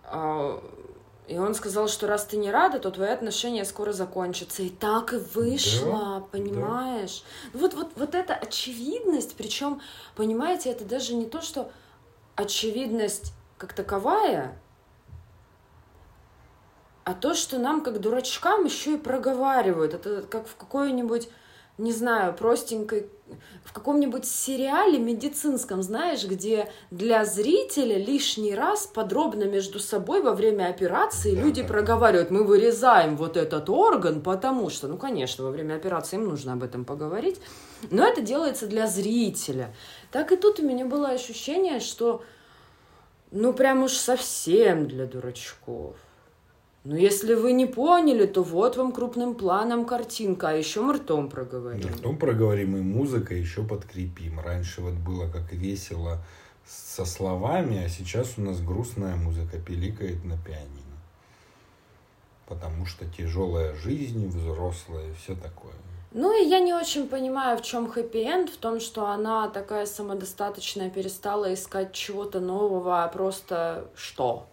А, 0.04 0.62
И 1.28 1.38
он 1.38 1.54
сказал, 1.54 1.88
что 1.88 2.06
раз 2.06 2.24
ты 2.24 2.36
не 2.36 2.52
рада, 2.52 2.78
то 2.78 2.90
твои 2.90 3.08
отношения 3.08 3.64
скоро 3.64 3.92
закончатся. 3.92 4.62
И 4.62 4.70
так 4.70 5.12
и 5.12 5.16
вышло, 5.16 6.20
Да, 6.20 6.26
понимаешь? 6.30 7.24
Вот, 7.52 7.74
вот, 7.74 7.92
вот 7.96 8.14
эта 8.14 8.34
очевидность, 8.34 9.34
причем, 9.36 9.80
понимаете, 10.14 10.70
это 10.70 10.84
даже 10.84 11.14
не 11.14 11.26
то, 11.26 11.42
что 11.42 11.72
очевидность 12.36 13.32
как 13.58 13.72
таковая, 13.72 14.56
а 17.02 17.14
то, 17.14 17.34
что 17.34 17.58
нам, 17.58 17.82
как 17.82 18.00
дурачкам, 18.00 18.64
еще 18.64 18.94
и 18.94 18.98
проговаривают. 18.98 19.94
Это 19.94 20.22
как 20.22 20.46
в 20.46 20.56
какой-нибудь, 20.56 21.28
не 21.78 21.92
знаю, 21.92 22.34
простенькой, 22.34 23.08
в 23.64 23.72
каком-нибудь 23.72 24.24
сериале 24.24 24.98
медицинском, 24.98 25.82
знаешь, 25.82 26.24
где 26.24 26.70
для 26.90 27.24
зрителя 27.24 27.98
лишний 27.98 28.54
раз 28.54 28.86
подробно 28.86 29.44
между 29.44 29.80
собой 29.80 30.22
во 30.22 30.32
время 30.32 30.68
операции 30.68 31.34
Да, 31.34 31.42
люди 31.42 31.62
да. 31.62 31.68
проговаривают, 31.68 32.30
мы 32.30 32.44
вырезаем 32.44 33.16
вот 33.16 33.36
этот 33.36 33.68
орган, 33.68 34.20
потому 34.20 34.70
что, 34.70 34.88
ну, 34.88 34.96
конечно, 34.96 35.44
во 35.44 35.50
время 35.50 35.74
операции 35.74 36.16
им 36.16 36.28
нужно 36.28 36.52
об 36.52 36.62
этом 36.62 36.84
поговорить, 36.84 37.40
но 37.90 38.06
это 38.06 38.20
делается 38.20 38.66
для 38.66 38.86
зрителя. 38.86 39.74
Так 40.12 40.32
и 40.32 40.36
тут 40.36 40.60
у 40.60 40.62
меня 40.62 40.86
было 40.86 41.08
ощущение, 41.08 41.80
что, 41.80 42.22
ну, 43.32 43.52
прям 43.52 43.82
уж 43.82 43.92
совсем 43.92 44.86
для 44.86 45.06
дурачков. 45.06 45.96
Ну, 46.88 46.94
если 46.94 47.34
вы 47.34 47.50
не 47.50 47.66
поняли, 47.66 48.26
то 48.26 48.44
вот 48.44 48.76
вам 48.76 48.92
крупным 48.92 49.34
планом 49.34 49.86
картинка, 49.86 50.50
а 50.50 50.52
еще 50.52 50.82
мы 50.82 50.92
ртом 50.92 51.28
проговорим. 51.28 51.88
Ртом 51.88 52.16
проговорим 52.16 52.76
и 52.76 52.80
музыкой 52.80 53.40
еще 53.40 53.64
подкрепим. 53.64 54.38
Раньше 54.38 54.82
вот 54.82 54.92
было 54.92 55.28
как 55.28 55.52
весело 55.52 56.18
со 56.64 57.04
словами, 57.04 57.84
а 57.84 57.88
сейчас 57.88 58.34
у 58.38 58.42
нас 58.42 58.60
грустная 58.60 59.16
музыка 59.16 59.58
пиликает 59.58 60.24
на 60.24 60.38
пианино. 60.38 60.96
Потому 62.46 62.86
что 62.86 63.04
тяжелая 63.04 63.74
жизнь, 63.74 64.28
взрослая, 64.28 65.12
все 65.14 65.34
такое. 65.34 65.74
Ну 66.12 66.40
и 66.40 66.48
я 66.48 66.60
не 66.60 66.72
очень 66.72 67.08
понимаю, 67.08 67.58
в 67.58 67.62
чем 67.62 67.90
хэппи-энд, 67.90 68.48
в 68.48 68.58
том, 68.58 68.78
что 68.78 69.06
она 69.06 69.48
такая 69.48 69.86
самодостаточная, 69.86 70.88
перестала 70.88 71.52
искать 71.52 71.92
чего-то 71.92 72.38
нового, 72.38 73.02
а 73.02 73.08
просто 73.08 73.90
что? 73.96 74.46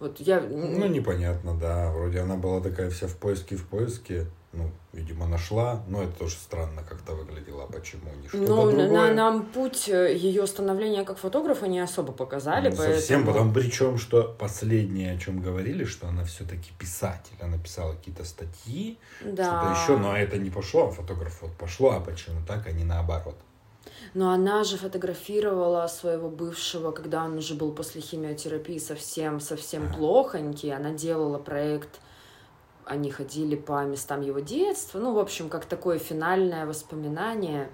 Вот 0.00 0.18
я... 0.18 0.40
Ну, 0.40 0.86
непонятно, 0.86 1.54
да. 1.54 1.92
Вроде 1.92 2.20
она 2.20 2.36
была 2.36 2.60
такая 2.60 2.90
вся 2.90 3.06
в 3.06 3.16
поиске, 3.16 3.56
в 3.56 3.66
поиске. 3.66 4.26
Ну, 4.52 4.70
видимо, 4.92 5.26
нашла. 5.28 5.84
Но 5.86 6.02
это 6.02 6.12
тоже 6.18 6.34
странно 6.34 6.82
как-то 6.82 7.12
выглядело. 7.12 7.64
А 7.64 7.66
Почему? 7.72 8.10
Не 8.20 8.26
что-то 8.28 8.42
Ну, 8.44 8.70
на- 8.72 8.82
другое. 8.84 9.14
нам 9.14 9.44
путь 9.44 9.86
ее 9.88 10.46
становления 10.46 11.04
как 11.04 11.18
фотографа 11.18 11.68
не 11.68 11.78
особо 11.78 12.12
показали, 12.12 12.70
Ну, 12.70 12.76
поэтому... 12.76 12.98
Совсем 12.98 13.26
потом, 13.26 13.52
причем, 13.52 13.98
что 13.98 14.22
последнее, 14.38 15.12
о 15.12 15.18
чем 15.18 15.40
говорили, 15.40 15.84
что 15.84 16.08
она 16.08 16.24
все-таки 16.24 16.72
писатель. 16.78 17.36
Она 17.40 17.58
писала 17.58 17.92
какие-то 17.92 18.24
статьи, 18.24 18.98
Да. 19.24 19.44
что-то 19.44 19.80
еще, 19.82 19.98
но 20.02 20.16
это 20.16 20.38
не 20.38 20.50
пошло, 20.50 20.88
а 20.88 20.90
фотограф 20.90 21.42
вот 21.42 21.52
пошло, 21.52 21.90
а 21.92 22.00
почему 22.00 22.40
так, 22.44 22.66
а 22.66 22.72
не 22.72 22.84
наоборот. 22.84 23.36
Но 24.12 24.30
она 24.30 24.64
же 24.64 24.76
фотографировала 24.76 25.86
своего 25.86 26.28
бывшего, 26.28 26.90
когда 26.90 27.24
он 27.24 27.38
уже 27.38 27.54
был 27.54 27.72
после 27.72 28.00
химиотерапии 28.00 28.78
совсем-совсем 28.78 29.92
плохонький. 29.92 30.74
Она 30.74 30.90
делала 30.90 31.38
проект, 31.38 32.00
они 32.84 33.10
ходили 33.10 33.54
по 33.54 33.84
местам 33.84 34.20
его 34.22 34.40
детства. 34.40 34.98
Ну, 34.98 35.14
в 35.14 35.18
общем, 35.18 35.48
как 35.48 35.64
такое 35.64 35.98
финальное 35.98 36.66
воспоминание 36.66 37.70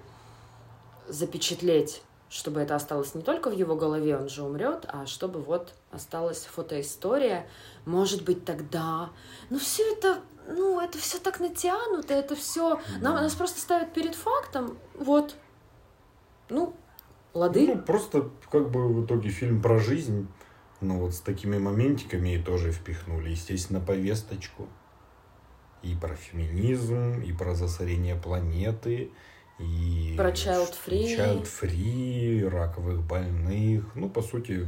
запечатлеть, 1.07 2.03
чтобы 2.29 2.61
это 2.61 2.75
осталось 2.75 3.15
не 3.15 3.23
только 3.23 3.49
в 3.49 3.53
его 3.53 3.75
голове, 3.75 4.17
он 4.17 4.29
же 4.29 4.43
умрет, 4.43 4.85
а 4.87 5.07
чтобы 5.07 5.39
вот 5.39 5.73
осталась 5.91 6.45
фотоистория. 6.45 7.47
Может 7.85 8.23
быть, 8.23 8.45
тогда... 8.45 9.09
Ну, 9.49 9.57
все 9.57 9.91
это 9.91 10.19
ну, 10.47 10.79
это 10.79 10.97
все 10.97 11.17
так 11.17 11.39
натянуто, 11.39 12.13
это 12.13 12.35
все... 12.35 12.79
Нам, 13.01 13.15
нас 13.15 13.35
просто 13.35 13.59
ставят 13.59 13.93
перед 13.93 14.15
фактом, 14.15 14.77
вот, 14.93 15.35
ну, 16.49 16.75
лады. 17.33 17.67
Ну, 17.67 17.81
просто 17.81 18.29
как 18.51 18.69
бы 18.69 18.87
в 18.87 19.05
итоге 19.05 19.29
фильм 19.29 19.61
про 19.61 19.79
жизнь, 19.79 20.27
ну 20.81 20.99
вот 20.99 21.13
с 21.13 21.19
такими 21.19 21.57
моментиками 21.57 22.35
и 22.35 22.41
тоже 22.41 22.71
впихнули, 22.71 23.29
естественно, 23.29 23.79
повесточку. 23.79 24.67
И 25.83 25.95
про 25.95 26.15
феминизм, 26.15 27.21
и 27.21 27.31
про 27.31 27.53
засорение 27.53 28.15
планеты, 28.15 29.11
и... 29.59 30.13
Про 30.17 30.29
child 30.29 30.73
free. 30.85 31.17
Child 31.17 31.43
free, 31.43 32.47
раковых 32.47 33.01
больных. 33.01 33.85
Ну, 33.95 34.09
по 34.09 34.21
сути, 34.21 34.67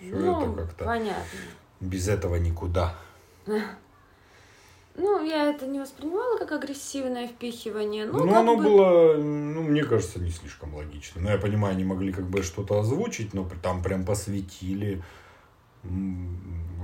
все 0.00 0.14
ну, 0.14 0.42
это 0.42 0.52
как-то 0.52 0.84
понятно. 0.84 1.24
без 1.80 2.08
этого 2.08 2.36
никуда. 2.36 2.94
Ну, 4.94 5.24
я 5.24 5.50
это 5.50 5.66
не 5.66 5.80
воспринимала 5.80 6.36
как 6.38 6.52
агрессивное 6.52 7.26
впихивание. 7.26 8.04
Ну, 8.04 8.18
Ну, 8.18 8.28
как 8.28 8.36
оно 8.36 8.56
бы... 8.56 8.62
было, 8.64 9.14
ну, 9.14 9.62
мне 9.62 9.84
кажется, 9.84 10.20
не 10.20 10.30
слишком 10.30 10.74
логично. 10.74 11.22
Ну, 11.22 11.30
я 11.30 11.38
понимаю, 11.38 11.74
они 11.74 11.84
могли 11.84 12.12
как 12.12 12.26
бы 12.26 12.42
что-то 12.42 12.78
озвучить, 12.78 13.32
но 13.32 13.48
там 13.62 13.82
прям 13.82 14.04
посвятили 14.04 15.02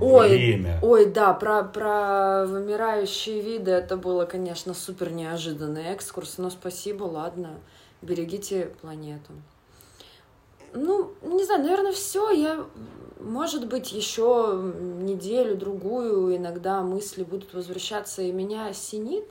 Ой, 0.01 0.29
время. 0.29 0.79
Ой, 0.81 1.05
да, 1.05 1.33
про, 1.33 1.63
про 1.63 2.45
вымирающие 2.45 3.41
виды 3.41 3.71
это 3.71 3.95
было, 3.95 4.25
конечно, 4.25 4.73
супер 4.73 5.11
неожиданный 5.11 5.85
экскурс, 5.85 6.37
но 6.37 6.49
спасибо, 6.49 7.03
ладно, 7.03 7.59
берегите 8.01 8.71
планету. 8.81 9.33
Ну, 10.73 11.13
не 11.21 11.43
знаю, 11.45 11.63
наверное, 11.63 11.91
все. 11.91 12.29
Я, 12.31 12.65
может 13.19 13.67
быть, 13.67 13.91
еще 13.91 14.59
неделю, 15.01 15.55
другую, 15.55 16.35
иногда 16.35 16.81
мысли 16.81 17.23
будут 17.23 17.53
возвращаться, 17.53 18.21
и 18.21 18.31
меня 18.31 18.67
осенит. 18.67 19.25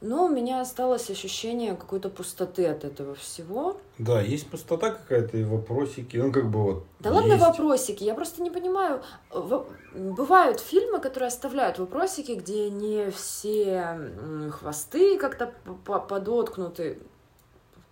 Но 0.00 0.26
у 0.26 0.28
меня 0.28 0.60
осталось 0.60 1.10
ощущение 1.10 1.74
какой-то 1.74 2.08
пустоты 2.08 2.66
от 2.66 2.84
этого 2.84 3.16
всего. 3.16 3.80
Да, 3.98 4.20
есть 4.22 4.48
пустота 4.48 4.90
какая-то 4.90 5.36
и 5.36 5.42
вопросики. 5.42 6.16
Ну, 6.16 6.32
как 6.32 6.48
бы 6.50 6.62
вот. 6.62 6.84
Да 7.00 7.10
ладно 7.10 7.32
есть. 7.32 7.44
вопросики, 7.44 8.04
я 8.04 8.14
просто 8.14 8.40
не 8.40 8.50
понимаю. 8.50 9.02
Бывают 9.92 10.60
фильмы, 10.60 11.00
которые 11.00 11.26
оставляют 11.26 11.80
вопросики, 11.80 12.30
где 12.30 12.70
не 12.70 13.10
все 13.10 13.98
хвосты 14.52 15.18
как-то 15.18 15.52
подоткнуты. 15.84 17.00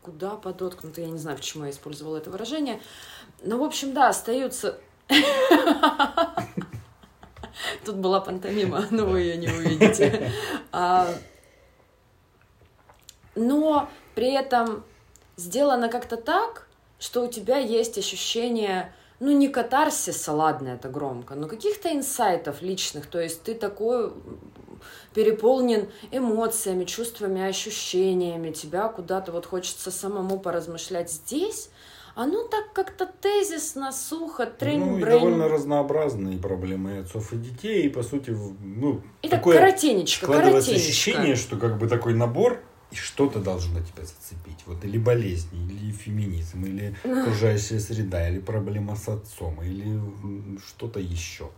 Куда 0.01 0.37
подоткнуты, 0.37 1.01
я 1.01 1.11
не 1.11 1.19
знаю, 1.19 1.37
почему 1.37 1.65
я 1.65 1.73
использовала 1.73 2.19
это 2.19 2.31
выражение. 2.31 2.81
Но, 3.43 3.59
в 3.59 3.65
общем, 3.65 3.95
да, 3.95 4.11
остаются... 4.11 4.79
Тут 7.85 7.97
была 7.97 8.21
пантомима, 8.21 8.87
но 8.91 9.07
вы 9.07 9.21
ее 9.21 9.37
не 9.37 9.49
увидите. 9.49 10.31
А, 10.73 11.09
Но 13.37 13.89
при 14.15 14.33
этом 14.33 14.83
сделано 15.37 15.89
как-то 15.89 16.17
так, 16.17 16.67
что 16.99 17.23
у 17.23 17.29
тебя 17.31 17.59
есть 17.59 17.99
ощущение, 17.99 18.93
ну 19.21 19.31
не 19.31 19.49
катарсиса, 19.49 20.33
ладно, 20.33 20.69
это 20.69 20.89
громко, 20.89 21.35
но 21.35 21.47
каких-то 21.47 21.93
инсайтов 21.95 22.63
личных, 22.63 23.07
то 23.07 23.21
есть 23.21 23.43
ты 23.43 23.55
такой 23.55 24.13
переполнен 25.15 25.91
эмоциями, 26.11 26.85
чувствами, 26.85 27.43
ощущениями, 27.43 28.51
тебя 28.51 28.89
куда-то 28.89 29.33
вот 29.33 29.45
хочется 29.45 29.91
самому 29.91 30.39
поразмышлять 30.39 31.11
здесь, 31.11 31.69
оно 32.17 32.45
так 32.45 32.73
как-то 32.73 33.07
тезисно, 33.21 33.93
сухо, 33.93 34.47
трень 34.47 34.81
Ну, 34.81 34.99
и 34.99 35.05
довольно 35.05 35.49
разнообразные 35.49 36.39
проблемы 36.39 36.97
и 36.97 36.99
отцов 37.01 37.33
и 37.35 37.37
детей, 37.37 37.87
и, 37.87 37.89
по 37.91 38.03
сути, 38.03 38.31
ну, 38.31 39.03
И 39.21 39.29
так 39.29 39.41
такое 39.41 39.59
коротенечко, 39.59 40.25
складывается 40.25 40.71
коротенечко. 40.71 40.91
ощущение, 40.91 41.37
что 41.37 41.57
как 41.59 41.79
бы 41.79 41.87
такой 41.89 42.15
набор, 42.15 42.59
и 42.91 42.95
что-то 42.97 43.41
должно 43.41 43.81
тебя 43.81 44.05
зацепить. 44.05 44.63
Вот 44.65 44.83
или 44.85 44.97
болезни, 44.97 45.59
или 45.67 45.93
феминизм, 45.93 46.65
или 46.65 46.97
окружающая 47.05 47.81
среда, 47.81 48.29
или 48.31 48.39
проблема 48.39 48.97
с 48.97 49.09
отцом, 49.09 49.63
или 49.63 50.01
что-то 50.67 50.99
еще. 50.99 51.51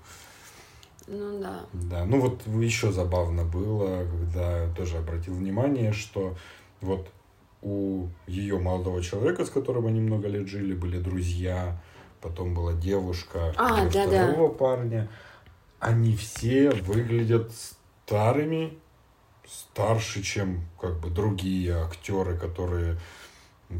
Ну 1.07 1.41
да. 1.41 1.67
Да, 1.73 2.05
ну 2.05 2.21
вот 2.21 2.41
еще 2.61 2.91
забавно 2.91 3.45
было, 3.45 4.05
когда 4.07 4.65
я 4.65 4.75
тоже 4.75 4.99
обратил 4.99 5.35
внимание, 5.35 5.93
что 5.93 6.37
вот 6.81 7.09
у 7.63 8.09
ее 8.27 8.59
молодого 8.59 9.03
человека, 9.03 9.45
с 9.45 9.51
которым 9.51 9.87
они 9.87 10.01
много 10.01 10.29
лет 10.29 10.47
жили, 10.49 10.75
были 10.75 10.99
друзья, 10.99 11.81
потом 12.21 12.55
была 12.55 12.73
девушка, 12.73 13.53
А, 13.57 13.89
да-да. 13.89 14.29
второго 14.29 14.49
парня. 14.53 15.09
Они 15.81 16.15
все 16.17 16.71
выглядят 16.71 17.53
старыми, 18.07 18.79
старше, 19.47 20.23
чем 20.23 20.63
как 20.81 21.01
бы 21.01 21.11
другие 21.11 21.75
актеры, 21.77 22.37
которые 22.37 22.99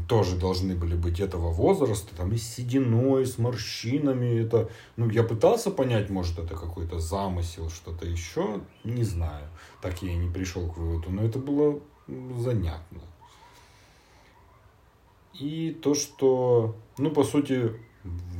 тоже 0.07 0.35
должны 0.35 0.75
были 0.75 0.95
быть 0.95 1.19
этого 1.19 1.49
возраста, 1.51 2.15
там 2.15 2.31
и 2.31 2.37
с 2.37 2.55
сединой, 2.55 3.25
с 3.25 3.37
морщинами. 3.37 4.45
Это, 4.45 4.69
ну, 4.97 5.09
я 5.09 5.23
пытался 5.23 5.71
понять, 5.71 6.09
может, 6.09 6.37
это 6.37 6.55
какой-то 6.55 6.99
замысел, 6.99 7.69
что-то 7.69 8.05
еще, 8.05 8.61
не 8.83 9.03
знаю. 9.03 9.47
Так 9.81 10.01
я 10.03 10.11
и 10.11 10.15
не 10.15 10.29
пришел 10.29 10.69
к 10.69 10.77
выводу, 10.77 11.09
но 11.09 11.23
это 11.23 11.39
было 11.39 11.79
занятно. 12.07 13.01
И 15.39 15.71
то, 15.81 15.95
что, 15.95 16.75
ну, 16.97 17.11
по 17.11 17.23
сути, 17.23 17.73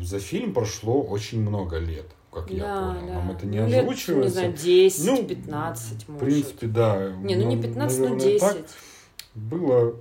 за 0.02 0.20
фильм 0.20 0.54
прошло 0.54 1.02
очень 1.02 1.42
много 1.42 1.78
лет, 1.78 2.08
как 2.32 2.50
я 2.52 2.64
да, 2.64 2.94
понял. 2.94 3.08
да. 3.08 3.14
Нам 3.16 3.32
это 3.32 3.46
не 3.46 3.60
Ну, 3.60 3.68
лет, 3.68 3.80
озвучивается. 3.84 4.24
не 4.46 4.54
знаю, 4.54 4.54
10, 4.54 5.06
Ну, 5.06 5.26
15, 5.28 6.04
В 6.04 6.10
может. 6.10 6.26
принципе, 6.26 6.68
да. 6.68 7.12
Не, 7.14 7.36
ну 7.36 7.48
не 7.50 7.56
Ну, 7.56 7.62
15, 7.62 7.98
ну 8.00 8.04
наверное, 8.10 8.34
10. 8.34 8.40
так. 8.42 8.66
было 9.36 9.96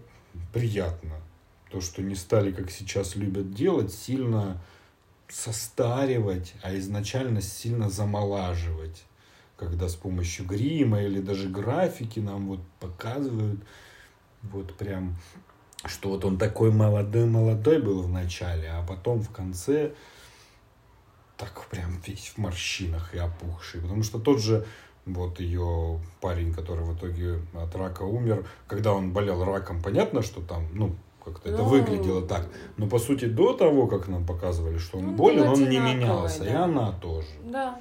приятно. 0.53 1.15
То, 1.71 1.81
что 1.81 2.03
не 2.03 2.15
стали, 2.15 2.51
как 2.51 2.71
сейчас 2.71 3.15
любят 3.15 3.53
делать, 3.53 3.93
сильно 3.93 4.61
состаривать, 5.29 6.55
а 6.63 6.75
изначально 6.77 7.41
сильно 7.43 7.91
замолаживать. 7.91 9.05
Когда 9.57 9.89
с 9.89 9.95
помощью 9.97 10.47
грима 10.47 11.03
или 11.03 11.21
даже 11.21 11.49
графики 11.49 12.21
нам 12.21 12.49
вот 12.49 12.61
показывают, 12.81 13.61
вот 14.43 14.73
прям, 14.77 15.17
что 15.85 16.11
вот 16.11 16.25
он 16.25 16.39
такой 16.39 16.71
молодой-молодой 16.73 17.81
был 17.81 18.03
в 18.03 18.09
начале, 18.09 18.69
а 18.71 18.85
потом 18.87 19.21
в 19.21 19.31
конце 19.31 19.93
так 21.37 21.67
прям 21.71 22.01
весь 22.07 22.33
в 22.35 22.39
морщинах 22.39 23.15
и 23.15 23.19
опухший. 23.19 23.81
Потому 23.81 24.03
что 24.03 24.19
тот 24.19 24.41
же 24.41 24.67
вот 25.07 25.41
ее 25.41 26.01
парень, 26.21 26.53
который 26.53 26.85
в 26.85 26.97
итоге 26.97 27.41
от 27.55 27.75
рака 27.77 28.03
умер, 28.03 28.45
когда 28.67 28.93
он 28.93 29.13
болел 29.13 29.45
раком, 29.45 29.81
понятно, 29.83 30.23
что 30.23 30.41
там, 30.41 30.67
ну, 30.73 30.95
как-то 31.25 31.51
это 31.51 31.63
Ну, 31.63 31.69
выглядело 31.69 32.23
так. 32.23 32.49
Но 32.77 32.87
по 32.89 32.99
сути 32.99 33.27
до 33.27 33.53
того, 33.53 33.87
как 33.87 34.09
нам 34.09 34.27
показывали, 34.27 34.79
что 34.79 34.99
он 34.99 35.07
Ну, 35.07 35.13
болен, 35.13 35.49
он 35.49 35.69
не 35.69 35.79
менялся, 35.79 36.45
и 36.45 36.53
да. 36.53 36.65
она 36.65 36.93
тоже. 36.93 37.29
Да, 37.45 37.79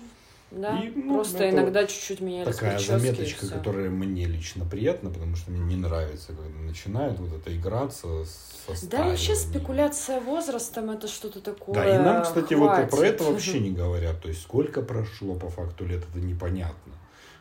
да. 0.51 0.79
И, 0.79 0.89
ну, 0.95 1.15
Просто 1.15 1.49
иногда 1.49 1.85
чуть-чуть 1.85 2.21
менялись 2.21 2.55
Такая 2.55 2.79
заметочка, 2.79 3.47
которая 3.47 3.89
мне 3.89 4.25
лично 4.25 4.65
приятна, 4.65 5.09
потому 5.09 5.35
что 5.35 5.51
мне 5.51 5.75
не 5.75 5.75
нравится, 5.75 6.27
когда 6.27 6.59
начинают 6.59 7.19
вот 7.19 7.33
это 7.33 7.55
играться 7.55 8.07
со 8.25 8.87
Да, 8.87 9.05
вообще 9.05 9.35
стариванием. 9.35 9.35
спекуляция 9.35 10.19
возрастом 10.21 10.89
это 10.89 11.07
что-то 11.07 11.41
такое. 11.41 11.75
Да, 11.75 11.95
и 11.95 11.97
нам, 11.99 12.23
кстати, 12.23 12.53
вот 12.53 12.71
и 12.79 12.85
про 12.87 12.97
хватит. 12.97 13.15
это 13.15 13.23
вообще 13.25 13.59
не 13.59 13.71
говорят. 13.71 14.21
То 14.21 14.29
есть, 14.29 14.41
сколько 14.41 14.81
прошло 14.81 15.35
по 15.35 15.49
факту 15.49 15.85
лет, 15.85 16.03
это 16.09 16.19
непонятно. 16.19 16.93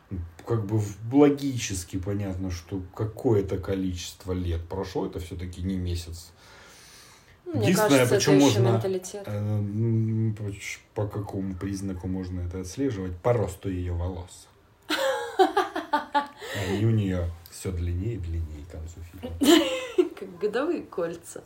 Ну, 0.09 0.19
Как 0.45 0.65
бы 0.65 0.81
логически 1.11 1.97
понятно, 1.97 2.51
что 2.51 2.81
какое-то 2.95 3.57
количество 3.57 4.31
лет 4.33 4.67
прошло, 4.67 5.05
это 5.05 5.19
все-таки 5.19 5.61
не 5.61 5.75
месяц. 5.77 6.31
Ну, 7.47 7.59
Мне 7.59 7.69
Единственное, 7.69 7.99
кажется, 8.05 8.15
почему 8.15 8.39
можно- 8.41 8.67
менталитет. 8.73 9.23
Э, 9.25 9.61
поч- 10.37 10.79
По 10.93 11.07
какому 11.07 11.55
признаку 11.55 12.07
можно 12.07 12.41
это 12.41 12.59
отслеживать? 12.59 13.15
По 13.17 13.31
росту 13.31 13.69
ее 13.69 13.93
волос. 13.93 14.47
Они 16.69 16.85
у 16.85 16.89
нее 16.91 17.29
все 17.49 17.71
длиннее 17.71 18.15
и 18.15 18.17
длиннее 18.17 18.65
к 18.65 18.71
концу 18.71 18.99
фильма. 19.11 19.35
Как 20.19 20.37
годовые 20.39 20.81
кольца. 20.83 21.43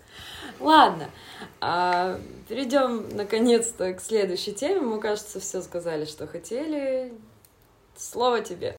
Ладно, 0.59 1.09
а, 1.59 2.19
перейдем 2.47 3.15
наконец-то 3.15 3.93
к 3.93 4.01
следующей 4.01 4.53
теме. 4.53 4.81
Мы, 4.81 4.99
кажется, 4.99 5.39
все 5.39 5.61
сказали, 5.61 6.05
что 6.05 6.25
хотели. 6.25 7.13
Слово 7.95 8.41
тебе. 8.41 8.75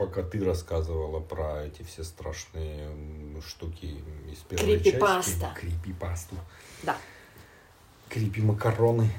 Пока 0.00 0.22
ты 0.22 0.42
рассказывала 0.42 1.20
про 1.20 1.66
эти 1.66 1.82
все 1.82 2.04
страшные 2.04 2.88
штуки 3.46 4.02
из 4.32 4.38
первой 4.38 4.78
Крипипаста. 4.78 5.50
части. 5.52 5.60
Крипипасту. 5.60 6.36
Да. 6.82 6.96
Крипи 8.08 8.40
макароны. 8.40 9.10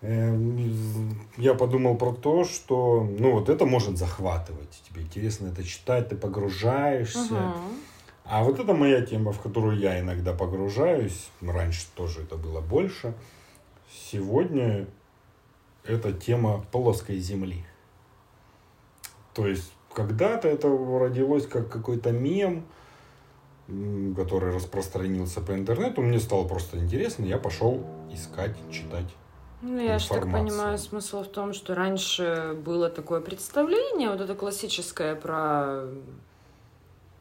Эм, 0.00 1.24
Я 1.36 1.54
подумал 1.54 1.96
про 1.96 2.12
то, 2.12 2.44
что 2.44 3.08
ну 3.16 3.30
вот 3.30 3.48
это 3.48 3.64
может 3.64 3.96
захватывать. 3.96 4.82
Тебе 4.88 5.02
интересно 5.02 5.46
это 5.46 5.62
читать, 5.62 6.08
ты 6.08 6.16
погружаешься. 6.16 7.34
Мгм. 7.34 7.78
А 8.24 8.42
вот 8.42 8.58
это 8.58 8.74
моя 8.74 9.02
тема, 9.02 9.30
в 9.30 9.38
которую 9.40 9.78
я 9.78 10.00
иногда 10.00 10.32
погружаюсь. 10.32 11.30
Раньше 11.40 11.86
тоже 11.94 12.22
это 12.22 12.34
было 12.34 12.60
больше. 12.60 13.14
Сегодня 14.10 14.88
это 15.84 16.12
тема 16.12 16.66
плоской 16.72 17.18
земли. 17.20 17.64
То 19.38 19.46
есть 19.46 19.72
когда-то 19.94 20.48
это 20.48 20.68
родилось 20.68 21.46
как 21.46 21.68
какой-то 21.68 22.10
мем, 22.10 22.66
который 24.16 24.52
распространился 24.52 25.40
по 25.40 25.52
интернету. 25.52 26.02
Мне 26.02 26.18
стало 26.18 26.48
просто 26.48 26.76
интересно, 26.78 27.24
я 27.24 27.38
пошел 27.38 27.86
искать, 28.12 28.56
читать. 28.72 29.06
Ну, 29.62 29.78
я 29.78 30.00
же 30.00 30.08
так 30.08 30.22
понимаю, 30.24 30.76
смысл 30.76 31.22
в 31.22 31.28
том, 31.28 31.52
что 31.52 31.76
раньше 31.76 32.60
было 32.64 32.90
такое 32.90 33.20
представление, 33.20 34.10
вот 34.10 34.20
это 34.20 34.34
классическое 34.34 35.14
про 35.14 35.84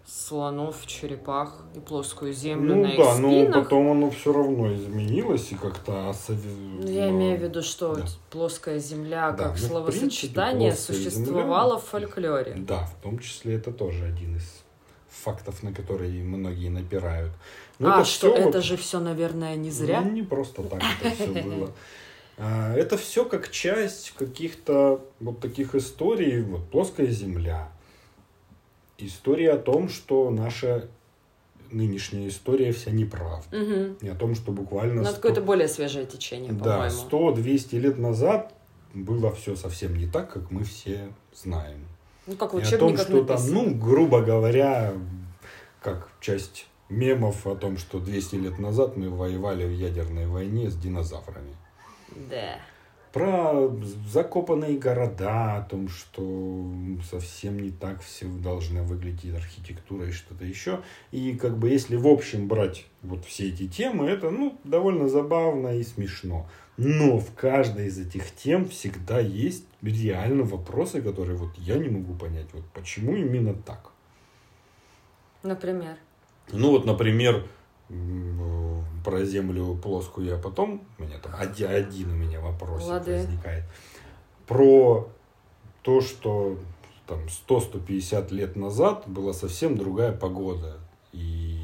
слонов, 0.07 0.85
черепах 0.87 1.61
и 1.75 1.79
плоскую 1.79 2.31
землю 2.33 2.75
ну 2.75 2.83
на 2.83 2.87
их 2.87 2.97
да, 2.97 3.15
но 3.17 3.29
спинах. 3.29 3.63
потом 3.65 3.91
оно 3.91 4.09
все 4.09 4.31
равно 4.31 4.73
изменилось 4.73 5.51
и 5.51 5.55
как-то 5.55 5.91
осови- 6.09 6.79
Ну, 6.81 6.87
Я 6.89 7.09
имею 7.09 7.37
в 7.37 7.41
виду, 7.43 7.61
что 7.61 7.95
Да. 7.95 8.05
плоская 8.29 8.79
земля 8.79 9.31
Да, 9.31 9.43
как 9.49 9.59
ну, 9.61 9.67
словосочетание 9.67 10.71
принципе, 10.71 10.93
плоская 10.93 11.11
существовало 11.11 11.73
земля- 11.75 11.79
в 11.81 11.83
фольклоре. 11.85 12.53
Да, 12.57 12.85
в 12.85 13.03
том 13.03 13.19
числе 13.19 13.55
это 13.55 13.71
тоже 13.73 14.05
один 14.05 14.37
из 14.37 14.63
фактов, 15.09 15.61
на 15.61 15.73
которые 15.73 16.23
многие 16.23 16.69
напирают. 16.69 17.33
Но 17.79 17.93
а 17.99 18.05
что, 18.05 18.31
всё 18.33 18.35
это 18.37 18.57
вот- 18.59 18.63
же 18.63 18.77
все, 18.77 18.99
наверное, 19.01 19.57
не 19.57 19.71
зря? 19.71 19.99
Ну, 20.01 20.11
не 20.11 20.23
просто 20.23 20.63
так 20.63 20.81
это 21.03 21.15
все 21.15 21.41
было. 21.43 21.71
А, 22.37 22.73
Это 22.75 22.97
все 22.97 23.25
как 23.25 23.51
часть 23.51 24.13
каких-то 24.17 25.01
вот 25.19 25.41
таких 25.41 25.75
историй, 25.75 26.41
вот 26.43 26.69
плоская 26.69 27.07
земля. 27.07 27.69
История 28.97 29.51
о 29.51 29.57
том, 29.57 29.89
что 29.89 30.29
наша 30.29 30.89
нынешняя 31.71 32.27
история 32.29 32.71
вся 32.71 32.91
неправда. 32.91 33.45
Мгм. 33.55 33.97
И 34.01 34.07
о 34.07 34.15
том, 34.15 34.35
что 34.35 34.51
буквально 34.51 34.95
Ну, 34.95 35.01
это 35.01 35.11
100 35.11 35.15
какое-то 35.17 35.41
более 35.41 35.67
свежее 35.67 36.05
течение, 36.05 36.53
да, 36.53 36.89
по-моему. 36.89 37.35
100-200 37.35 37.79
лет 37.79 37.97
назад 37.97 38.53
было 38.93 39.33
все 39.33 39.55
совсем 39.55 39.95
не 39.95 40.07
так, 40.07 40.31
как 40.31 40.49
мы 40.49 40.63
все 40.63 41.11
знаем. 41.33 41.85
Ну, 42.25 42.35
как 42.35 42.53
в 42.53 42.59
И 42.59 42.63
о 42.63 42.77
том, 42.77 42.97
что 42.97 43.23
там, 43.23 43.37
написано. 43.37 43.63
ну, 43.63 43.75
грубо 43.75 44.21
говоря, 44.21 44.93
как 45.81 46.09
часть 46.19 46.67
мемов 46.89 47.45
о 47.45 47.55
том, 47.55 47.77
что 47.77 47.99
200 47.99 48.35
лет 48.35 48.59
назад 48.59 48.97
мы 48.97 49.09
воевали 49.09 49.65
в 49.65 49.71
ядерной 49.71 50.25
войне 50.27 50.69
с 50.69 50.75
динозаврами. 50.75 51.55
Да. 52.29 52.59
Про 53.17 53.75
закопанные 54.07 54.77
города, 54.77 55.57
о 55.57 55.63
том, 55.63 55.89
что 55.89 56.71
совсем 57.09 57.59
не 57.59 57.71
так 57.71 58.01
все 58.03 58.27
должны 58.27 58.83
выглядеть 58.83 59.33
архитектура 59.33 60.07
и 60.07 60.11
что-то 60.11 60.45
еще. 60.45 60.81
И 61.11 61.35
как 61.35 61.57
бы 61.57 61.69
если 61.69 61.95
в 61.95 62.05
общем 62.05 62.47
брать 62.47 62.85
вот 63.01 63.25
все 63.25 63.49
эти 63.49 63.67
темы, 63.67 64.07
это 64.07 64.29
ну, 64.29 64.59
довольно 64.63 65.09
забавно 65.09 65.79
и 65.79 65.83
смешно. 65.83 66.47
Но 66.77 67.17
в 67.17 67.33
каждой 67.33 67.87
из 67.87 67.97
этих 67.97 68.35
тем 68.35 68.69
всегда 68.69 69.19
есть 69.19 69.65
реально 69.81 70.43
вопросы, 70.43 71.01
которые 71.01 71.37
вот 71.37 71.57
я 71.57 71.77
не 71.77 71.89
могу 71.89 72.13
понять, 72.13 72.45
вот 72.53 72.65
почему 72.71 73.15
именно 73.15 73.55
так. 73.55 73.89
Например. 75.41 75.97
Ну 76.51 76.69
вот, 76.69 76.85
например, 76.85 77.47
про 79.03 79.23
землю 79.23 79.75
плоскую 79.75 80.27
я 80.27 80.37
потом, 80.37 80.81
у 80.97 81.03
меня 81.03 81.17
там 81.19 81.33
один, 81.37 81.69
один 81.69 82.11
у 82.11 82.15
меня 82.15 82.39
вопрос 82.41 82.83
возникает. 83.21 83.63
Про 84.45 85.09
то, 85.81 86.01
что 86.01 86.57
там 87.07 87.19
100-150 87.47 88.33
лет 88.33 88.55
назад 88.55 89.03
была 89.07 89.33
совсем 89.33 89.77
другая 89.77 90.11
погода. 90.11 90.77
И 91.13 91.57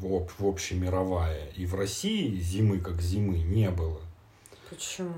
в, 0.00 0.06
об- 0.14 0.30
в 0.38 0.46
общемировая. 0.46 1.48
И 1.56 1.66
в 1.66 1.74
России 1.74 2.36
зимы 2.36 2.78
как 2.78 3.00
зимы 3.00 3.38
не 3.38 3.70
было. 3.70 4.00
Почему? 4.68 5.14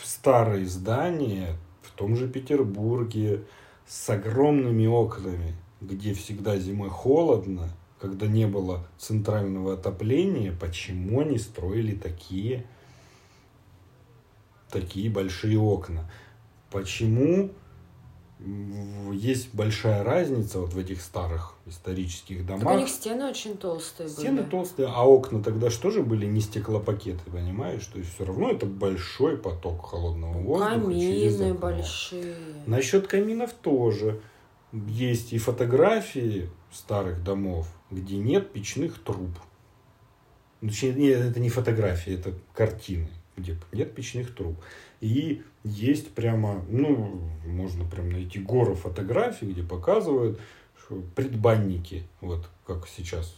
В 0.00 0.06
старые 0.06 0.66
здания, 0.66 1.56
в 1.82 1.90
том 1.90 2.16
же 2.16 2.28
Петербурге, 2.28 3.44
с 3.86 4.08
огромными 4.08 4.86
окнами, 4.86 5.54
где 5.80 6.14
всегда 6.14 6.56
зимой 6.56 6.88
холодно, 6.88 7.68
когда 8.06 8.28
не 8.28 8.46
было 8.46 8.86
центрального 8.98 9.74
отопления, 9.74 10.52
почему 10.52 11.20
они 11.20 11.38
строили 11.38 11.92
такие, 11.92 12.64
такие 14.70 15.10
большие 15.10 15.58
окна? 15.58 16.08
Почему 16.70 17.50
есть 19.12 19.52
большая 19.54 20.04
разница 20.04 20.60
вот 20.60 20.72
в 20.72 20.78
этих 20.78 21.00
старых 21.00 21.54
исторических 21.66 22.46
Так 22.46 22.60
домах? 22.60 22.74
у 22.76 22.78
них 22.78 22.88
стены 22.88 23.28
очень 23.28 23.56
толстые 23.56 24.08
Стены 24.08 24.42
были. 24.42 24.50
толстые, 24.50 24.88
а 24.88 25.04
окна 25.04 25.42
тогда 25.42 25.68
что 25.68 25.90
же 25.90 26.02
были 26.04 26.26
не 26.26 26.40
стеклопакеты, 26.40 27.28
понимаешь? 27.30 27.84
То 27.86 27.98
есть 27.98 28.14
все 28.14 28.24
равно 28.24 28.50
это 28.52 28.66
большой 28.66 29.36
поток 29.36 29.84
холодного 29.86 30.38
воздуха 30.42 30.92
через 30.92 31.38
Камины 31.38 31.54
большие. 31.54 32.36
Насчет 32.66 33.08
каминов 33.08 33.52
тоже. 33.52 34.20
Есть 34.72 35.32
и 35.32 35.38
фотографии 35.38 36.50
старых 36.70 37.24
домов, 37.24 37.66
где 37.90 38.16
нет 38.18 38.52
печных 38.52 39.02
труб. 39.02 39.30
Ну, 40.60 40.68
Точнее, 40.68 41.12
это 41.12 41.38
не 41.40 41.48
фотографии, 41.50 42.14
это 42.14 42.34
картины, 42.54 43.08
где 43.36 43.58
нет 43.72 43.94
печных 43.94 44.34
труб. 44.34 44.56
И 45.00 45.42
есть 45.64 46.12
прямо, 46.12 46.64
ну, 46.68 47.20
можно 47.44 47.84
прям 47.84 48.10
найти 48.10 48.38
гору 48.38 48.74
фотографий, 48.74 49.46
где 49.46 49.62
показывают 49.62 50.40
что 50.78 51.02
предбанники, 51.16 52.04
вот 52.20 52.48
как 52.66 52.86
сейчас 52.86 53.34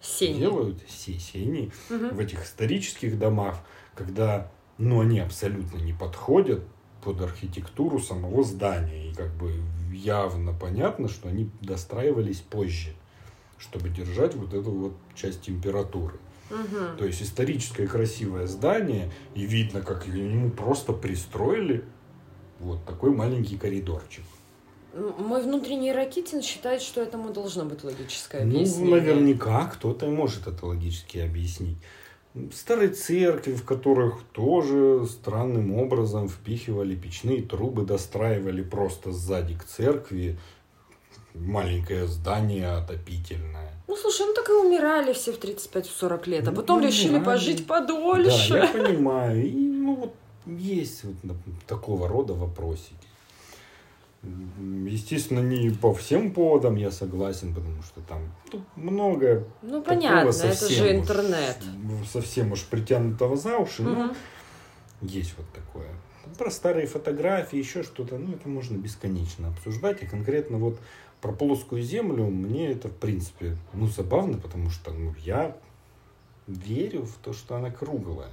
Сени. 0.00 0.38
делают, 0.38 0.82
се- 0.88 1.18
сени, 1.18 1.70
Мгм. 1.90 2.14
в 2.14 2.18
этих 2.20 2.44
исторических 2.44 3.18
домах, 3.18 3.58
когда, 3.94 4.50
ну, 4.78 5.00
они 5.00 5.20
абсолютно 5.20 5.76
не 5.78 5.92
подходят 5.92 6.62
под 7.04 7.20
архитектуру 7.20 7.98
самого 8.00 8.42
здания. 8.44 9.10
И 9.10 9.14
как 9.14 9.30
бы 9.34 9.52
явно 9.92 10.52
понятно, 10.54 11.08
что 11.08 11.28
они 11.28 11.50
достраивались 11.60 12.40
позже, 12.40 12.94
чтобы 13.60 13.90
держать 13.90 14.34
вот 14.34 14.54
эту 14.54 14.70
вот 14.70 14.92
часть 15.14 15.42
температуры. 15.42 16.18
Мгм. 16.50 16.96
То 16.98 17.04
есть 17.04 17.22
историческое 17.22 17.86
красивое 17.86 18.46
здание, 18.46 19.12
и 19.34 19.42
видно, 19.46 19.82
как 19.82 20.06
ему 20.08 20.50
просто 20.50 20.92
пристроили 20.92 21.84
вот 22.58 22.84
такой 22.84 23.10
маленький 23.10 23.56
коридорчик. 23.56 24.24
Мой 24.92 25.42
внутренний 25.42 25.92
ракетин 25.92 26.42
считает, 26.42 26.82
что 26.82 27.00
этому 27.00 27.32
должно 27.32 27.64
быть 27.64 27.84
логическое 27.84 28.44
Ну, 28.44 28.56
объяснение. 28.56 28.96
наверняка 28.96 29.66
кто-то 29.66 30.06
может 30.06 30.48
это 30.48 30.66
логически 30.66 31.18
объяснить. 31.18 31.78
Старые 32.52 32.90
церкви, 32.90 33.54
в 33.54 33.64
которых 33.64 34.22
тоже 34.32 35.06
странным 35.08 35.74
образом 35.74 36.28
впихивали 36.28 36.96
печные 36.96 37.42
трубы, 37.42 37.84
достраивали 37.84 38.62
просто 38.62 39.12
сзади 39.12 39.54
к 39.54 39.64
церкви 39.64 40.38
маленькое 41.34 42.06
здание 42.06 42.68
отопительное. 42.72 43.72
Ну, 43.88 43.96
слушай, 43.96 44.26
ну 44.26 44.34
так 44.34 44.48
и 44.48 44.52
умирали 44.52 45.12
все 45.12 45.32
в 45.32 45.38
35-40 45.38 46.28
лет, 46.28 46.46
а 46.46 46.50
Ну, 46.50 46.56
потом 46.56 46.76
умирали. 46.78 46.92
решили 46.92 47.18
пожить 47.18 47.66
Да, 47.66 47.80
подольше. 47.80 48.54
я 48.54 48.66
понимаю. 48.72 49.44
И 49.44 49.50
ну 49.52 49.94
вот 49.96 50.14
есть 50.46 51.04
вот 51.04 51.16
такого 51.66 52.08
рода 52.08 52.34
вопросики. 52.34 52.94
Естественно, 54.86 55.40
не 55.40 55.70
по 55.70 55.94
всем 55.94 56.32
поводам 56.32 56.76
я 56.76 56.90
согласен, 56.90 57.54
потому 57.54 57.82
что 57.82 58.00
там 58.02 58.18
ну, 58.52 58.62
много 58.76 59.44
Ну, 59.62 59.80
такого 59.80 59.96
понятно, 59.96 60.28
это 60.28 60.68
же 60.68 60.84
уж- 60.84 60.90
интернет. 60.90 61.56
ну, 61.82 61.96
совсем 62.04 62.52
уж 62.52 62.62
притянутого 62.64 63.36
за 63.36 63.56
уши, 63.56 63.82
но 63.82 63.90
Мгм. 63.90 64.14
есть 65.00 65.34
вот 65.38 65.46
такое. 65.54 65.88
Про 66.38 66.50
старые 66.50 66.86
фотографии, 66.86 67.56
еще 67.58 67.82
что-то, 67.82 68.18
ну, 68.18 68.34
это 68.34 68.46
можно 68.46 68.76
бесконечно 68.76 69.48
обсуждать. 69.48 70.02
И 70.02 70.06
конкретно 70.06 70.58
вот 70.58 70.78
про 71.20 71.32
плоскую 71.32 71.82
землю 71.82 72.26
мне 72.26 72.70
это, 72.72 72.88
в 72.88 72.96
принципе, 72.96 73.56
ну, 73.72 73.86
забавно, 73.86 74.38
потому 74.38 74.70
что 74.70 74.90
ну, 74.92 75.14
я 75.24 75.56
верю 76.46 77.04
в 77.04 77.16
то, 77.22 77.32
что 77.32 77.56
она 77.56 77.70
круглая. 77.70 78.32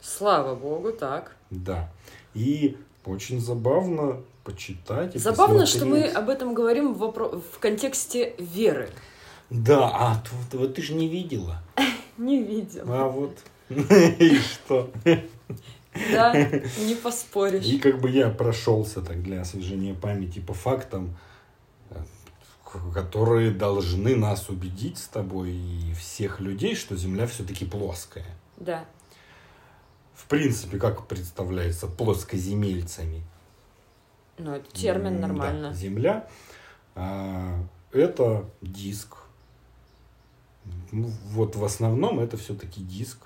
Слава 0.00 0.54
богу, 0.54 0.92
так. 0.92 1.36
Да. 1.50 1.90
И 2.34 2.76
очень 3.04 3.40
забавно 3.40 4.22
почитать 4.44 5.16
и 5.16 5.18
Забавно, 5.18 5.66
что 5.66 5.84
мы 5.86 6.02
посмотреть. 6.02 6.16
об 6.16 6.28
этом 6.28 6.54
говорим 6.54 6.94
в, 6.94 7.02
вопро- 7.02 7.42
в 7.52 7.58
контексте 7.58 8.34
веры. 8.38 8.90
Да, 9.50 9.88
а 9.92 10.22
т- 10.50 10.56
вот 10.56 10.74
ты 10.74 10.82
же 10.82 10.94
не 10.94 11.08
видела. 11.08 11.62
Не 12.18 12.42
видел. 12.42 12.84
А 12.88 13.08
вот 13.08 13.36
и 13.68 14.38
что? 14.38 14.90
Да, 16.12 16.34
не 16.34 16.94
поспоришь. 16.94 17.64
И 17.64 17.78
как 17.78 18.00
бы 18.00 18.10
я 18.10 18.28
прошелся 18.30 19.00
так 19.02 19.22
для 19.22 19.40
освежения 19.40 19.94
памяти 19.94 20.40
по 20.40 20.52
фактам, 20.54 21.16
которые 22.92 23.50
должны 23.50 24.16
нас 24.16 24.48
убедить 24.48 24.98
с 24.98 25.08
тобой 25.08 25.52
и 25.52 25.94
всех 25.94 26.40
людей, 26.40 26.74
что 26.74 26.96
Земля 26.96 27.26
все-таки 27.26 27.64
плоская. 27.64 28.26
Да. 28.56 28.84
В 30.14 30.26
принципе, 30.26 30.78
как 30.78 31.06
представляется 31.06 31.86
плоскоземельцами. 31.86 33.22
Ну, 34.38 34.54
это 34.54 34.70
термин 34.72 35.14
М, 35.14 35.20
да, 35.20 35.26
нормально. 35.28 35.74
Земля 35.74 36.28
а, 36.94 37.62
это 37.92 38.48
диск. 38.60 39.16
Ну, 40.90 41.10
Вот 41.28 41.56
в 41.56 41.64
основном 41.64 42.20
это 42.20 42.36
все-таки 42.36 42.82
диск. 42.82 43.18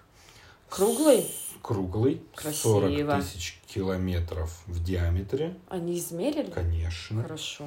Круглый? 0.68 1.26
Круглый. 1.62 2.22
Красиво. 2.34 2.80
40 2.80 3.22
тысяч 3.22 3.61
километров 3.66 4.62
в 4.66 4.82
диаметре. 4.82 5.57
Они 5.68 5.99
измерили? 5.99 6.51
Конечно. 6.51 7.22
Хорошо. 7.22 7.64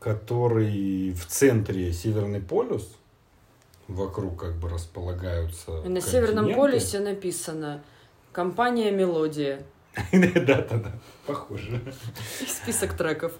Который 0.00 1.12
в 1.12 1.26
центре 1.26 1.92
Северный 1.92 2.40
полюс, 2.40 2.96
вокруг 3.86 4.40
как 4.40 4.56
бы 4.56 4.68
располагаются 4.68 5.82
И 5.84 5.88
на 5.88 6.00
Северном 6.00 6.52
полюсе 6.54 6.98
написано 6.98 7.82
«Компания 8.32 8.90
Мелодия». 8.90 9.62
Да-да-да, 10.12 10.92
похоже. 11.26 11.80
И 12.40 12.46
список 12.46 12.96
треков. 12.96 13.32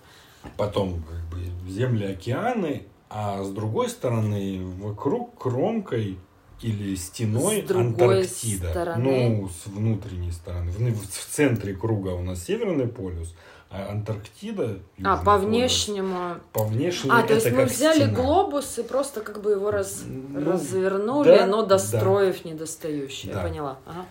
Потом 0.56 1.02
как 1.02 1.20
бы 1.30 1.70
земли, 1.70 2.06
океаны, 2.06 2.86
а 3.08 3.42
с 3.42 3.50
другой 3.50 3.88
стороны 3.88 4.60
вокруг 4.62 5.38
кромкой 5.38 6.18
или 6.60 6.94
стеной 6.94 7.64
С 7.66 7.70
Антарктида. 7.70 8.70
стороны? 8.70 9.02
Ну, 9.02 9.48
с 9.48 9.66
внутренней 9.66 10.32
стороны. 10.32 10.70
В, 10.70 10.78
в 10.78 11.26
центре 11.30 11.74
круга 11.74 12.10
у 12.10 12.22
нас 12.22 12.44
Северный 12.44 12.88
полюс, 12.88 13.34
а 13.70 13.90
Антарктида... 13.92 14.78
А, 15.04 15.16
по 15.18 15.24
полюс. 15.36 15.44
внешнему. 15.44 16.36
По 16.52 16.64
внешнему 16.64 17.14
А, 17.16 17.22
то 17.22 17.34
есть 17.34 17.50
мы 17.52 17.64
взяли 17.66 18.00
стена. 18.06 18.14
глобус 18.14 18.78
и 18.78 18.82
просто 18.82 19.20
как 19.20 19.40
бы 19.42 19.52
его 19.52 19.70
раз, 19.70 20.02
Ну, 20.06 20.50
развернули, 20.52 21.28
да, 21.38 21.46
но 21.46 21.62
да. 21.62 21.68
достроив 21.70 22.44
недостающее. 22.44 23.32
Да. 23.32 23.42
Я 23.42 23.48
поняла. 23.48 23.78
Ага. 23.86 24.06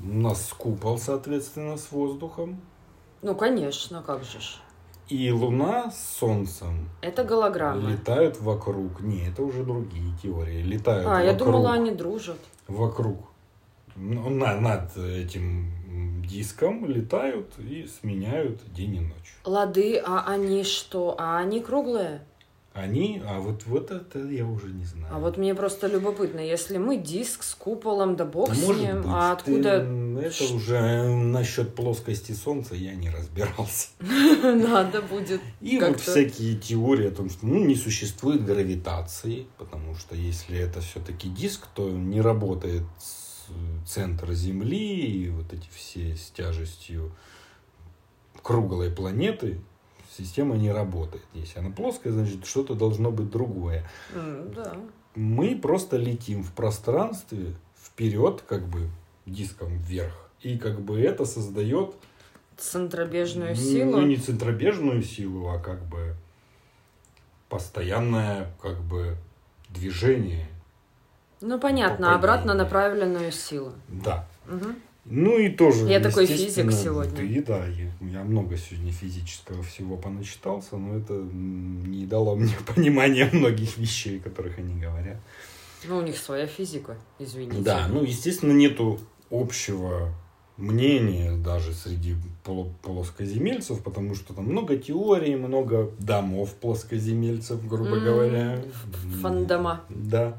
У 0.00 0.06
нас 0.18 0.52
купол, 0.58 0.98
соответственно, 0.98 1.76
с 1.76 1.92
воздухом. 1.92 2.60
Ну, 3.22 3.36
конечно, 3.36 4.02
как 4.02 4.24
же 4.24 4.40
ж. 4.40 4.58
И 5.08 5.30
Луна 5.30 5.90
с 5.92 6.18
Солнцем 6.18 6.88
Это 7.02 7.22
голограмма. 7.22 7.88
летают 7.90 8.40
вокруг. 8.40 9.00
Не, 9.00 9.28
это 9.28 9.42
уже 9.42 9.62
другие 9.62 10.12
теории. 10.20 10.62
Летают 10.62 11.06
А, 11.06 11.20
я 11.22 11.32
вокруг, 11.32 11.52
думала, 11.52 11.72
они 11.74 11.90
дружат. 11.92 12.38
вокруг, 12.66 13.18
ну, 13.94 14.28
на- 14.30 14.58
над 14.58 14.96
этим 14.96 15.70
диском 16.26 16.86
летают 16.86 17.52
и 17.58 17.86
сменяют 18.00 18.60
день 18.72 18.96
и 18.96 19.00
ночь. 19.00 19.36
Лады, 19.44 19.98
а 20.04 20.24
они 20.26 20.64
что? 20.64 21.14
А 21.18 21.38
они 21.38 21.60
круглые? 21.60 22.24
Они, 22.74 23.20
а 23.26 23.38
вот, 23.38 23.66
вот 23.66 23.90
это 23.90 24.18
я 24.20 24.46
уже 24.46 24.68
не 24.68 24.86
знаю. 24.86 25.14
А 25.14 25.18
вот 25.18 25.36
мне 25.36 25.54
просто 25.54 25.88
любопытно, 25.88 26.40
если 26.40 26.78
мы 26.78 26.96
диск 26.96 27.42
с 27.42 27.54
куполом, 27.54 28.16
да 28.16 28.24
бог 28.24 28.48
Да 28.48 28.54
с 28.54 28.66
ним, 28.66 29.02
быть, 29.02 29.10
а 29.12 29.36
ты- 29.36 29.52
откуда 29.52 29.86
это 30.22 30.30
Ш- 30.48 30.54
уже 30.54 31.04
насчет 31.14 31.74
плоскости 31.74 32.32
Солнца 32.32 32.74
я 32.74 32.94
не 32.94 33.10
разбирался. 33.10 33.88
надо 34.42 35.02
будет 35.02 35.42
И 35.60 35.78
вот 35.78 36.00
всякие 36.00 36.56
теории 36.56 37.08
о 37.08 37.10
том, 37.10 37.28
что 37.28 37.44
ну, 37.46 37.62
не 37.62 37.74
существует 37.74 38.42
гравитации, 38.42 39.46
потому 39.58 39.94
что 39.94 40.14
если 40.16 40.58
это 40.58 40.80
все-таки 40.80 41.28
диск, 41.28 41.66
то 41.74 41.90
не 41.90 42.22
работает 42.22 42.84
с- 42.98 43.21
центр 43.86 44.32
Земли 44.32 45.24
и 45.24 45.28
вот 45.30 45.52
эти 45.52 45.68
все 45.72 46.16
с 46.16 46.30
тяжестью 46.30 47.12
круглой 48.42 48.90
планеты, 48.90 49.60
система 50.16 50.56
не 50.56 50.70
работает. 50.70 51.24
Если 51.34 51.58
она 51.58 51.70
плоская, 51.70 52.12
значит 52.12 52.46
что-то 52.46 52.74
должно 52.74 53.10
быть 53.10 53.30
другое. 53.30 53.88
М, 54.14 54.52
Да. 54.52 54.76
Мы 55.14 55.56
просто 55.56 55.98
летим 55.98 56.42
в 56.42 56.52
пространстве 56.52 57.54
вперед, 57.76 58.42
как 58.46 58.66
бы 58.66 58.88
диском 59.26 59.76
вверх. 59.78 60.30
И 60.40 60.56
как 60.58 60.80
бы 60.80 60.98
это 61.00 61.24
создает 61.24 61.94
Центробежную 62.56 63.50
ну, 63.50 63.56
силу. 63.56 63.90
Ну, 63.92 64.06
не 64.06 64.16
центробежную 64.16 65.02
силу, 65.02 65.48
а 65.48 65.58
как 65.58 65.84
бы 65.86 66.14
постоянное 67.48 68.54
как 68.60 68.80
бы 68.82 69.16
движение. 69.68 70.48
Ну, 71.42 71.58
понятно, 71.58 72.08
По 72.08 72.14
обратно 72.14 72.54
направленную 72.54 73.32
силу. 73.32 73.72
Да. 73.88 74.26
Мгм. 74.46 74.76
Ну 75.04 75.36
и 75.36 75.48
тоже. 75.50 75.86
Я 75.88 75.98
такой 75.98 76.26
физик 76.26 76.70
сегодня. 76.72 77.16
Ты, 77.16 77.42
да, 77.42 77.66
я, 77.66 77.90
я 78.00 78.22
много 78.22 78.56
сегодня 78.56 78.92
физического 78.92 79.62
всего 79.64 79.96
поначитался, 79.96 80.76
но 80.76 80.96
это 80.96 81.14
не 81.14 82.06
дало 82.06 82.36
мне 82.36 82.54
понимания 82.74 83.28
многих 83.32 83.78
вещей, 83.78 84.20
которых 84.20 84.58
они 84.58 84.80
говорят. 84.80 85.16
Ну, 85.88 85.98
у 85.98 86.02
них 86.02 86.16
своя 86.16 86.46
физика, 86.46 86.96
извините. 87.18 87.60
Да, 87.62 87.88
ну, 87.88 88.04
естественно, 88.04 88.52
нету 88.52 89.00
общего 89.30 90.14
мнения 90.56 91.36
даже 91.36 91.72
среди 91.72 92.14
плоскоземельцев, 92.82 93.82
потому 93.82 94.14
что 94.14 94.34
там 94.34 94.44
много 94.44 94.76
теорий, 94.76 95.34
много 95.34 95.90
домов 95.98 96.54
плоскоземельцев, 96.54 97.66
грубо 97.66 97.96
М, 97.96 98.04
говоря. 98.04 98.62
фандома. 99.20 99.80
Да. 99.88 100.38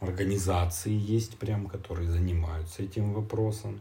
Организации 0.00 0.92
есть 0.92 1.38
прям, 1.38 1.66
которые 1.66 2.10
занимаются 2.10 2.82
этим 2.82 3.12
вопросом. 3.14 3.80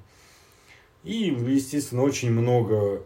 И, 1.03 1.35
естественно, 1.47 2.03
очень 2.03 2.31
много 2.31 3.03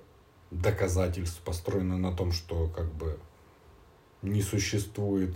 доказательств 0.51 1.41
построено 1.41 1.97
на 1.97 2.15
том, 2.15 2.31
что 2.31 2.67
как 2.67 2.91
бы 2.93 3.19
не 4.21 4.41
существует 4.41 5.35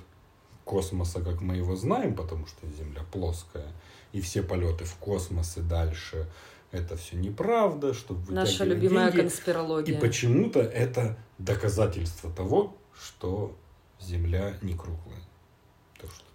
космоса, 0.63 1.21
как 1.21 1.41
мы 1.41 1.55
его 1.57 1.75
знаем, 1.75 2.15
потому 2.15 2.47
что 2.47 2.67
Земля 2.67 3.01
плоская, 3.11 3.67
и 4.11 4.21
все 4.21 4.43
полеты 4.43 4.85
в 4.85 4.95
космос 4.95 5.57
и 5.57 5.61
дальше 5.61 6.27
это 6.71 6.97
все 6.97 7.17
неправда, 7.17 7.93
чтобы 7.93 8.31
Наша 8.31 8.63
любимая 8.63 9.11
деньги. 9.11 9.21
конспирология. 9.21 9.97
И 9.97 10.01
почему-то 10.01 10.59
это 10.59 11.17
доказательство 11.37 12.31
того, 12.31 12.75
что 12.99 13.55
Земля 13.99 14.57
не 14.61 14.73
круглая. 14.73 15.21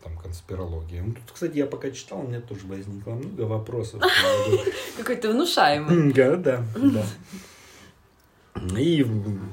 Там 0.03 0.17
конспирология. 0.17 1.03
Ну, 1.03 1.15
тут, 1.15 1.33
кстати, 1.33 1.57
я 1.57 1.67
пока 1.67 1.91
читал, 1.91 2.21
у 2.21 2.29
меня 2.29 2.41
тоже 2.41 2.67
возникло 2.67 3.13
много 3.13 3.43
вопросов. 3.43 4.03
Какой-то 4.97 5.31
внушаемый. 5.31 6.13
да, 6.13 6.37
да, 6.37 6.65
да. 6.77 7.05
И 8.79 9.05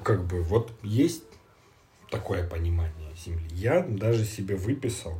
как 0.04 0.26
бы 0.26 0.42
вот 0.42 0.72
есть 0.84 1.24
такое 2.10 2.48
понимание 2.48 3.14
Земли. 3.16 3.48
Я 3.52 3.82
даже 3.82 4.26
себе 4.26 4.56
выписал, 4.56 5.14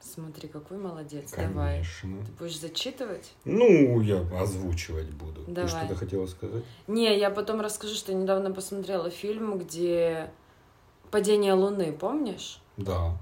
Смотри, 0.00 0.48
какой 0.48 0.78
молодец. 0.78 1.30
Давай. 1.36 1.72
конечно. 1.74 2.24
Ты 2.24 2.32
будешь 2.32 2.58
зачитывать? 2.58 3.32
Ну, 3.44 4.00
я 4.00 4.26
озвучивать 4.40 5.10
буду. 5.10 5.44
Ты 5.44 5.52
Давай. 5.52 5.68
что-то 5.68 5.94
хотела 5.94 6.26
сказать? 6.26 6.64
Не, 6.86 7.16
я 7.18 7.30
потом 7.30 7.60
расскажу, 7.60 7.94
что 7.94 8.12
я 8.12 8.18
недавно 8.18 8.50
посмотрела 8.50 9.10
фильм, 9.10 9.58
где 9.58 10.30
падение 11.10 11.52
Луны, 11.52 11.92
помнишь? 11.92 12.60
Да. 12.76 13.16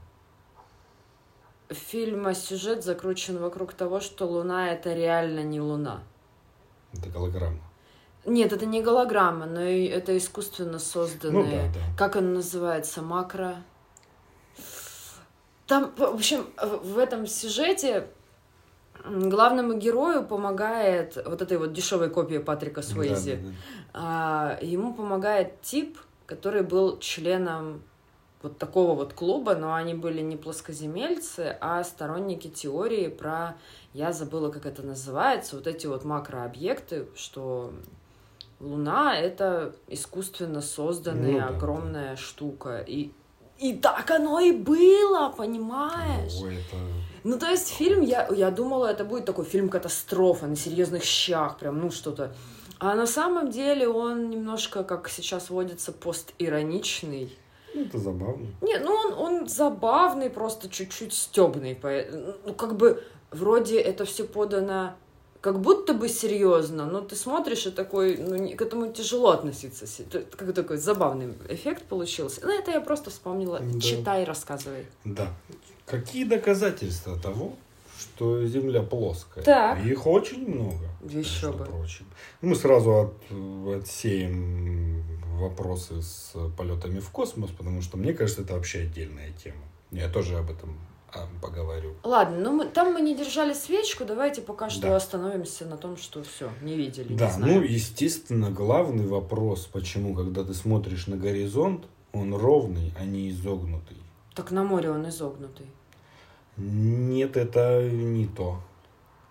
Фильма 1.71 2.35
сюжет 2.35 2.83
закручен 2.83 3.39
вокруг 3.39 3.75
того, 3.75 4.01
что 4.01 4.27
Луна 4.27 4.73
это 4.73 4.95
реально 4.95 5.43
не 5.43 5.61
Луна. 5.61 6.03
Это 6.95 7.09
голограмма. 7.11 7.61
Нет, 8.25 8.53
это 8.53 8.67
не 8.67 8.83
голограмма, 8.83 9.47
но 9.47 9.63
и 9.63 9.85
это 9.85 10.17
искусственно 10.17 10.79
созданные. 10.79 11.43
Ну 11.43 11.73
да, 11.75 11.81
да. 11.81 11.97
Как 11.97 12.17
оно 12.17 12.35
называется? 12.35 13.03
Макро. 13.03 13.57
Там, 15.67 15.93
в 15.97 16.03
общем, 16.03 16.47
в 16.57 16.99
этом 16.99 17.27
сюжете 17.27 18.09
главному 19.05 19.75
герою 19.75 20.25
помогает 20.25 21.17
вот 21.25 21.43
этой 21.43 21.59
вот 21.59 21.73
дешевой 21.73 22.11
копии 22.11 22.39
Патрика 22.39 22.83
Суэйзи. 22.83 23.37
Да, 23.37 23.43
да, 23.43 23.49
да. 23.49 23.55
А, 23.95 24.59
ему 24.63 24.95
помогает 24.95 25.61
тип, 25.61 25.99
который 26.27 26.63
был 26.63 26.99
членом 26.99 27.83
вот 28.43 28.59
такого 28.59 28.95
вот 28.95 29.15
клуба, 29.15 29.55
но 29.55 29.75
они 29.75 29.95
были 29.95 30.21
не 30.21 30.37
плоскоземельцы, 30.37 31.57
а 31.61 31.83
сторонники 31.83 32.49
теории 32.49 33.09
про, 33.09 33.57
я 33.95 34.13
забыла, 34.13 34.51
как 34.51 34.67
это 34.67 34.83
называется, 34.83 35.57
вот 35.57 35.67
эти 35.67 35.87
вот 35.87 36.05
макрообъекты, 36.05 37.09
что 37.17 37.73
Луна— 38.61 39.17
это 39.19 39.75
искусственно 39.87 40.61
созданная 40.61 41.33
Ну 41.33 41.39
да, 41.39 41.47
огромная 41.49 42.17
штука. 42.17 42.79
И, 42.87 43.13
и 43.59 43.75
так 43.75 44.11
оно 44.11 44.41
и 44.41 44.53
было, 44.53 45.33
понимаешь? 45.37 46.35
Ну, 46.41 46.49
это... 46.49 46.77
Ну, 47.25 47.39
то 47.39 47.47
есть 47.47 47.69
фильм, 47.69 48.03
я, 48.03 48.29
я 48.35 48.51
думала, 48.51 48.87
это 48.87 49.05
будет 49.05 49.25
такой 49.25 49.45
фильм-катастрофа 49.45 50.47
на 50.47 50.57
серьезных 50.57 51.05
щах, 51.05 51.59
прям, 51.59 51.79
ну, 51.79 51.91
что-то. 51.91 52.35
А 52.79 52.95
на 52.95 53.07
самом 53.07 53.51
деле 53.51 53.89
он 53.89 54.31
немножко, 54.31 54.85
как 54.85 55.09
сейчас 55.09 55.51
водится, 55.51 55.93
постироничный. 55.93 57.37
Ну, 57.79 57.85
это 57.87 57.99
забавно. 57.99 58.47
Не, 58.61 58.79
ну 58.79 58.93
он, 58.93 59.13
он 59.13 59.49
забавный, 59.49 60.31
просто 60.31 60.69
чуть-чуть 60.69 61.13
стебный. 61.13 61.79
Ну, 62.45 62.55
как 62.55 62.77
бы, 62.77 63.03
вроде 63.31 63.81
это 63.81 64.05
все 64.05 64.25
подано 64.25 64.95
как 65.41 65.61
будто 65.61 65.95
бы 65.95 66.09
серьезно, 66.09 66.87
но 66.87 67.01
ты 67.01 67.15
смотришь 67.15 67.67
и 67.67 67.71
такой, 67.71 68.17
ну, 68.17 68.57
к 68.57 68.61
этому 68.61 68.93
тяжело 68.93 69.31
относиться. 69.31 69.87
Как 70.37 70.53
такой 70.53 70.79
забавный 70.79 71.33
эффект 71.49 71.85
получился. 71.85 72.41
Ну, 72.43 72.51
это 72.51 72.73
я 72.73 72.81
просто 72.81 73.11
вспомнила. 73.11 73.61
Да. 73.61 73.81
Читай, 73.81 74.25
рассказывай. 74.25 74.87
Да. 75.05 75.29
Какие 75.87 76.25
доказательства 76.25 77.17
того, 77.19 77.55
что 77.99 78.45
Земля 78.47 78.83
плоская? 78.83 79.45
Так. 79.45 79.85
Их 79.85 80.07
очень 80.07 80.49
много. 80.49 80.89
Еще 81.05 81.53
бы. 81.53 81.65
прочим. 81.65 82.07
Мы 82.41 82.55
сразу 82.57 82.91
от- 82.93 83.83
отсеем 83.83 85.05
вопросы 85.39 86.03
с 86.03 86.35
полетами 86.57 87.01
в 87.01 87.11
космос, 87.11 87.51
потому 87.51 87.83
что 87.83 87.97
мне 87.97 88.13
кажется, 88.13 88.43
это 88.43 88.55
вообще 88.55 88.81
отдельная 88.81 89.33
тема. 89.33 89.63
Я 89.91 90.09
тоже 90.09 90.37
об 90.37 90.51
этом 90.51 90.79
а, 91.13 91.27
поговорю. 91.41 91.95
Ладно, 92.05 92.37
ну 92.39 92.53
мы, 92.53 92.67
там 92.67 92.93
мы 92.93 93.01
не 93.01 93.17
держали 93.17 93.55
свечку, 93.55 94.05
давайте 94.05 94.43
пока 94.43 94.69
что 94.69 94.83
Да. 94.89 94.97
остановимся 94.97 95.65
на 95.65 95.79
том, 95.79 95.97
что 95.97 96.23
все, 96.23 96.51
не 96.63 96.77
видели, 96.77 97.15
Да, 97.15 97.35
не 97.39 97.45
ну, 97.45 97.63
естественно, 97.63 98.51
главный 98.51 99.07
вопрос, 99.07 99.67
почему, 99.73 100.15
когда 100.15 100.45
ты 100.45 100.53
смотришь 100.53 101.07
на 101.07 101.17
горизонт, 101.17 101.87
он 102.13 102.35
ровный, 102.35 102.93
а 103.01 103.05
не 103.05 103.31
изогнутый. 103.31 103.97
Так 104.35 104.51
на 104.51 104.65
море 104.65 104.91
он 104.91 105.09
изогнутый. 105.09 105.67
Нет, 106.59 107.37
это 107.37 107.89
не 107.89 108.27
то. 108.27 108.61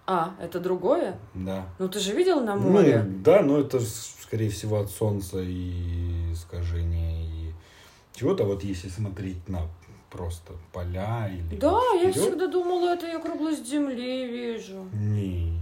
А, 0.10 0.34
это 0.41 0.60
другое? 0.60 1.20
Да. 1.34 1.66
Ну 1.80 1.89
ты 1.89 1.99
же 1.99 2.14
видел 2.14 2.39
на 2.39 2.55
море? 2.55 3.03
Ну, 3.03 3.20
да, 3.24 3.41
но 3.41 3.60
это, 3.60 3.80
скорее 4.28 4.49
всего, 4.49 4.80
от 4.80 4.91
солнца 4.91 5.39
и 5.41 6.34
искажения 6.34 7.23
и 7.23 7.53
чего-то. 8.13 8.43
Вот 8.43 8.63
если 8.63 8.89
смотреть 8.89 9.47
на 9.47 9.61
просто 10.09 10.53
поля 10.73 11.30
или 11.30 11.57
да, 11.57 11.80
я 12.01 12.11
всегда 12.11 12.47
думала, 12.47 12.93
это 12.93 13.07
я 13.07 13.19
круглость 13.19 13.65
земли 13.65 14.28
вижу. 14.28 14.88
Нет, 14.93 15.53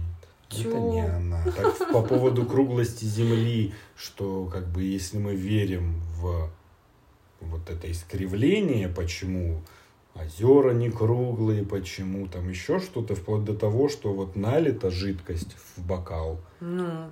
это 0.50 0.62
Тю. 0.62 0.92
не 0.92 1.00
она. 1.00 1.44
Так, 1.44 1.92
по 1.92 2.02
поводу 2.02 2.44
круглости 2.44 3.04
Земли, 3.04 3.72
что 3.96 4.46
как 4.46 4.66
бы 4.68 4.82
если 4.82 5.18
мы 5.18 5.34
верим 5.34 6.00
в 6.16 6.50
вот 7.40 7.70
это 7.70 7.90
искривление, 7.90 8.88
почему 8.88 9.62
озера 10.14 10.72
не 10.72 10.90
круглые, 10.90 11.64
почему 11.64 12.26
там 12.26 12.48
еще 12.48 12.80
что-то, 12.80 13.14
вплоть 13.14 13.44
до 13.44 13.54
того, 13.54 13.88
что 13.88 14.12
вот 14.12 14.34
налита 14.34 14.90
жидкость 14.90 15.54
в 15.76 15.86
бокал, 15.86 16.40
Ну, 16.60 17.10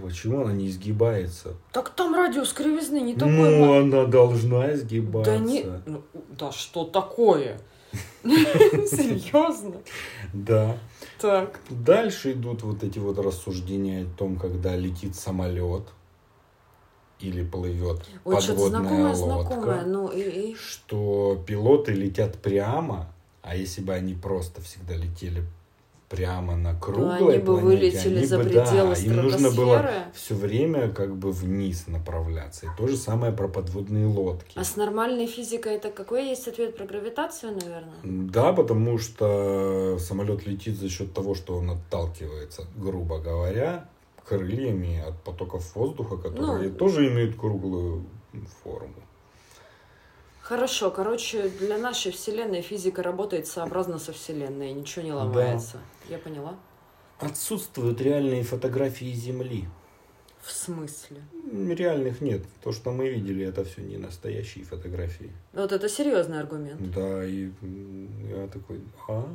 почему 0.00 0.42
она 0.42 0.52
не 0.52 0.68
изгибается? 0.68 1.54
так 1.72 1.90
там 1.90 2.14
радиус 2.14 2.52
кривизны 2.52 3.00
не 3.00 3.14
такой. 3.14 3.32
Ну, 3.32 3.66
ма- 3.66 3.78
она 3.80 4.04
должна 4.06 4.72
изгибаться. 4.74 5.32
да 5.32 5.38
не, 5.38 5.66
ну, 5.86 6.02
да 6.38 6.52
что 6.52 6.84
такое? 6.84 7.60
Серьезно? 8.24 9.76
Да. 10.32 10.76
Так. 11.20 11.60
Дальше 11.70 12.32
идут 12.32 12.62
вот 12.62 12.82
эти 12.82 12.98
вот 12.98 13.18
рассуждения 13.18 14.02
о 14.02 14.18
том, 14.18 14.36
когда 14.36 14.76
летит 14.76 15.14
самолет 15.14 15.84
или 17.20 17.42
плывет 17.42 18.04
Ой, 18.24 18.36
подводная 18.36 18.80
знакомое, 18.80 19.14
лодка, 19.14 19.54
знакомое. 19.54 19.84
Ну 19.86 20.08
и, 20.08 20.50
и... 20.50 20.54
что 20.54 21.42
пилоты 21.46 21.92
летят 21.92 22.36
прямо, 22.42 23.12
а 23.42 23.56
если 23.56 23.80
бы 23.80 23.94
они 23.94 24.14
просто 24.14 24.60
всегда 24.60 24.94
летели 24.94 25.42
прямо 26.08 26.56
на 26.56 26.78
круглой 26.78 27.18
Ну, 27.20 27.28
они 27.28 27.38
бы 27.38 27.58
планете, 27.58 27.64
вылетели 27.64 28.16
они 28.18 28.26
за 28.26 28.38
бы, 28.38 28.44
пределы 28.44 28.94
да, 28.94 29.00
им 29.00 29.16
нужно 29.16 29.50
было 29.50 29.90
все 30.14 30.34
время 30.34 30.88
как 30.90 31.16
бы 31.16 31.32
вниз 31.32 31.86
направляться. 31.88 32.66
И 32.66 32.68
то 32.78 32.86
же 32.86 32.96
самое 32.96 33.32
про 33.32 33.48
подводные 33.48 34.06
лодки. 34.06 34.58
А 34.58 34.64
с 34.64 34.76
нормальной 34.76 35.26
физикой 35.26 35.76
это 35.76 35.90
какой 35.90 36.28
есть 36.28 36.46
ответ 36.46 36.76
про 36.76 36.86
гравитацию, 36.86 37.52
наверное? 37.52 37.98
Да, 38.04 38.52
потому 38.52 38.98
что 38.98 39.98
самолет 39.98 40.46
летит 40.46 40.76
за 40.78 40.88
счет 40.88 41.12
того, 41.12 41.34
что 41.34 41.56
он 41.56 41.70
отталкивается, 41.70 42.66
грубо 42.76 43.18
говоря, 43.18 43.88
крыльями 44.28 45.02
от 45.06 45.22
потоков 45.22 45.74
воздуха, 45.74 46.16
которые 46.16 46.70
Ну, 46.70 46.76
тоже 46.76 47.08
имеют 47.08 47.36
круглую 47.36 48.06
форму. 48.62 48.94
Хорошо, 50.48 50.92
короче, 50.92 51.48
для 51.48 51.76
нашей 51.76 52.12
Вселенной 52.12 52.62
физика 52.62 53.02
работает 53.02 53.48
сообразно 53.48 53.98
со 53.98 54.12
Вселенной, 54.12 54.72
ничего 54.72 55.04
не 55.04 55.12
ломается. 55.12 55.78
Я 56.08 56.18
поняла. 56.18 56.54
Отсутствуют 57.18 58.00
реальные 58.00 58.44
фотографии 58.44 59.12
Земли. 59.12 59.64
В 60.40 60.52
смысле? 60.52 61.22
Реальных 61.52 62.20
нет. 62.20 62.42
То, 62.62 62.70
что 62.70 62.92
мы 62.92 63.08
видели, 63.08 63.44
это 63.44 63.64
все 63.64 63.82
не 63.82 63.96
настоящие 63.96 64.64
фотографии. 64.64 65.32
Вот 65.52 65.72
это 65.72 65.88
серьезный 65.88 66.38
аргумент. 66.38 66.92
Да, 66.92 67.24
и 67.24 67.50
я 68.30 68.46
такой, 68.46 68.80
а, 69.08 69.28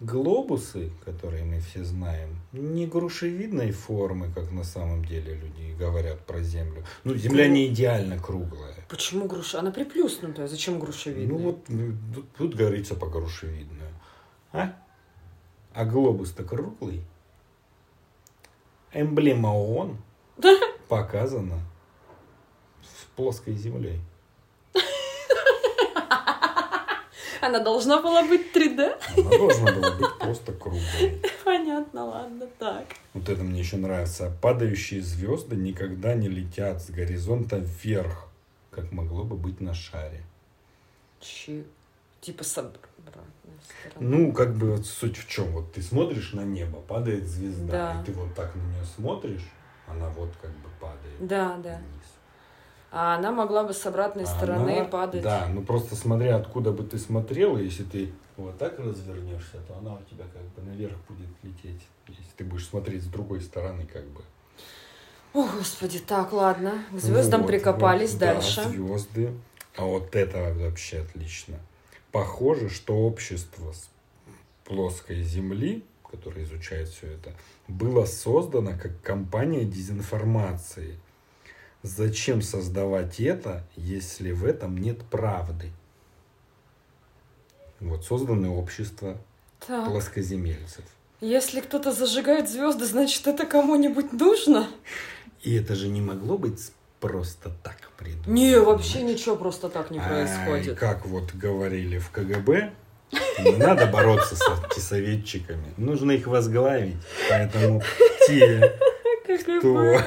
глобусы, 0.00 0.90
которые 1.04 1.44
мы 1.44 1.60
все 1.60 1.84
знаем, 1.84 2.36
не 2.52 2.86
грушевидной 2.86 3.70
формы, 3.70 4.32
как 4.34 4.50
на 4.50 4.64
самом 4.64 5.04
деле 5.04 5.34
люди 5.34 5.76
говорят 5.78 6.20
про 6.26 6.40
Землю. 6.42 6.84
Ну, 7.04 7.14
Земля 7.14 7.48
не 7.48 7.68
идеально 7.68 8.18
круглая. 8.18 8.74
Почему 8.88 9.26
груша? 9.26 9.60
Она 9.60 9.70
приплюснутая. 9.70 10.48
Зачем 10.48 10.80
грушевидная? 10.80 11.38
Ну 11.38 11.44
вот 11.44 11.70
м, 11.70 11.98
тут, 12.14 12.32
тут 12.32 12.54
говорится 12.54 12.94
по 12.94 13.06
грушевидную. 13.06 13.90
А? 14.52 14.74
А 15.74 15.84
глобус-то 15.84 16.44
круглый. 16.44 17.02
Эмблема 18.92 19.48
ООН 19.48 19.98
показана 20.88 21.60
с 22.82 23.04
плоской 23.14 23.54
землей. 23.54 24.00
Она 27.40 27.58
должна 27.60 28.02
была 28.02 28.22
быть 28.22 28.54
3D? 28.54 29.00
Она 29.16 29.30
должна 29.30 29.72
была 29.72 29.96
быть 29.96 30.18
просто 30.18 30.52
круглой. 30.52 31.22
Понятно, 31.44 32.04
ладно, 32.04 32.46
так. 32.58 32.84
Вот 33.14 33.28
это 33.28 33.42
мне 33.42 33.60
еще 33.60 33.76
нравится. 33.76 34.30
Падающие 34.42 35.00
звезды 35.02 35.56
никогда 35.56 36.14
не 36.14 36.28
летят 36.28 36.82
с 36.82 36.90
горизонта 36.90 37.56
вверх, 37.56 38.28
как 38.70 38.92
могло 38.92 39.24
бы 39.24 39.36
быть 39.36 39.60
на 39.60 39.74
шаре. 39.74 40.22
Чи... 41.20 41.64
Типа 42.20 42.44
с. 42.44 42.62
Ну, 43.98 44.32
как 44.32 44.54
бы 44.56 44.76
вот 44.76 44.86
суть 44.86 45.16
в 45.16 45.28
чем? 45.28 45.52
Вот 45.52 45.72
ты 45.72 45.82
смотришь 45.82 46.32
на 46.32 46.42
небо, 46.42 46.80
падает 46.80 47.26
звезда, 47.26 47.94
Да. 47.94 48.00
и 48.00 48.04
ты 48.04 48.12
вот 48.12 48.34
так 48.34 48.54
на 48.54 48.60
нее 48.60 48.84
смотришь, 48.96 49.48
она 49.86 50.08
вот 50.10 50.30
как 50.40 50.50
бы 50.50 50.68
падает 50.80 51.26
Да, 51.26 51.56
да. 51.62 51.80
А 52.92 53.16
она 53.16 53.30
могла 53.30 53.62
бы 53.64 53.72
с 53.72 53.86
обратной 53.86 54.26
стороны 54.26 54.78
она- 54.80 54.84
падать. 54.88 55.22
Да, 55.22 55.48
ну 55.52 55.62
просто 55.62 55.94
смотря 55.94 56.36
откуда 56.36 56.72
бы 56.72 56.82
ты 56.82 56.98
смотрел, 56.98 57.56
если 57.56 57.84
ты 57.84 58.12
вот 58.36 58.58
так 58.58 58.78
развернешься, 58.78 59.58
то 59.68 59.76
она 59.78 59.94
у 59.94 60.02
тебя 60.10 60.24
как 60.32 60.42
бы 60.42 60.70
наверх 60.70 60.96
будет 61.08 61.28
лететь. 61.42 61.80
Если 62.08 62.22
ты 62.36 62.44
будешь 62.44 62.66
смотреть 62.66 63.02
с 63.04 63.06
другой 63.06 63.40
стороны, 63.40 63.86
как 63.86 64.04
бы. 64.06 64.22
О, 65.32 65.46
господи, 65.56 66.00
так, 66.00 66.32
ладно. 66.32 66.82
К 66.90 66.98
звездам 66.98 67.42
Вот, 67.42 67.46
прикопались 67.46 68.10
вот, 68.12 68.20
да, 68.20 68.34
дальше. 68.34 68.68
звезды. 68.68 69.32
А 69.76 69.84
вот 69.84 70.16
это 70.16 70.52
вообще 70.54 70.98
отлично. 71.02 71.60
Похоже, 72.10 72.68
что 72.68 72.94
общество 72.94 73.72
с 73.72 73.88
плоской 74.64 75.22
Земли, 75.22 75.84
которое 76.10 76.42
изучает 76.42 76.88
все 76.88 77.06
это, 77.12 77.32
было 77.68 78.04
создано 78.04 78.72
как 78.76 79.00
компания 79.02 79.64
дезинформации. 79.64 80.98
Зачем 81.82 82.42
создавать 82.42 83.20
это, 83.20 83.64
если 83.76 84.32
в 84.32 84.44
этом 84.44 84.76
нет 84.76 85.02
правды? 85.04 85.70
Вот 87.80 88.04
создано 88.04 88.54
общество 88.56 89.16
Так. 89.66 89.86
плоскоземельцев. 89.86 90.84
Если 91.22 91.60
кто-то 91.60 91.92
зажигает 91.92 92.48
звезды, 92.50 92.84
значит, 92.86 93.26
это 93.26 93.46
кому-нибудь 93.46 94.12
нужно? 94.12 94.68
И 95.42 95.54
это 95.54 95.74
же 95.74 95.88
не 95.88 96.02
могло 96.02 96.36
быть 96.36 96.72
просто 97.00 97.50
так 97.62 97.90
придумано. 97.96 98.30
Не, 98.34 98.60
вообще 98.60 98.98
понимаешь? 98.98 99.18
ничего 99.20 99.36
просто 99.36 99.70
так 99.70 99.90
не 99.90 99.98
Ай, 99.98 100.06
происходит. 100.08 100.78
как 100.78 101.06
вот 101.06 101.32
говорили 101.34 101.98
в 101.98 102.10
КГБ, 102.10 102.72
не 103.42 103.56
надо 103.56 103.86
бороться 103.86 104.36
с 104.36 104.46
антисоветчиками. 104.48 105.72
Нужно 105.78 106.12
их 106.12 106.26
возглавить. 106.26 106.96
Поэтому 107.30 107.82
те, 108.26 108.78
кто. 109.58 109.98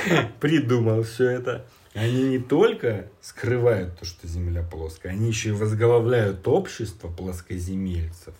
придумал 0.40 1.02
все 1.02 1.30
это, 1.30 1.66
они 1.94 2.22
не 2.24 2.38
только 2.38 3.06
скрывают 3.20 3.98
то, 3.98 4.04
что 4.04 4.26
Земля 4.26 4.62
плоская, 4.62 5.12
они 5.12 5.28
еще 5.28 5.50
и 5.50 5.52
возглавляют 5.52 6.46
общество 6.46 7.08
плоскоземельцев, 7.08 8.34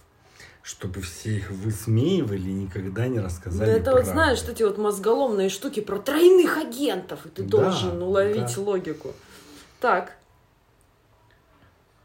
чтобы 0.63 1.01
все 1.01 1.37
их 1.37 1.51
высмеивали 1.51 2.49
и 2.49 2.53
никогда 2.53 3.07
не 3.09 3.19
Да 3.19 3.25
рассказали 3.25 3.73
это 3.73 3.91
вот 3.93 4.03
правду. 4.05 4.11
знаешь, 4.13 4.43
эти 4.49 4.63
вот 4.63 4.79
мозголомные 4.79 5.49
штуки 5.49 5.81
про 5.81 5.99
тройных 5.99 6.57
агентов, 6.59 7.27
и 7.27 7.31
ты 7.31 7.43
Да, 7.43 7.49
должен 7.49 8.03
уловить 8.03 8.55
да. 8.55 8.61
логику. 8.63 9.13
Так, 9.81 10.15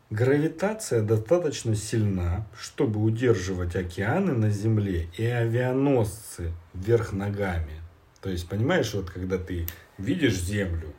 Гравитация 0.09 1.01
достаточно 1.01 1.75
сильна, 1.75 2.45
чтобы 2.55 3.01
удерживать 3.01 3.75
океаны 3.75 4.33
на 4.33 4.51
Земле 4.51 5.09
и 5.17 5.25
авианосцы 5.25 6.51
вверх 6.75 7.13
ногами. 7.13 7.81
То 8.24 8.30
есть, 8.30 8.47
понимаешь, 8.47 8.93
вот 8.93 9.09
когда 9.09 9.38
ты 9.38 9.67
видишь 9.97 10.36
Землю, 10.36 10.93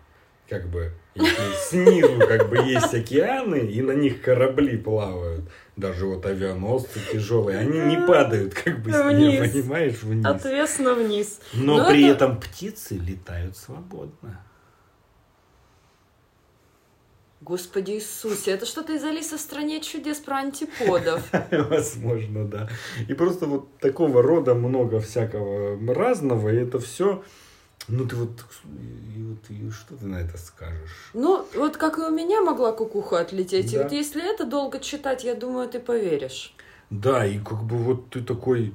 как 0.49 0.69
бы 0.69 0.93
снизу 1.71 2.19
как 2.29 2.51
бы 2.51 2.59
есть 2.59 2.93
океаны, 2.93 3.61
и 3.61 3.81
на 3.81 3.93
них 3.93 4.21
корабли 4.21 4.77
плавают, 4.77 5.49
даже 5.77 6.05
вот 6.07 6.27
авианосцы 6.27 7.01
тяжелые, 7.13 7.59
они 7.61 7.79
не 7.81 8.07
падают 8.07 8.53
как 8.55 8.83
бы 8.83 8.93
с 8.93 8.95
неба, 9.15 9.47
понимаешь, 9.49 10.03
вниз. 10.03 10.27
ответственно 10.27 10.95
вниз. 10.95 11.41
Но 11.55 11.79
Но 11.79 11.89
при 11.89 12.05
это- 12.09 12.25
этом 12.27 12.41
птицы 12.41 12.97
летают 12.97 13.57
свободно. 13.57 14.41
Господи 17.45 17.93
Иисусе, 17.93 18.53
это 18.53 18.65
что-то 18.65 18.95
из 18.95 19.05
Алисы 19.05 19.37
в 19.37 19.41
стране 19.41 19.83
чудес 19.83 20.17
про 20.19 20.37
антиподов. 20.39 21.23
Возможно, 21.51 22.47
да. 22.47 22.71
И 23.07 23.13
просто 23.13 23.45
вот 23.47 23.79
такого 23.81 24.23
рода 24.23 24.55
много 24.55 24.99
всякого 25.01 25.77
разного, 25.95 26.49
и 26.49 26.57
это 26.57 26.79
все. 26.79 27.23
Ну 27.87 28.07
ты 28.07 28.17
вот, 28.17 28.31
и 28.65 29.23
вот 29.23 29.39
и 29.51 29.71
что 29.71 29.95
ты 29.95 30.07
на 30.07 30.17
это 30.17 30.39
скажешь? 30.39 31.11
Ну, 31.13 31.47
вот 31.55 31.77
как 31.77 31.99
и 31.99 32.01
у 32.01 32.11
меня 32.11 32.41
могла 32.41 32.73
кукуха 32.73 33.21
отлететь. 33.21 33.75
И 33.75 33.77
Да. 33.77 33.83
вот 33.83 33.93
если 33.93 34.23
это 34.27 34.47
долго 34.47 34.81
читать, 34.81 35.23
я 35.23 35.35
думаю, 35.35 35.69
ты 35.69 35.81
поверишь. 35.81 36.55
Да, 36.89 37.27
и 37.27 37.39
как 37.39 37.63
бы 37.65 37.77
вот 37.77 38.09
ты 38.09 38.23
такой 38.23 38.73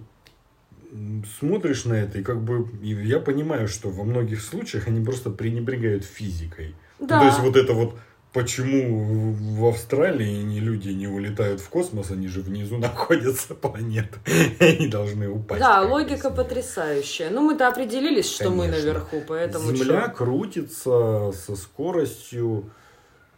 смотришь 1.39 1.85
на 1.85 1.93
это, 1.95 2.19
и 2.19 2.23
как 2.23 2.39
бы 2.41 2.67
и 2.83 2.89
я 2.89 3.19
понимаю, 3.19 3.67
что 3.67 3.89
во 3.89 4.03
многих 4.03 4.41
случаях 4.41 4.87
они 4.87 5.03
просто 5.03 5.31
пренебрегают 5.31 6.03
физикой. 6.05 6.75
Ну, 6.99 7.07
Да. 7.07 7.19
то 7.19 7.25
есть 7.25 7.39
вот 7.39 7.55
это 7.55 7.73
вот 7.73 7.95
Почему 8.31 9.33
в 9.33 9.65
Австралии 9.65 10.43
не 10.43 10.59
люди 10.59 10.89
не 10.89 11.07
улетают 11.07 11.59
в 11.61 11.69
космос, 11.69 12.11
они 12.11 12.27
же 12.27 12.41
внизу 12.41 12.77
находятся 12.79 13.55
планеты, 13.55 14.19
они 14.59 14.87
должны 14.87 15.27
упасть. 15.29 15.59
Да, 15.61 15.81
как 15.81 15.89
логика 15.89 16.29
потрясающая. 16.29 17.31
Ну, 17.31 17.41
мы-то 17.41 17.67
определились, 17.67 18.29
что 18.29 18.51
мы 18.51 18.65
Конечно. 18.67 18.85
наверху, 18.85 19.23
поэтому 19.27 19.73
Земля 19.73 20.07
чё? 20.09 20.13
крутится 20.15 21.31
со 21.31 21.55
скоростью, 21.55 22.69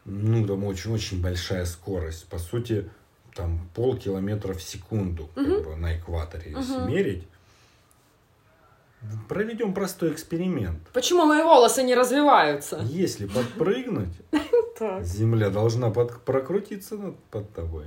ну, 0.04 0.46
там 0.46 0.66
очень-очень 0.66 1.22
большая 1.22 1.64
скорость. 1.66 2.28
По 2.28 2.38
сути, 2.38 2.90
там 3.34 3.70
полкилометра 3.74 4.54
в 4.54 4.62
секунду 4.62 5.30
как 5.36 5.48
Мгм. 5.48 5.64
бы, 5.64 5.76
на 5.78 5.98
экваторе, 5.98 6.52
если 6.52 6.74
Мгм. 6.82 6.88
мерить. 6.88 7.28
Проведем 9.30 9.74
простой 9.74 10.12
эксперимент. 10.12 10.80
Почему 10.94 11.26
мои 11.26 11.42
волосы 11.42 11.82
не 11.82 11.96
развиваются? 11.96 12.82
Если 12.84 13.26
подпрыгнуть, 13.26 14.14
Так. 14.82 15.04
Земля 15.06 15.52
должна 15.52 15.92
под- 15.92 16.26
прокрутиться 16.26 16.96
над, 16.98 17.16
под 17.30 17.54
тобой. 17.54 17.86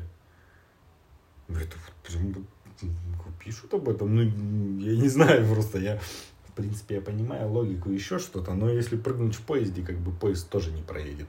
Это 1.49 1.77
прям 2.07 2.47
пишут 3.45 3.75
об 3.75 3.89
этом. 3.89 4.15
Ну, 4.15 4.23
я 4.79 4.97
не 4.97 5.09
знаю 5.09 5.45
просто. 5.53 5.79
Я, 5.79 5.99
в 6.47 6.53
принципе, 6.53 6.95
я 6.95 7.01
понимаю 7.01 7.51
логику 7.51 7.91
еще 7.91 8.21
что-то. 8.21 8.55
Но 8.55 8.71
если 8.71 8.97
прыгнуть 8.97 9.35
в 9.35 9.41
поезде, 9.43 9.83
как 9.83 9.97
бы 9.97 10.13
поезд 10.13 10.49
тоже 10.49 10.71
не 10.71 10.83
проедет. 10.83 11.27